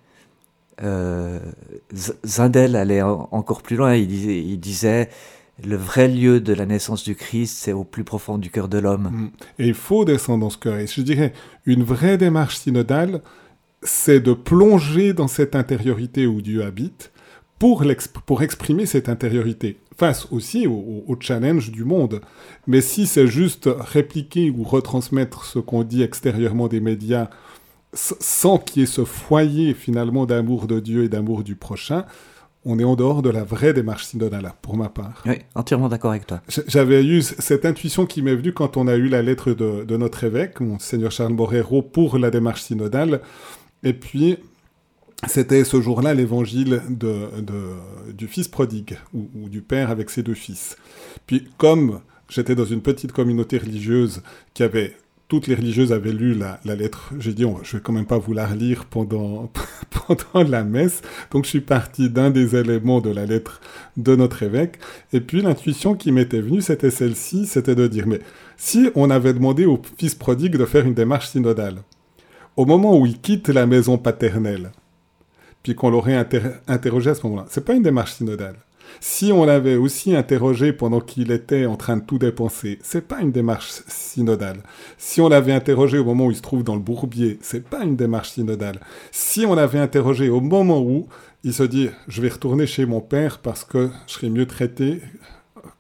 Euh, 0.83 1.39
Zindel 2.24 2.76
allait 2.76 3.03
encore 3.03 3.62
plus 3.62 3.76
loin, 3.76 3.95
il 3.95 4.09
disait, 4.09 4.39
il 4.39 4.59
disait 4.59 5.09
le 5.64 5.76
vrai 5.76 6.09
lieu 6.09 6.41
de 6.41 6.53
la 6.53 6.66
naissance 6.66 7.05
du 7.05 7.14
Christ, 7.14 7.57
c'est 7.59 7.72
au 7.72 7.85
plus 7.85 8.05
profond 8.05 8.39
du 8.39 8.51
cœur 8.51 8.68
de 8.68 8.78
l'homme. 8.78 9.11
Mm. 9.11 9.31
Et 9.59 9.68
il 9.68 9.74
faut 9.74 10.05
descendre 10.05 10.41
dans 10.41 10.51
ce 10.51 10.59
cœur. 10.59 10.76
Et 10.76 10.87
je 10.87 11.03
dirais, 11.03 11.33
une 11.66 11.83
vraie 11.83 12.18
démarche 12.18 12.59
synodale, 12.59 13.22
c'est 13.83 14.20
de 14.20 14.33
plonger 14.33 15.12
dans 15.12 15.28
cette 15.28 15.55
intériorité 15.55 16.26
où 16.26 16.41
Dieu 16.41 16.64
habite 16.64 17.12
pour, 17.59 17.85
pour 18.24 18.43
exprimer 18.43 18.87
cette 18.87 19.09
intériorité, 19.09 19.78
face 19.97 20.28
aussi 20.31 20.66
au, 20.66 21.05
au 21.07 21.16
challenge 21.20 21.70
du 21.70 21.85
monde. 21.85 22.20
Mais 22.66 22.81
si 22.81 23.07
c'est 23.07 23.26
juste 23.26 23.68
répliquer 23.78 24.51
ou 24.51 24.62
retransmettre 24.62 25.45
ce 25.45 25.59
qu'on 25.59 25.83
dit 25.83 26.03
extérieurement 26.03 26.68
des 26.68 26.81
médias 26.81 27.28
sans 27.93 28.59
qu'il 28.59 28.80
y 28.80 28.82
ait 28.84 28.86
ce 28.86 29.05
foyer 29.05 29.74
finalement 29.74 30.26
d'amour 30.26 30.66
de 30.66 30.80
Dieu 30.80 31.05
et 31.05 31.09
d'amour 31.09 31.43
du 31.43 31.57
prochain, 31.57 32.05
on 32.64 32.78
est 32.78 32.84
en 32.84 32.95
dehors 32.95 33.22
de 33.22 33.30
la 33.30 33.43
vraie 33.43 33.72
démarche 33.72 34.05
synodale, 34.05 34.53
pour 34.61 34.76
ma 34.76 34.91
part. 34.91 35.22
Oui, 35.26 35.36
entièrement 35.55 35.88
d'accord 35.88 36.11
avec 36.11 36.26
toi. 36.26 36.43
J'avais 36.66 37.03
eu 37.05 37.22
cette 37.22 37.64
intuition 37.64 38.05
qui 38.05 38.20
m'est 38.22 38.34
venue 38.34 38.53
quand 38.53 38.76
on 38.76 38.86
a 38.86 38.97
eu 38.97 39.09
la 39.09 39.22
lettre 39.22 39.53
de, 39.53 39.84
de 39.84 39.97
notre 39.97 40.24
évêque, 40.24 40.61
Monseigneur 40.61 41.11
Charles 41.11 41.34
Borrero, 41.34 41.80
pour 41.82 42.18
la 42.18 42.30
démarche 42.30 42.62
synodale. 42.62 43.22
Et 43.82 43.95
puis, 43.95 44.36
c'était 45.26 45.64
ce 45.64 45.80
jour-là 45.80 46.12
l'évangile 46.12 46.82
de, 46.91 47.30
du 48.12 48.28
fils 48.28 48.47
prodigue, 48.47 48.99
ou, 49.14 49.49
du 49.49 49.62
père 49.62 49.91
avec 49.91 50.11
ses 50.11 50.22
deux 50.22 50.34
fils. 50.34 50.76
Puis 51.26 51.49
comme 51.57 52.01
j'étais 52.28 52.55
dans 52.55 52.66
une 52.66 52.82
petite 52.82 53.12
communauté 53.12 53.59
religieuse 53.59 54.22
qui 54.55 54.62
avait... 54.62 54.97
Toutes 55.31 55.47
les 55.47 55.55
religieuses 55.55 55.93
avaient 55.93 56.12
lu 56.12 56.35
la, 56.35 56.59
lettre. 56.64 57.12
J'ai 57.20 57.33
dit, 57.33 57.45
je 57.62 57.76
vais 57.76 57.81
quand 57.81 57.93
même 57.93 58.05
pas 58.05 58.18
vous 58.18 58.33
la 58.33 58.49
relire 58.49 58.85
pendant, 58.87 59.49
pendant 60.09 60.49
la 60.49 60.64
messe. 60.64 61.03
Donc 61.31 61.45
je 61.45 61.51
suis 61.51 61.61
parti 61.61 62.11
d'un 62.11 62.31
des 62.31 62.57
éléments 62.57 63.01
de 63.01 63.11
la 63.11 63.26
lettre 63.26 63.61
de 63.97 64.16
notre 64.16 64.43
évêque. 64.43 64.81
Et 65.12 65.20
puis 65.20 65.41
l'intuition 65.41 65.95
qui 65.95 66.11
m'était 66.11 66.41
venue, 66.41 66.61
c'était 66.61 66.91
celle-ci, 66.91 67.47
c'était 67.47 67.76
de 67.76 67.87
dire, 67.87 68.09
mais 68.09 68.18
si 68.57 68.91
on 68.97 69.09
avait 69.09 69.33
demandé 69.33 69.66
au 69.66 69.81
fils 69.99 70.16
prodigue 70.16 70.57
de 70.57 70.64
faire 70.64 70.85
une 70.85 70.95
démarche 70.95 71.28
synodale, 71.28 71.76
au 72.57 72.66
moment 72.66 72.99
où 72.99 73.07
il 73.07 73.20
quitte 73.20 73.51
la 73.51 73.66
maison 73.66 73.99
paternelle, 73.99 74.72
puis 75.62 75.76
qu'on 75.76 75.91
l'aurait 75.91 76.26
interrogé 76.66 77.11
à 77.11 77.14
ce 77.14 77.24
moment-là, 77.28 77.47
c'est 77.51 77.64
pas 77.64 77.74
une 77.74 77.85
démarche 77.85 78.14
synodale. 78.14 78.57
Si 78.99 79.32
on 79.32 79.45
l'avait 79.45 79.76
aussi 79.76 80.14
interrogé 80.14 80.72
pendant 80.72 81.01
qu'il 81.01 81.30
était 81.30 81.66
en 81.66 81.76
train 81.76 81.97
de 81.97 82.05
tout 82.05 82.18
dépenser, 82.18 82.78
c'est 82.82 83.07
pas 83.07 83.20
une 83.20 83.32
démarche 83.32 83.82
synodale. 83.86 84.62
Si 84.99 85.20
on 85.20 85.28
l'avait 85.28 85.53
interrogé 85.53 85.99
au 85.99 86.05
moment 86.05 86.26
où 86.26 86.30
il 86.30 86.36
se 86.36 86.43
trouve 86.43 86.64
dans 86.64 86.74
le 86.74 86.80
bourbier, 86.80 87.38
c'est 87.41 87.64
pas 87.64 87.84
une 87.84 87.97
démarche 87.97 88.30
synodale. 88.30 88.80
Si 89.12 89.47
on 89.47 89.55
l'avait 89.55 89.78
interrogé 89.78 90.28
au 90.28 90.41
moment 90.41 90.80
où 90.80 91.07
il 91.45 91.55
se 91.55 91.62
dit 91.62 91.88
je 92.09 92.20
vais 92.20 92.28
retourner 92.28 92.66
chez 92.66 92.86
mon 92.86 93.01
père 93.01 93.38
parce 93.38 93.64
que 93.64 93.91
je 94.07 94.14
serai 94.14 94.28
mieux 94.28 94.47
traité 94.47 95.01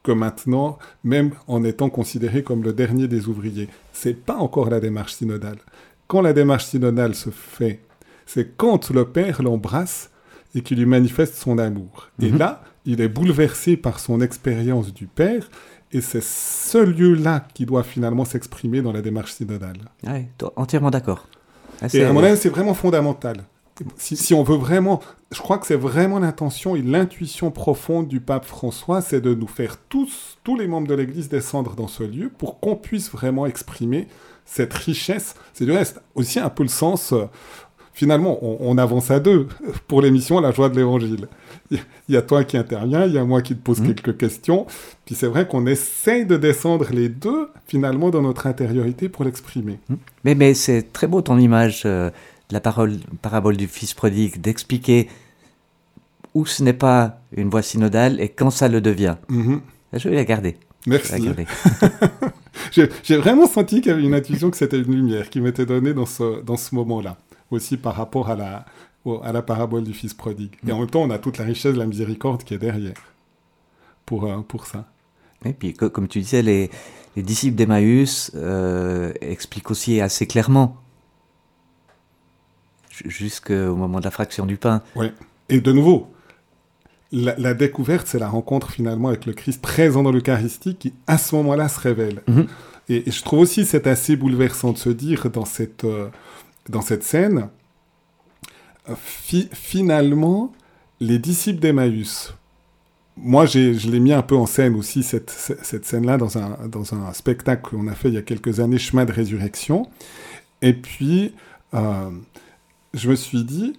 que 0.02 0.12
maintenant, 0.12 0.78
même 1.04 1.32
en 1.46 1.64
étant 1.64 1.90
considéré 1.90 2.42
comme 2.42 2.62
le 2.62 2.72
dernier 2.72 3.08
des 3.08 3.28
ouvriers, 3.28 3.68
c'est 3.92 4.14
pas 4.14 4.36
encore 4.36 4.70
la 4.70 4.80
démarche 4.80 5.14
synodale. 5.14 5.58
Quand 6.06 6.22
la 6.22 6.32
démarche 6.32 6.64
synodale 6.66 7.14
se 7.14 7.30
fait, 7.30 7.80
c'est 8.26 8.56
quand 8.56 8.90
le 8.90 9.04
Père 9.04 9.42
l'embrasse 9.42 10.10
et 10.54 10.62
qu'il 10.62 10.78
lui 10.78 10.86
manifeste 10.86 11.34
son 11.34 11.58
amour. 11.58 12.10
Et 12.22 12.30
mhm. 12.30 12.38
là, 12.38 12.62
il 12.84 13.00
est 13.00 13.08
bouleversé 13.08 13.76
par 13.76 14.00
son 14.00 14.20
expérience 14.20 14.92
du 14.92 15.06
Père, 15.06 15.50
et 15.92 16.00
c'est 16.00 16.22
ce 16.22 16.78
lieu-là 16.78 17.46
qui 17.54 17.66
doit 17.66 17.82
finalement 17.82 18.24
s'exprimer 18.24 18.80
dans 18.80 18.92
la 18.92 19.02
démarche 19.02 19.32
synodale. 19.32 19.78
Oui, 20.06 20.26
entièrement 20.56 20.90
d'accord. 20.90 21.26
Et 21.92 22.04
à 22.04 22.12
mon 22.12 22.22
avis, 22.22 22.36
c'est 22.36 22.48
vraiment 22.48 22.74
fondamental. 22.74 23.38
Si, 23.96 24.16
si, 24.16 24.34
on 24.34 24.42
veut 24.42 24.56
vraiment, 24.56 25.00
je 25.32 25.40
crois 25.40 25.56
que 25.56 25.66
c'est 25.66 25.74
vraiment 25.74 26.18
l'intention 26.18 26.76
et 26.76 26.82
l'intuition 26.82 27.50
profonde 27.50 28.08
du 28.08 28.20
pape 28.20 28.44
François, 28.44 29.00
c'est 29.00 29.22
de 29.22 29.34
nous 29.34 29.46
faire 29.46 29.78
tous, 29.88 30.38
tous 30.44 30.54
les 30.56 30.68
membres 30.68 30.86
de 30.86 30.94
l'Église 30.94 31.30
descendre 31.30 31.74
dans 31.74 31.88
ce 31.88 32.02
lieu 32.02 32.30
pour 32.36 32.60
qu'on 32.60 32.76
puisse 32.76 33.10
vraiment 33.10 33.46
exprimer 33.46 34.06
cette 34.44 34.74
richesse. 34.74 35.34
C'est 35.54 35.64
du 35.64 35.72
reste 35.72 36.02
aussi 36.14 36.38
un 36.38 36.50
peu 36.50 36.62
le 36.62 36.68
sens. 36.68 37.12
Euh, 37.12 37.24
finalement, 37.92 38.38
on, 38.42 38.76
avance 38.78 39.10
à 39.10 39.20
deux 39.20 39.48
pour 39.86 40.02
l'émission 40.02 40.40
La 40.40 40.52
joie 40.52 40.68
de 40.68 40.76
l'Évangile. 40.76 41.28
Il 41.70 42.14
y 42.14 42.16
a 42.16 42.22
toi 42.22 42.42
qui 42.44 42.56
interviens, 42.56 43.06
il 43.06 43.12
y 43.12 43.18
a 43.18 43.24
moi 43.24 43.42
qui 43.42 43.54
te 43.54 43.62
pose 43.62 43.80
mmh. 43.80 43.86
quelques 43.86 44.16
questions. 44.16 44.66
Puis 45.04 45.14
c'est 45.14 45.28
vrai 45.28 45.46
qu'on 45.46 45.66
essaye 45.66 46.26
de 46.26 46.36
descendre 46.36 46.88
les 46.90 47.08
deux, 47.08 47.48
finalement, 47.66 48.10
dans 48.10 48.22
notre 48.22 48.46
intériorité 48.46 49.08
pour 49.08 49.24
l'exprimer. 49.24 49.78
Mmh. 49.88 49.94
Mais, 50.24 50.34
mais 50.34 50.54
c'est 50.54 50.92
très 50.92 51.06
beau 51.06 51.22
ton 51.22 51.38
image 51.38 51.82
euh, 51.86 52.10
de 52.48 52.54
la 52.54 52.60
parole, 52.60 52.96
parabole 53.22 53.56
du 53.56 53.68
Fils 53.68 53.94
prodigue, 53.94 54.40
d'expliquer 54.40 55.08
où 56.34 56.46
ce 56.46 56.62
n'est 56.62 56.72
pas 56.72 57.20
une 57.36 57.50
voie 57.50 57.62
synodale 57.62 58.20
et 58.20 58.28
quand 58.28 58.50
ça 58.50 58.68
le 58.68 58.80
devient. 58.80 59.16
Mmh. 59.28 59.58
Je 59.92 60.08
vais 60.08 60.16
la 60.16 60.24
garder. 60.24 60.56
Merci. 60.86 61.28
J'ai 63.02 63.16
vraiment 63.16 63.46
senti 63.46 63.80
qu'il 63.80 63.90
y 63.90 63.94
avait 63.94 64.02
une 64.02 64.14
intuition 64.14 64.50
que 64.50 64.56
c'était 64.56 64.78
une 64.78 64.94
lumière 64.94 65.30
qui 65.30 65.40
m'était 65.40 65.66
donnée 65.66 65.92
dans 65.94 66.06
ce, 66.06 66.42
dans 66.42 66.56
ce 66.56 66.74
moment-là, 66.74 67.16
aussi 67.50 67.76
par 67.76 67.96
rapport 67.96 68.30
à 68.30 68.36
la, 68.36 68.64
à 69.22 69.32
la 69.32 69.42
parabole 69.42 69.84
du 69.84 69.94
Fils 69.94 70.14
prodigue. 70.14 70.56
Et 70.66 70.72
en 70.72 70.76
mm. 70.76 70.80
même 70.80 70.90
temps, 70.90 71.02
on 71.02 71.10
a 71.10 71.18
toute 71.18 71.38
la 71.38 71.44
richesse 71.44 71.74
de 71.74 71.78
la 71.78 71.86
miséricorde 71.86 72.44
qui 72.44 72.54
est 72.54 72.58
derrière 72.58 72.94
pour, 74.06 74.24
euh, 74.24 74.40
pour 74.40 74.66
ça. 74.66 74.86
Et 75.44 75.52
puis, 75.52 75.72
comme 75.72 76.06
tu 76.06 76.20
disais, 76.20 76.42
les, 76.42 76.70
les 77.16 77.22
disciples 77.22 77.56
d'Emmaüs 77.56 78.30
euh, 78.34 79.12
expliquent 79.20 79.70
aussi 79.70 80.00
assez 80.00 80.26
clairement, 80.26 80.76
jusqu'au 83.06 83.74
moment 83.74 83.98
de 83.98 84.04
la 84.04 84.10
fraction 84.10 84.46
du 84.46 84.56
pain. 84.56 84.82
Oui. 84.96 85.10
Et 85.48 85.60
de 85.60 85.72
nouveau, 85.72 86.08
la, 87.12 87.54
découverte, 87.54 88.06
c'est 88.06 88.18
la 88.18 88.28
rencontre 88.28 88.70
finalement 88.70 89.08
avec 89.08 89.26
le 89.26 89.32
Christ 89.32 89.60
présent 89.60 90.02
dans 90.02 90.12
l'Eucharistie 90.12 90.76
qui, 90.76 90.92
à 91.06 91.18
ce 91.18 91.34
moment-là, 91.36 91.68
se 91.68 91.80
révèle. 91.80 92.22
Mhm. 92.28 92.46
Et, 92.88 93.10
je 93.10 93.22
trouve 93.22 93.40
aussi 93.40 93.64
c'est 93.64 93.86
assez 93.86 94.16
bouleversant 94.16 94.72
de 94.72 94.78
se 94.78 94.90
dire 94.90 95.30
dans 95.30 95.44
cette, 95.44 95.84
euh, 95.84 96.08
dans 96.68 96.82
cette 96.82 97.02
scène, 97.02 97.48
finalement, 99.52 100.52
les 101.00 101.18
disciples 101.18 101.60
d'Emmaüs, 101.60 102.34
moi 103.16 103.46
je 103.46 103.90
l'ai 103.90 104.00
mis 104.00 104.12
un 104.12 104.22
peu 104.22 104.36
en 104.36 104.46
scène 104.46 104.74
aussi, 104.74 105.02
cette, 105.02 105.30
cette 105.30 105.84
scène-là, 105.84 106.16
dans 106.16 106.38
un, 106.38 106.68
dans 106.68 106.94
un 106.94 107.12
spectacle 107.12 107.70
qu'on 107.70 107.88
a 107.88 107.94
fait 107.94 108.08
il 108.08 108.14
y 108.14 108.18
a 108.18 108.22
quelques 108.22 108.60
années, 108.60 108.78
Chemin 108.78 109.04
de 109.04 109.12
résurrection. 109.12 109.88
Et 110.62 110.72
puis, 110.72 111.34
euh, 111.74 112.10
je 112.94 113.10
me 113.10 113.16
suis 113.16 113.44
dit, 113.44 113.78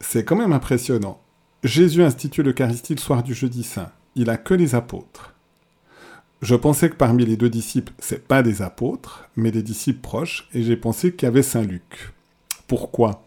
c'est 0.00 0.24
quand 0.24 0.36
même 0.36 0.52
impressionnant 0.52 1.22
Jésus 1.64 2.02
institue 2.02 2.42
l'Eucharistie 2.42 2.94
le 2.94 3.00
soir 3.00 3.22
du 3.22 3.34
jeudi 3.34 3.62
saint. 3.62 3.92
Il 4.16 4.30
a 4.30 4.36
que 4.36 4.54
les 4.54 4.74
apôtres. 4.74 5.32
Je 6.40 6.56
pensais 6.56 6.90
que 6.90 6.96
parmi 6.96 7.24
les 7.24 7.36
deux 7.36 7.50
disciples, 7.50 7.92
c'est 8.00 8.26
pas 8.26 8.42
des 8.42 8.62
apôtres, 8.62 9.28
mais 9.36 9.52
des 9.52 9.62
disciples 9.62 10.00
proches, 10.00 10.48
et 10.52 10.64
j'ai 10.64 10.76
pensé 10.76 11.12
qu'il 11.14 11.26
y 11.26 11.28
avait 11.28 11.44
Saint 11.44 11.62
Luc. 11.62 12.12
Pourquoi? 12.66 13.21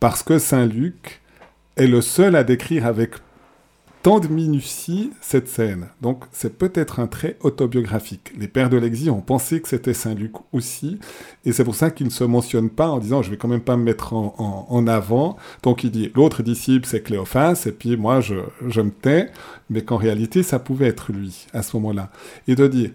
Parce 0.00 0.22
que 0.22 0.38
Saint 0.38 0.66
Luc 0.66 1.20
est 1.76 1.86
le 1.86 2.00
seul 2.00 2.36
à 2.36 2.44
décrire 2.44 2.86
avec 2.86 3.12
tant 4.02 4.20
de 4.20 4.28
minutie 4.28 5.10
cette 5.20 5.48
scène. 5.48 5.88
Donc 6.00 6.24
c'est 6.32 6.56
peut-être 6.56 7.00
un 7.00 7.06
trait 7.06 7.36
autobiographique. 7.40 8.32
Les 8.38 8.48
pères 8.48 8.70
de 8.70 8.76
l'exil 8.76 9.10
ont 9.10 9.20
pensé 9.20 9.60
que 9.60 9.68
c'était 9.68 9.94
Saint 9.94 10.14
Luc 10.14 10.32
aussi, 10.52 10.98
et 11.44 11.52
c'est 11.52 11.64
pour 11.64 11.74
ça 11.74 11.90
qu'il 11.90 12.06
ne 12.06 12.12
se 12.12 12.24
mentionne 12.24 12.70
pas 12.70 12.88
en 12.88 12.98
disant 12.98 13.22
je 13.22 13.30
vais 13.30 13.36
quand 13.36 13.48
même 13.48 13.60
pas 13.60 13.76
me 13.76 13.82
mettre 13.82 14.12
en, 14.14 14.86
avant. 14.86 15.36
Donc 15.62 15.84
il 15.84 15.90
dit 15.90 16.12
l'autre 16.14 16.42
disciple 16.42 16.86
c'est 16.86 17.02
Cléophas, 17.02 17.64
et 17.66 17.72
puis 17.72 17.96
moi 17.96 18.20
je, 18.20 18.36
je 18.66 18.80
me 18.80 18.90
tais, 18.90 19.30
mais 19.68 19.82
qu'en 19.82 19.96
réalité 19.96 20.42
ça 20.42 20.58
pouvait 20.58 20.86
être 20.86 21.12
lui 21.12 21.46
à 21.52 21.62
ce 21.62 21.76
moment-là. 21.76 22.10
Et 22.46 22.54
de 22.54 22.66
dire 22.68 22.90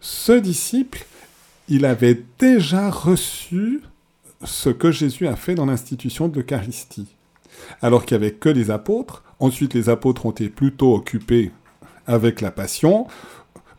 ce 0.00 0.32
disciple, 0.32 1.04
il 1.68 1.84
avait 1.84 2.22
déjà 2.38 2.90
reçu 2.90 3.82
ce 4.44 4.70
que 4.70 4.90
Jésus 4.90 5.26
a 5.26 5.36
fait 5.36 5.54
dans 5.54 5.66
l'institution 5.66 6.28
de 6.28 6.40
l'Eucharistie. 6.40 7.08
Alors 7.82 8.04
qu'il 8.04 8.18
n'y 8.18 8.24
avait 8.24 8.34
que 8.34 8.48
les 8.48 8.70
apôtres, 8.70 9.24
ensuite 9.40 9.74
les 9.74 9.88
apôtres 9.88 10.26
ont 10.26 10.30
été 10.30 10.48
plutôt 10.48 10.94
occupés 10.94 11.52
avec 12.06 12.40
la 12.40 12.50
passion, 12.50 13.06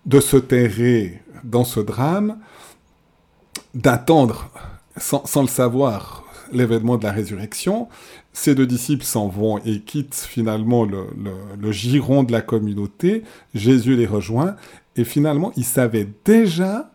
de 0.06 0.20
se 0.20 0.38
terrer 0.38 1.22
dans 1.44 1.64
ce 1.64 1.80
drame, 1.80 2.38
d'attendre, 3.74 4.50
sans, 4.98 5.42
le 5.42 5.48
savoir, 5.48 6.24
l'événement 6.52 6.98
de 6.98 7.04
la 7.04 7.12
résurrection. 7.12 7.88
Ces 8.34 8.56
deux 8.56 8.68
disciples 8.68 9.04
s'en 9.04 9.28
vont 9.28 9.60
et 9.60 9.82
quittent 9.82 10.16
finalement 10.16 10.84
le, 10.84 11.08
le, 11.60 11.72
giron 11.72 12.24
de 12.24 12.32
la 12.32 12.42
communauté. 12.42 13.24
Jésus 13.54 13.96
les 13.96 14.06
rejoint 14.06 14.56
et 14.96 15.04
finalement, 15.04 15.52
ils 15.56 15.66
savaient 15.66 16.08
déjà 16.26 16.92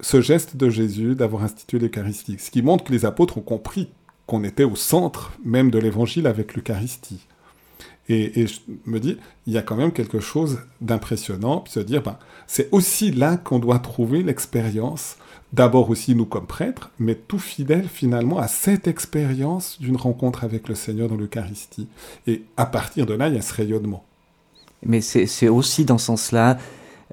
ce 0.00 0.20
geste 0.20 0.56
de 0.56 0.68
Jésus 0.68 1.14
d'avoir 1.14 1.44
institué 1.44 1.78
l'Eucharistie, 1.78 2.36
ce 2.38 2.50
qui 2.50 2.62
montre 2.62 2.84
que 2.84 2.92
les 2.92 3.04
apôtres 3.04 3.38
ont 3.38 3.42
compris 3.42 3.88
qu'on 4.26 4.44
était 4.44 4.64
au 4.64 4.76
centre 4.76 5.32
même 5.44 5.70
de 5.70 5.78
l'Évangile 5.78 6.26
avec 6.26 6.54
l'Eucharistie. 6.54 7.26
Et, 8.08 8.46
je 8.46 8.58
me 8.84 9.00
dis, 9.00 9.16
il 9.46 9.54
y 9.54 9.58
a 9.58 9.62
quand 9.62 9.76
même 9.76 9.92
quelque 9.92 10.20
chose 10.20 10.58
d'impressionnant, 10.82 11.60
puis 11.60 11.72
se 11.72 11.80
dire, 11.80 12.02
ben, 12.02 12.18
c'est 12.46 12.68
aussi 12.70 13.10
là 13.10 13.38
qu'on 13.38 13.58
doit 13.58 13.78
trouver 13.78 14.22
l'expérience, 14.22 15.16
d'abord 15.54 15.88
aussi 15.88 16.14
nous 16.14 16.26
comme 16.26 16.46
prêtres, 16.46 16.90
mais 16.98 17.14
tout 17.14 17.38
fidèle 17.38 17.88
finalement 17.88 18.38
à 18.38 18.46
cette 18.46 18.88
expérience 18.88 19.80
d'une 19.80 19.96
rencontre 19.96 20.44
avec 20.44 20.68
le 20.68 20.74
Seigneur 20.74 21.08
dans 21.08 21.16
l'Eucharistie. 21.16 21.88
Et 22.26 22.42
à 22.58 22.66
partir 22.66 23.06
de 23.06 23.14
là, 23.14 23.28
il 23.28 23.36
y 23.36 23.38
a 23.38 23.42
ce 23.42 23.54
rayonnement. 23.54 24.04
Mais 24.84 25.00
c'est 25.00 25.48
aussi 25.48 25.86
dans 25.86 25.96
ce 25.96 26.06
sens-là 26.06 26.58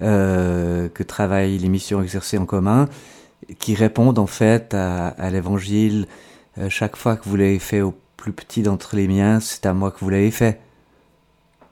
euh, 0.02 0.90
que 0.90 1.04
travaillent 1.04 1.58
les 1.58 1.70
missions 1.70 2.02
exercées 2.02 2.38
en 2.38 2.46
commun, 2.46 2.88
qui 3.60 3.76
répondent 3.76 4.20
en 4.20 4.28
fait 4.28 4.74
à, 4.74 5.30
l'évangile. 5.30 6.08
Euh, 6.58 6.70
chaque 6.70 6.96
fois 6.96 7.16
que 7.16 7.30
vous 7.30 7.36
l'avez 7.36 7.60
fait 7.60 7.82
au 7.82 7.94
plus 8.18 8.34
petit 8.34 8.64
d'entre 8.64 8.96
les 8.96 9.08
miens, 9.08 9.40
c'est 9.40 9.66
à 9.66 9.74
moi 9.74 9.92
que 9.92 10.00
vous 10.00 10.10
l'avez 10.10 10.32
fait. 10.32 10.60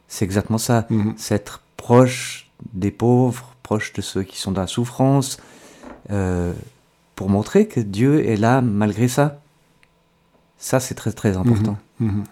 C'est 0.07 0.25
exactement 0.25 0.57
ça. 0.57 0.86
Mhm. 0.89 1.13
C'est 1.17 1.36
être 1.36 1.61
proche 1.77 2.49
des 2.73 2.91
pauvres, 2.91 3.55
proche 3.63 3.93
de 3.93 4.01
ceux 4.01 4.23
qui 4.23 4.38
sont 4.39 4.51
dans 4.51 4.61
la 4.61 4.67
souffrance, 4.67 5.39
euh, 6.11 6.53
pour 7.15 7.30
montrer 7.30 7.67
que 7.67 7.80
Dieu 7.80 8.27
est 8.27 8.38
là 8.38 8.61
malgré 8.61 9.07
ça. 9.07 9.41
Ça, 10.57 10.80
c'est 10.80 10.95
très 10.95 11.11
très 11.11 11.38
important. 11.38 11.77
Mhm. 11.99 12.07
Mhm. 12.11 12.23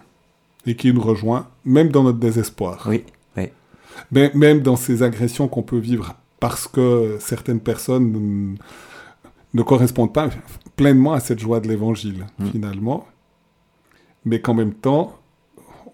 Et 0.66 0.76
qui 0.76 0.92
nous 0.92 1.00
rejoint 1.00 1.48
même 1.64 1.88
dans 1.88 2.02
notre 2.02 2.18
désespoir. 2.18 2.86
Oui 2.88 3.04
même 4.10 4.60
dans 4.60 4.76
ces 4.76 5.02
agressions 5.02 5.48
qu'on 5.48 5.62
peut 5.62 5.78
vivre 5.78 6.14
parce 6.40 6.68
que 6.68 7.16
certaines 7.20 7.60
personnes 7.60 8.56
ne, 9.54 9.62
correspondent 9.62 10.12
pas 10.12 10.30
pleinement 10.76 11.12
à 11.12 11.20
cette 11.20 11.40
joie 11.40 11.60
de 11.60 11.68
l'évangile, 11.68 12.26
mm. 12.38 12.46
finalement. 12.50 13.06
Mais 14.24 14.40
qu'en 14.40 14.54
même 14.54 14.74
temps, 14.74 15.18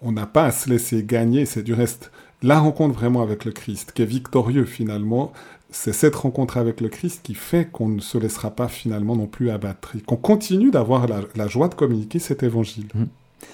on 0.01 0.11
n'a 0.11 0.25
pas 0.25 0.45
à 0.45 0.51
se 0.51 0.69
laisser 0.69 1.03
gagner. 1.03 1.45
C'est 1.45 1.63
du 1.63 1.73
reste 1.73 2.11
la 2.41 2.59
rencontre 2.59 2.93
vraiment 2.93 3.21
avec 3.21 3.45
le 3.45 3.51
Christ 3.51 3.91
qui 3.93 4.01
est 4.01 4.05
victorieux, 4.05 4.65
finalement. 4.65 5.31
C'est 5.71 5.93
cette 5.93 6.15
rencontre 6.15 6.57
avec 6.57 6.79
le 6.79 6.89
Christ 6.89 7.21
qui 7.23 7.33
fait 7.33 7.65
qu'on 7.69 7.89
ne 7.89 7.99
se 7.99 8.17
laissera 8.17 8.51
pas 8.51 8.67
finalement 8.67 9.15
non 9.15 9.27
plus 9.27 9.49
abattre 9.49 9.95
et 9.95 10.01
qu'on 10.01 10.15
continue 10.15 10.71
d'avoir 10.71 11.07
la, 11.07 11.47
joie 11.47 11.67
de 11.67 11.75
communiquer 11.75 12.19
cet 12.19 12.43
évangile. 12.43 12.87
Mm. 12.93 13.03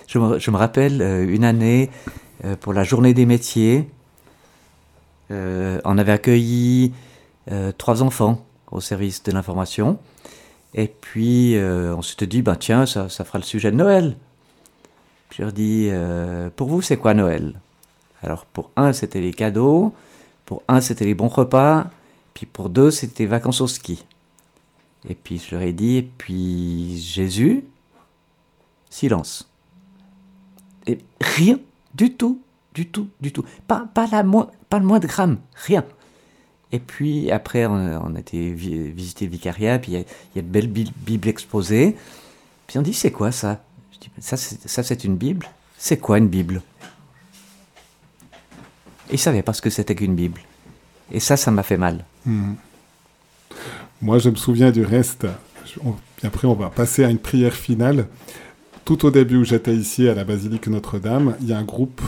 Je, 0.07 0.19
me, 0.19 0.57
rappelle 0.57 1.01
euh, 1.01 1.27
une 1.27 1.43
année 1.43 1.89
euh, 2.45 2.55
pour 2.55 2.73
la 2.73 2.83
journée 2.83 3.13
des 3.13 3.25
métiers. 3.25 3.87
Euh, 5.31 5.79
on 5.85 5.97
avait 5.97 6.11
accueilli 6.11 6.93
euh, 7.51 7.71
trois 7.71 8.03
enfants 8.03 8.45
au 8.71 8.81
service 8.81 9.23
de 9.23 9.31
l'information. 9.31 9.97
Et 10.73 10.87
puis, 10.87 11.55
euh, 11.55 11.95
on 11.95 12.01
s'était 12.01 12.27
dit, 12.27 12.41
ben, 12.41 12.55
tiens, 12.55 12.85
ça, 12.85 13.09
fera 13.09 13.39
le 13.39 13.43
sujet 13.43 13.71
de 13.71 13.77
Noël. 13.77 14.15
Puis 15.29 15.37
je 15.37 15.43
leur 15.43 15.53
dis, 15.53 15.89
pour 16.55 16.67
vous, 16.67 16.81
c'est 16.81 16.97
quoi 16.97 17.13
Noël? 17.13 17.53
Alors, 18.21 18.45
pour 18.45 18.69
un, 18.75 18.93
c'était 18.93 19.21
les 19.21 19.33
cadeaux. 19.33 19.93
Pour 20.45 20.63
un, 20.67 20.81
c'était 20.81 21.05
les 21.05 21.15
bons 21.15 21.29
repas. 21.29 21.89
Puis 22.33 22.45
pour 22.45 22.69
deux, 22.69 22.91
c'était 22.91 23.25
vacances 23.25 23.61
au 23.61 23.67
ski. 23.67 24.05
Et 25.07 25.15
puis 25.15 25.39
je 25.39 25.55
leur 25.55 25.63
ai 25.63 25.73
dit, 25.73 25.97
et 25.97 26.03
puis 26.03 26.97
Jésus, 26.99 27.65
silence. 28.89 29.49
Et 30.85 30.99
rien 31.19 31.59
du 31.95 32.13
tout 32.13 32.41
du 32.73 32.87
tout, 32.87 33.09
du 33.19 33.31
tout. 33.31 33.43
Pas, 33.67 33.87
pas, 33.93 34.07
la 34.07 34.23
pas 34.69 34.79
le 34.79 34.85
moindre 34.85 35.07
gramme, 35.07 35.37
rien. 35.55 35.83
Et 36.71 36.79
puis 36.79 37.31
après, 37.31 37.65
on, 37.65 38.15
a 38.15 38.19
été 38.19 38.53
visiter 38.53 39.25
le 39.25 39.31
vicariat, 39.31 39.77
puis 39.79 39.93
il 39.93 40.05
y, 40.35 40.39
a 40.39 40.41
de 40.41 40.47
belles 40.47 40.69
Bibles 40.69 41.27
exposées. 41.27 41.97
Puis 42.67 42.79
on 42.79 42.81
dit, 42.81 42.93
c'est 42.93 43.11
quoi 43.11 43.31
ça? 43.31 43.61
Je 43.91 43.97
dis, 43.99 44.09
ça 44.21 44.83
c'est 44.83 45.03
une 45.03 45.17
Bible 45.17 45.47
C'est 45.77 45.97
quoi 45.97 46.17
une 46.17 46.29
Bible? 46.29 46.61
Ils 49.09 49.15
ne 49.15 49.17
savaient 49.17 49.43
pas 49.43 49.51
ce 49.51 49.61
que 49.61 49.69
c'était 49.69 49.95
qu'une 49.95 50.15
Bible. 50.15 50.39
Et 51.11 51.19
ça, 51.19 51.35
ça 51.35 51.51
m'a 51.51 51.63
fait 51.63 51.75
mal. 51.75 52.05
Hmm. 52.25 52.53
Moi, 54.01 54.19
je 54.19 54.29
me 54.29 54.35
souviens 54.35 54.71
du 54.71 54.85
reste. 54.85 55.27
après, 56.23 56.47
on 56.47 56.53
va 56.53 56.69
passer 56.69 57.03
à 57.03 57.09
une 57.09 57.19
prière 57.19 57.53
finale 57.53 58.07
tout 58.85 59.05
au 59.05 59.11
début 59.11 59.37
où 59.37 59.43
j'étais 59.43 59.75
ici 59.75 60.07
à 60.07 60.15
la 60.15 60.23
basilique 60.23 60.67
Notre-Dame, 60.67 61.35
il 61.41 61.47
y 61.47 61.53
a 61.53 61.57
un 61.57 61.63
groupe 61.63 62.01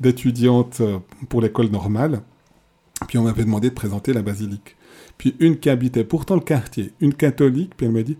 d'étudiantes 0.00 0.80
euh, 0.80 0.98
pour 1.28 1.40
l'école 1.40 1.68
normale. 1.68 2.22
Puis 3.06 3.18
on 3.18 3.22
m'avait 3.22 3.44
demandé 3.44 3.70
de 3.70 3.74
présenter 3.74 4.12
la 4.12 4.22
basilique. 4.22 4.76
Puis 5.18 5.36
une 5.38 5.58
qui 5.58 5.70
habitait 5.70 6.04
pourtant 6.04 6.34
le 6.34 6.40
quartier, 6.40 6.92
une 7.00 7.14
catholique, 7.14 7.72
puis 7.76 7.86
elle 7.86 7.92
m'a 7.92 8.02
dit 8.02 8.18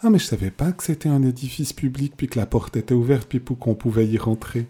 Ah, 0.00 0.10
mais 0.10 0.18
je 0.18 0.24
savais 0.24 0.50
pas 0.50 0.72
que 0.72 0.82
c'était 0.82 1.08
un 1.08 1.22
édifice 1.22 1.72
public, 1.72 2.14
puis 2.16 2.26
que 2.26 2.38
la 2.38 2.46
porte 2.46 2.76
était 2.76 2.94
ouverte, 2.94 3.28
puis 3.28 3.40
qu'on 3.40 3.74
pouvait 3.74 4.06
y 4.06 4.18
rentrer. 4.18 4.66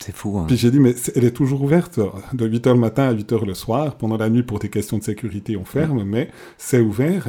C'est 0.00 0.14
fou. 0.14 0.38
Hein. 0.38 0.44
Puis 0.46 0.56
j'ai 0.56 0.70
dit, 0.70 0.78
mais 0.78 0.94
elle 1.16 1.24
est 1.24 1.32
toujours 1.32 1.62
ouverte 1.62 1.98
de 2.32 2.48
8h 2.48 2.72
le 2.72 2.78
matin 2.78 3.08
à 3.08 3.12
8h 3.12 3.44
le 3.44 3.54
soir. 3.54 3.96
Pendant 3.96 4.16
la 4.16 4.30
nuit, 4.30 4.44
pour 4.44 4.60
des 4.60 4.70
questions 4.70 4.96
de 4.96 5.02
sécurité, 5.02 5.56
on 5.56 5.64
ferme, 5.64 6.04
mais 6.04 6.30
c'est 6.56 6.80
ouvert 6.80 7.28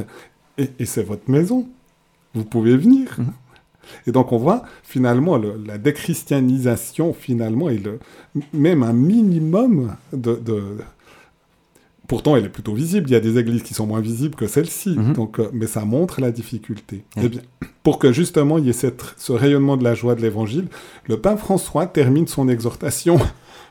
et 0.56 0.86
c'est 0.86 1.02
votre 1.02 1.28
maison 1.28 1.68
vous 2.34 2.44
pouvez 2.44 2.76
venir. 2.76 3.16
Et 4.06 4.12
donc 4.12 4.32
on 4.32 4.38
voit 4.38 4.62
finalement 4.82 5.36
la 5.38 5.78
déchristianisation, 5.78 7.12
finalement, 7.12 7.68
et 7.68 7.78
le, 7.78 7.98
même 8.52 8.82
un 8.82 8.92
minimum 8.92 9.96
de, 10.12 10.40
Pourtant, 12.10 12.34
elle 12.34 12.46
est 12.46 12.48
plutôt 12.48 12.74
visible. 12.74 13.08
Il 13.08 13.12
y 13.12 13.16
a 13.16 13.20
des 13.20 13.38
églises 13.38 13.62
qui 13.62 13.72
sont 13.72 13.86
moins 13.86 14.00
visibles 14.00 14.34
que 14.34 14.48
celle-ci. 14.48 14.96
Mhm. 14.98 15.12
Donc, 15.12 15.38
euh, 15.38 15.48
mais 15.52 15.68
ça 15.68 15.84
montre 15.84 16.20
la 16.20 16.32
difficulté. 16.32 17.04
Eh 17.16 17.28
bien, 17.28 17.40
pour 17.84 18.00
que 18.00 18.10
justement 18.10 18.58
il 18.58 18.66
y 18.66 18.70
ait 18.70 18.72
cette, 18.72 19.14
ce 19.16 19.30
rayonnement 19.30 19.76
de 19.76 19.84
la 19.84 19.94
joie 19.94 20.16
de 20.16 20.20
l'Évangile, 20.20 20.66
le 21.06 21.20
pape 21.20 21.38
François 21.38 21.86
termine 21.86 22.26
son 22.26 22.48
exhortation 22.48 23.20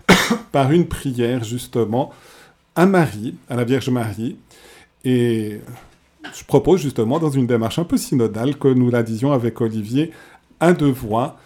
par 0.54 0.72
une 0.72 0.86
prière 0.86 1.44
justement 1.44 2.14
à 2.78 2.86
Marie, 2.86 3.36
à 3.50 3.58
la 3.58 3.66
Vierge 3.66 3.90
Marie. 3.90 4.38
Et 5.04 5.60
je 6.34 6.44
propose 6.44 6.82
justement, 6.82 7.20
dans 7.20 7.30
une 7.30 7.48
démarche 7.48 7.80
un 7.80 7.84
peu 7.84 7.98
synodale, 7.98 8.58
que 8.58 8.68
nous 8.68 8.90
la 8.90 9.04
disions 9.04 9.32
avec 9.32 9.62
Olivier, 9.62 10.12
un 10.60 10.74
deux 10.74 10.92
voix. 10.92 11.38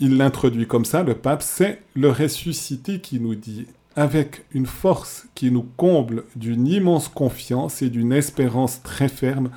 Il 0.00 0.16
l'introduit 0.16 0.66
comme 0.66 0.84
ça, 0.84 1.02
le 1.02 1.14
pape, 1.14 1.42
c'est 1.42 1.82
le 1.94 2.10
ressuscité 2.10 3.00
qui 3.00 3.20
nous 3.20 3.34
dit, 3.34 3.66
avec 3.96 4.44
une 4.52 4.66
force 4.66 5.26
qui 5.34 5.50
nous 5.50 5.66
comble 5.76 6.24
d'une 6.34 6.66
immense 6.66 7.08
confiance 7.08 7.80
et 7.82 7.90
d'une 7.90 8.12
espérance 8.12 8.82
très 8.82 9.08
ferme, 9.08 9.50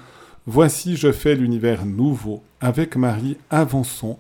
Voici 0.50 0.96
je 0.96 1.12
fais 1.12 1.36
l'univers 1.36 1.86
nouveau. 1.86 2.42
Avec 2.62 2.96
Marie, 2.96 3.36
avançons 3.50 4.18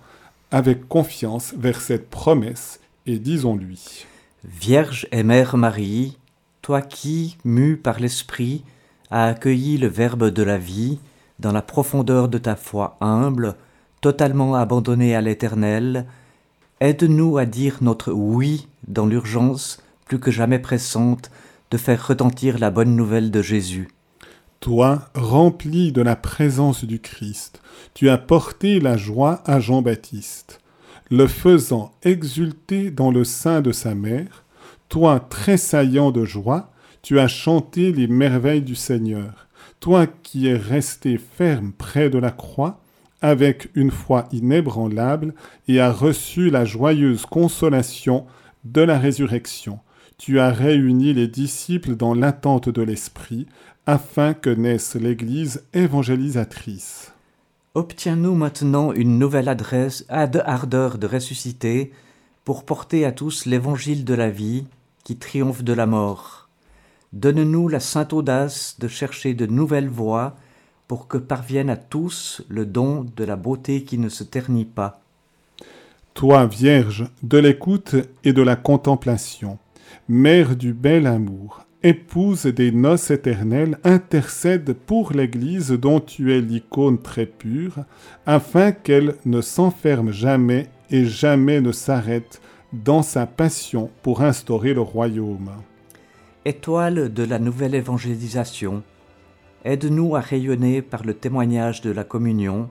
avec 0.52 0.86
confiance 0.89 1.54
vers 1.58 1.80
cette 1.80 2.10
promesse 2.10 2.82
et 3.06 3.18
disons-lui. 3.18 4.06
Vierge 4.43 5.08
et 5.14 5.24
Mère 5.24 5.56
Marie, 5.56 6.18
toi 6.62 6.82
qui, 6.82 7.38
mue 7.45 7.78
par 7.78 8.02
l'Esprit, 8.02 8.64
a 9.12 9.26
accueilli 9.26 9.78
le 9.78 9.88
Verbe 9.88 10.30
de 10.30 10.43
la 10.43 10.58
vie 10.58 10.99
dans 11.39 11.51
la 11.51 11.62
profondeur 11.62 12.28
de 12.30 12.38
ta 12.38 12.55
foi 12.55 12.97
humble, 12.99 13.55
totalement 14.01 14.55
abandonnée 14.55 15.16
à 15.16 15.22
l'Éternel, 15.22 16.05
aide-nous 16.80 17.38
à 17.38 17.45
dire 17.45 17.78
notre 17.82 18.12
oui 18.12 18.68
dans 18.88 19.05
l'urgence 19.05 19.82
plus 20.05 20.20
que 20.20 20.32
jamais 20.32 20.60
pressante 20.60 21.32
de 21.72 21.78
faire 21.78 22.08
retentir 22.08 22.60
la 22.60 22.72
bonne 22.72 22.95
nouvelle 22.95 23.32
de 23.32 23.41
Jésus. 23.41 23.89
Toi, 24.60 25.10
rempli 25.14 25.91
de 25.91 26.01
la 26.01 26.16
présence 26.16 26.84
du 26.84 26.99
Christ, 26.99 27.62
tu 27.93 28.10
as 28.10 28.18
porté 28.18 28.80
la 28.80 28.97
joie 28.97 29.41
à 29.45 29.60
Jean-Baptiste, 29.60 30.60
le 31.12 31.28
faisant 31.28 31.91
exulter 32.03 32.89
dans 32.89 33.12
le 33.12 33.24
sein 33.24 33.62
de 33.62 33.72
sa 33.72 33.93
mère, 33.95 34.43
toi 34.89 35.20
tressaillant 35.20 36.12
de 36.12 36.26
joie, 36.26 36.72
tu 37.08 37.22
as 37.22 37.30
chanté 37.30 37.93
les 37.93 38.08
merveilles 38.08 38.62
du 38.62 38.76
Seigneur, 38.76 39.47
toi 39.80 40.08
qui 40.08 40.47
es 40.47 40.58
resté 40.58 41.18
ferme 41.18 41.72
près 41.72 42.10
de 42.10 42.18
la 42.18 42.32
croix, 42.32 42.82
avec 43.22 43.70
une 43.76 43.91
foi 43.91 44.28
inébranlable, 44.34 45.34
et 45.70 45.80
as 45.80 45.93
reçu 45.93 46.49
la 46.49 46.66
joyeuse 46.66 47.26
consolation 47.26 48.26
de 48.66 48.82
la 48.82 48.99
résurrection. 48.99 49.80
tu 50.18 50.41
as 50.41 50.51
réuni 50.51 51.14
les 51.14 51.30
disciples 51.30 51.95
dans 51.95 52.14
l'attente 52.14 52.68
de 52.68 52.82
l'Esprit, 52.82 53.47
afin 53.86 54.34
que 54.34 54.49
naisse 54.49 54.95
l'Église 54.95 55.64
évangélisatrice. 55.74 57.14
Obtiens-nous 57.74 58.36
maintenant 58.36 58.91
une 58.91 59.18
nouvelle 59.18 59.47
adresse, 59.47 60.05
ad 60.10 60.43
ardeur 60.45 60.97
de 60.97 61.08
ressusciter, 61.08 61.93
pour 62.43 62.66
porter 62.66 63.05
à 63.05 63.14
tous 63.14 63.45
l'évangile 63.45 64.03
de 64.03 64.14
la 64.14 64.30
vie 64.30 64.66
qui 65.05 65.16
triomphe 65.16 65.64
de 65.64 65.72
la 65.72 65.86
mort. 65.86 66.47
Donne-nous 67.14 67.68
la 67.68 67.80
sainte 67.80 68.14
audace 68.14 68.78
de 68.80 68.88
chercher 68.88 69.34
de 69.34 69.45
nouvelles 69.45 69.89
voies 69.89 70.36
pour 70.88 71.08
que 71.08 71.18
parvienne 71.18 71.70
à 71.70 71.78
tous 71.78 72.41
le 72.49 72.66
don 72.66 73.05
de 73.16 73.24
la 73.24 73.36
beauté 73.36 73.84
qui 73.84 73.97
ne 73.97 74.10
se 74.10 74.24
ternit 74.24 74.66
pas. 74.66 75.01
Toi, 76.14 76.47
Vierge, 76.47 77.05
de 77.24 77.38
l'écoute 77.38 77.95
et 78.24 78.34
de 78.34 78.41
la 78.41 78.55
contemplation, 78.55 79.60
Mère 80.10 80.55
du 80.55 80.74
bel 80.74 81.05
amour, 81.05 81.66
épouse 81.84 82.45
des 82.45 82.72
noces 82.72 83.12
éternelles, 83.12 83.78
intercède 83.84 84.74
pour 84.74 85.12
l'Église 85.12 85.72
dont 85.72 85.99
tu 85.99 86.34
es 86.34 86.41
l'icône 86.41 87.01
très 87.01 87.26
pure, 87.26 87.86
afin 88.26 88.72
qu'elle 88.72 89.16
ne 89.26 89.41
s'enferme 89.41 90.12
jamais 90.12 90.70
et 90.89 91.05
jamais 91.05 91.62
ne 91.62 91.72
s'arrête 91.72 92.41
dans 92.74 93.03
sa 93.03 93.26
passion 93.26 93.89
pour 94.01 94.22
instaurer 94.22 94.74
le 94.74 94.82
royaume. 94.82 95.51
Étoile 96.48 97.14
de 97.14 97.24
la 97.24 97.39
nouvelle 97.39 97.76
évangélisation, 97.76 98.82
aide-nous 99.66 100.16
à 100.16 100.22
rayonner 100.22 100.82
par 100.82 101.04
le 101.04 101.14
témoignage 101.14 101.82
de 101.82 101.91
la 101.91 102.06
communion, 102.06 102.70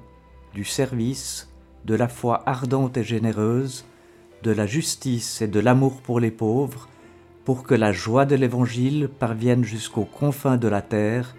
du 0.54 0.64
service, 0.64 1.52
de 1.84 1.94
la 1.94 2.08
foi 2.08 2.42
ardente 2.46 2.96
et 2.96 3.04
généreuse, 3.04 3.84
de 4.42 4.50
la 4.50 4.64
justice 4.64 5.42
et 5.42 5.46
de 5.46 5.60
l'amour 5.60 6.00
pour 6.00 6.20
les 6.20 6.30
pauvres, 6.30 6.88
pour 7.44 7.64
que 7.64 7.74
la 7.74 7.92
joie 7.92 8.24
de 8.24 8.34
l'Évangile 8.34 9.10
parvienne 9.18 9.62
jusqu'aux 9.62 10.06
confins 10.06 10.56
de 10.56 10.68
la 10.68 10.80
terre 10.80 11.36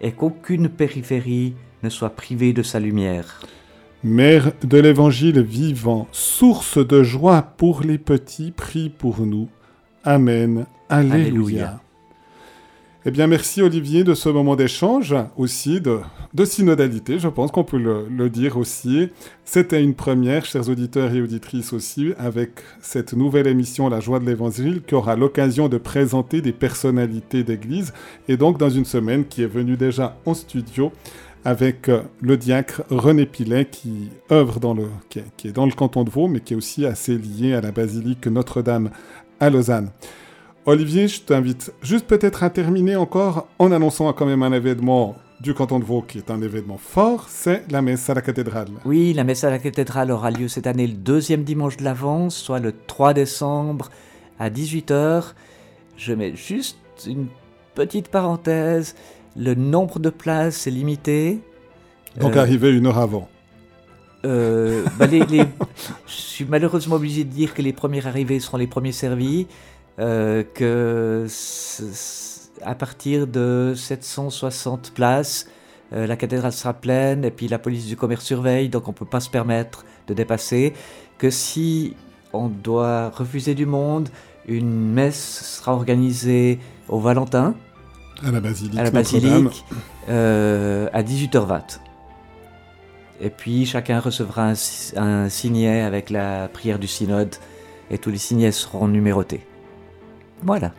et 0.00 0.10
qu'aucune 0.10 0.68
périphérie 0.68 1.54
ne 1.84 1.90
soit 1.90 2.10
privée 2.10 2.52
de 2.52 2.64
sa 2.64 2.80
lumière. 2.80 3.40
Mère 4.02 4.50
de 4.64 4.78
l'Évangile 4.78 5.42
vivant, 5.42 6.08
source 6.10 6.84
de 6.84 7.04
joie 7.04 7.42
pour 7.56 7.82
les 7.82 7.98
petits, 7.98 8.50
prie 8.50 8.88
pour 8.90 9.20
nous. 9.20 9.48
Amen. 10.02 10.66
Alléluia. 10.88 11.80
Eh 13.06 13.10
bien, 13.10 13.26
merci 13.26 13.62
Olivier 13.62 14.04
de 14.04 14.12
ce 14.14 14.28
moment 14.28 14.56
d'échange, 14.56 15.14
aussi 15.36 15.80
de, 15.80 16.00
synodalité, 16.44 17.18
je 17.18 17.28
pense 17.28 17.50
qu'on 17.52 17.64
peut 17.64 17.78
le, 17.78 18.28
dire 18.28 18.56
aussi. 18.56 19.08
C'était 19.44 19.82
une 19.82 19.94
première, 19.94 20.44
chers 20.44 20.68
auditeurs 20.68 21.14
et 21.14 21.22
auditrices 21.22 21.72
aussi, 21.72 22.12
avec 22.18 22.60
cette 22.80 23.14
nouvelle 23.14 23.46
émission 23.46 23.88
La 23.88 24.00
joie 24.00 24.18
de 24.18 24.26
l'Évangile, 24.26 24.82
qui 24.86 24.94
aura 24.94 25.14
l'occasion 25.14 25.68
de 25.68 25.78
présenter 25.78 26.42
des 26.42 26.52
personnalités 26.52 27.44
d'Église, 27.44 27.94
et 28.28 28.36
donc 28.36 28.58
dans 28.58 28.68
une 28.68 28.84
semaine 28.84 29.24
qui 29.26 29.42
est 29.42 29.46
venue 29.46 29.76
déjà 29.76 30.18
en 30.26 30.34
studio 30.34 30.92
avec 31.44 31.88
euh, 31.88 32.02
le 32.20 32.36
diacre 32.36 32.82
René 32.90 33.24
Pilet 33.24 33.64
qui 33.64 34.10
œuvre 34.30 34.60
dans 34.60 34.74
le, 34.74 34.88
qui 35.08 35.20
est, 35.20 35.52
dans 35.52 35.66
le 35.66 35.72
canton 35.72 36.04
de 36.04 36.10
Vaud, 36.10 36.28
mais 36.28 36.40
qui 36.40 36.52
est 36.52 36.56
aussi 36.56 36.84
assez 36.84 37.16
lié 37.16 37.54
à 37.54 37.60
la 37.60 37.70
basilique 37.70 38.26
Notre-Dame 38.26 38.90
à 39.40 39.48
Lausanne. 39.48 39.90
Olivier, 40.68 41.08
je 41.08 41.22
t'invite 41.22 41.72
juste 41.80 42.06
peut-être 42.06 42.42
à 42.42 42.50
terminer 42.50 42.94
encore 42.94 43.48
en 43.58 43.72
annonçant 43.72 44.12
quand 44.12 44.26
même 44.26 44.42
un 44.42 44.52
événement 44.52 45.16
du 45.40 45.54
canton 45.54 45.78
de 45.78 45.84
Vaud 45.84 46.02
qui 46.02 46.18
est 46.18 46.30
un 46.30 46.42
événement 46.42 46.76
fort, 46.76 47.24
c'est 47.30 47.64
la 47.70 47.80
messe 47.80 48.10
à 48.10 48.14
la 48.14 48.20
cathédrale. 48.20 48.68
Oui, 48.84 49.14
la 49.14 49.24
messe 49.24 49.44
à 49.44 49.50
la 49.50 49.58
cathédrale 49.58 50.10
aura 50.10 50.30
lieu 50.30 50.46
cette 50.46 50.66
année 50.66 50.86
le 50.86 50.92
deuxième 50.92 51.42
dimanche 51.42 51.78
de 51.78 51.84
l'Avance, 51.84 52.36
soit 52.36 52.58
le 52.58 52.74
3 52.86 53.14
décembre 53.14 53.88
à 54.38 54.50
18h. 54.50 55.32
Je 55.96 56.12
mets 56.12 56.36
juste 56.36 56.76
une 57.06 57.28
petite 57.74 58.08
parenthèse 58.08 58.94
le 59.36 59.54
nombre 59.54 59.98
de 60.00 60.10
places 60.10 60.66
est 60.66 60.70
limité. 60.70 61.38
Donc 62.20 62.36
euh, 62.36 62.40
arriver 62.42 62.76
une 62.76 62.88
heure 62.88 62.98
avant. 62.98 63.30
Euh, 64.26 64.84
bah 64.98 65.06
les, 65.06 65.20
les, 65.20 65.44
je 66.06 66.12
suis 66.12 66.44
malheureusement 66.44 66.96
obligé 66.96 67.24
de 67.24 67.30
dire 67.30 67.54
que 67.54 67.62
les 67.62 67.72
premiers 67.72 68.06
arrivés 68.06 68.38
seront 68.38 68.58
les 68.58 68.66
premiers 68.66 68.92
servis, 68.92 69.46
euh, 69.98 70.44
que 70.54 71.26
à 72.62 72.74
partir 72.74 73.26
de 73.26 73.74
760 73.76 74.92
places, 74.92 75.48
euh, 75.92 76.06
la 76.06 76.16
cathédrale 76.16 76.52
sera 76.52 76.74
pleine 76.74 77.24
et 77.24 77.30
puis 77.30 77.48
la 77.48 77.58
police 77.58 77.86
du 77.86 77.96
commerce 77.96 78.24
surveille, 78.24 78.68
donc 78.68 78.88
on 78.88 78.92
ne 78.92 78.96
peut 78.96 79.06
pas 79.06 79.20
se 79.20 79.30
permettre 79.30 79.84
de 80.06 80.14
dépasser. 80.14 80.74
Que 81.18 81.30
si 81.30 81.94
on 82.32 82.48
doit 82.48 83.10
refuser 83.10 83.54
du 83.54 83.66
monde, 83.66 84.08
une 84.46 84.92
messe 84.92 85.58
sera 85.58 85.74
organisée 85.74 86.58
au 86.88 87.00
Valentin, 87.00 87.54
à 88.24 88.30
la 88.30 88.40
basilique, 88.40 88.78
à, 88.78 88.82
la 88.82 88.90
basilique 88.90 89.64
euh, 90.08 90.88
à 90.92 91.02
18h20. 91.02 91.78
Et 93.20 93.30
puis 93.30 93.66
chacun 93.66 94.00
recevra 94.00 94.50
un, 94.50 94.54
un, 94.96 95.28
signet 95.28 95.80
avec 95.82 96.10
la 96.10 96.48
prière 96.48 96.78
du 96.78 96.86
synode 96.86 97.34
et 97.90 97.98
tous 97.98 98.10
les 98.10 98.18
signets 98.18 98.52
seront 98.52 98.88
numérotés. 98.88 99.44
Voilà. 100.42 100.72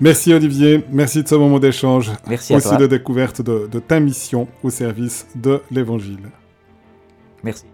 Merci 0.00 0.32
Olivier, 0.32 0.84
merci 0.92 1.22
de 1.24 1.28
ce 1.28 1.34
moment 1.34 1.58
d'échange. 1.58 2.12
Merci 2.28 2.54
aussi 2.54 2.66
à 2.66 2.70
toi. 2.70 2.78
de 2.78 2.86
découverte 2.86 3.42
de, 3.42 3.66
de 3.70 3.78
ta 3.80 3.98
mission 3.98 4.46
au 4.62 4.70
service 4.70 5.26
de 5.34 5.60
l'Évangile. 5.72 6.30
Merci. 7.42 7.64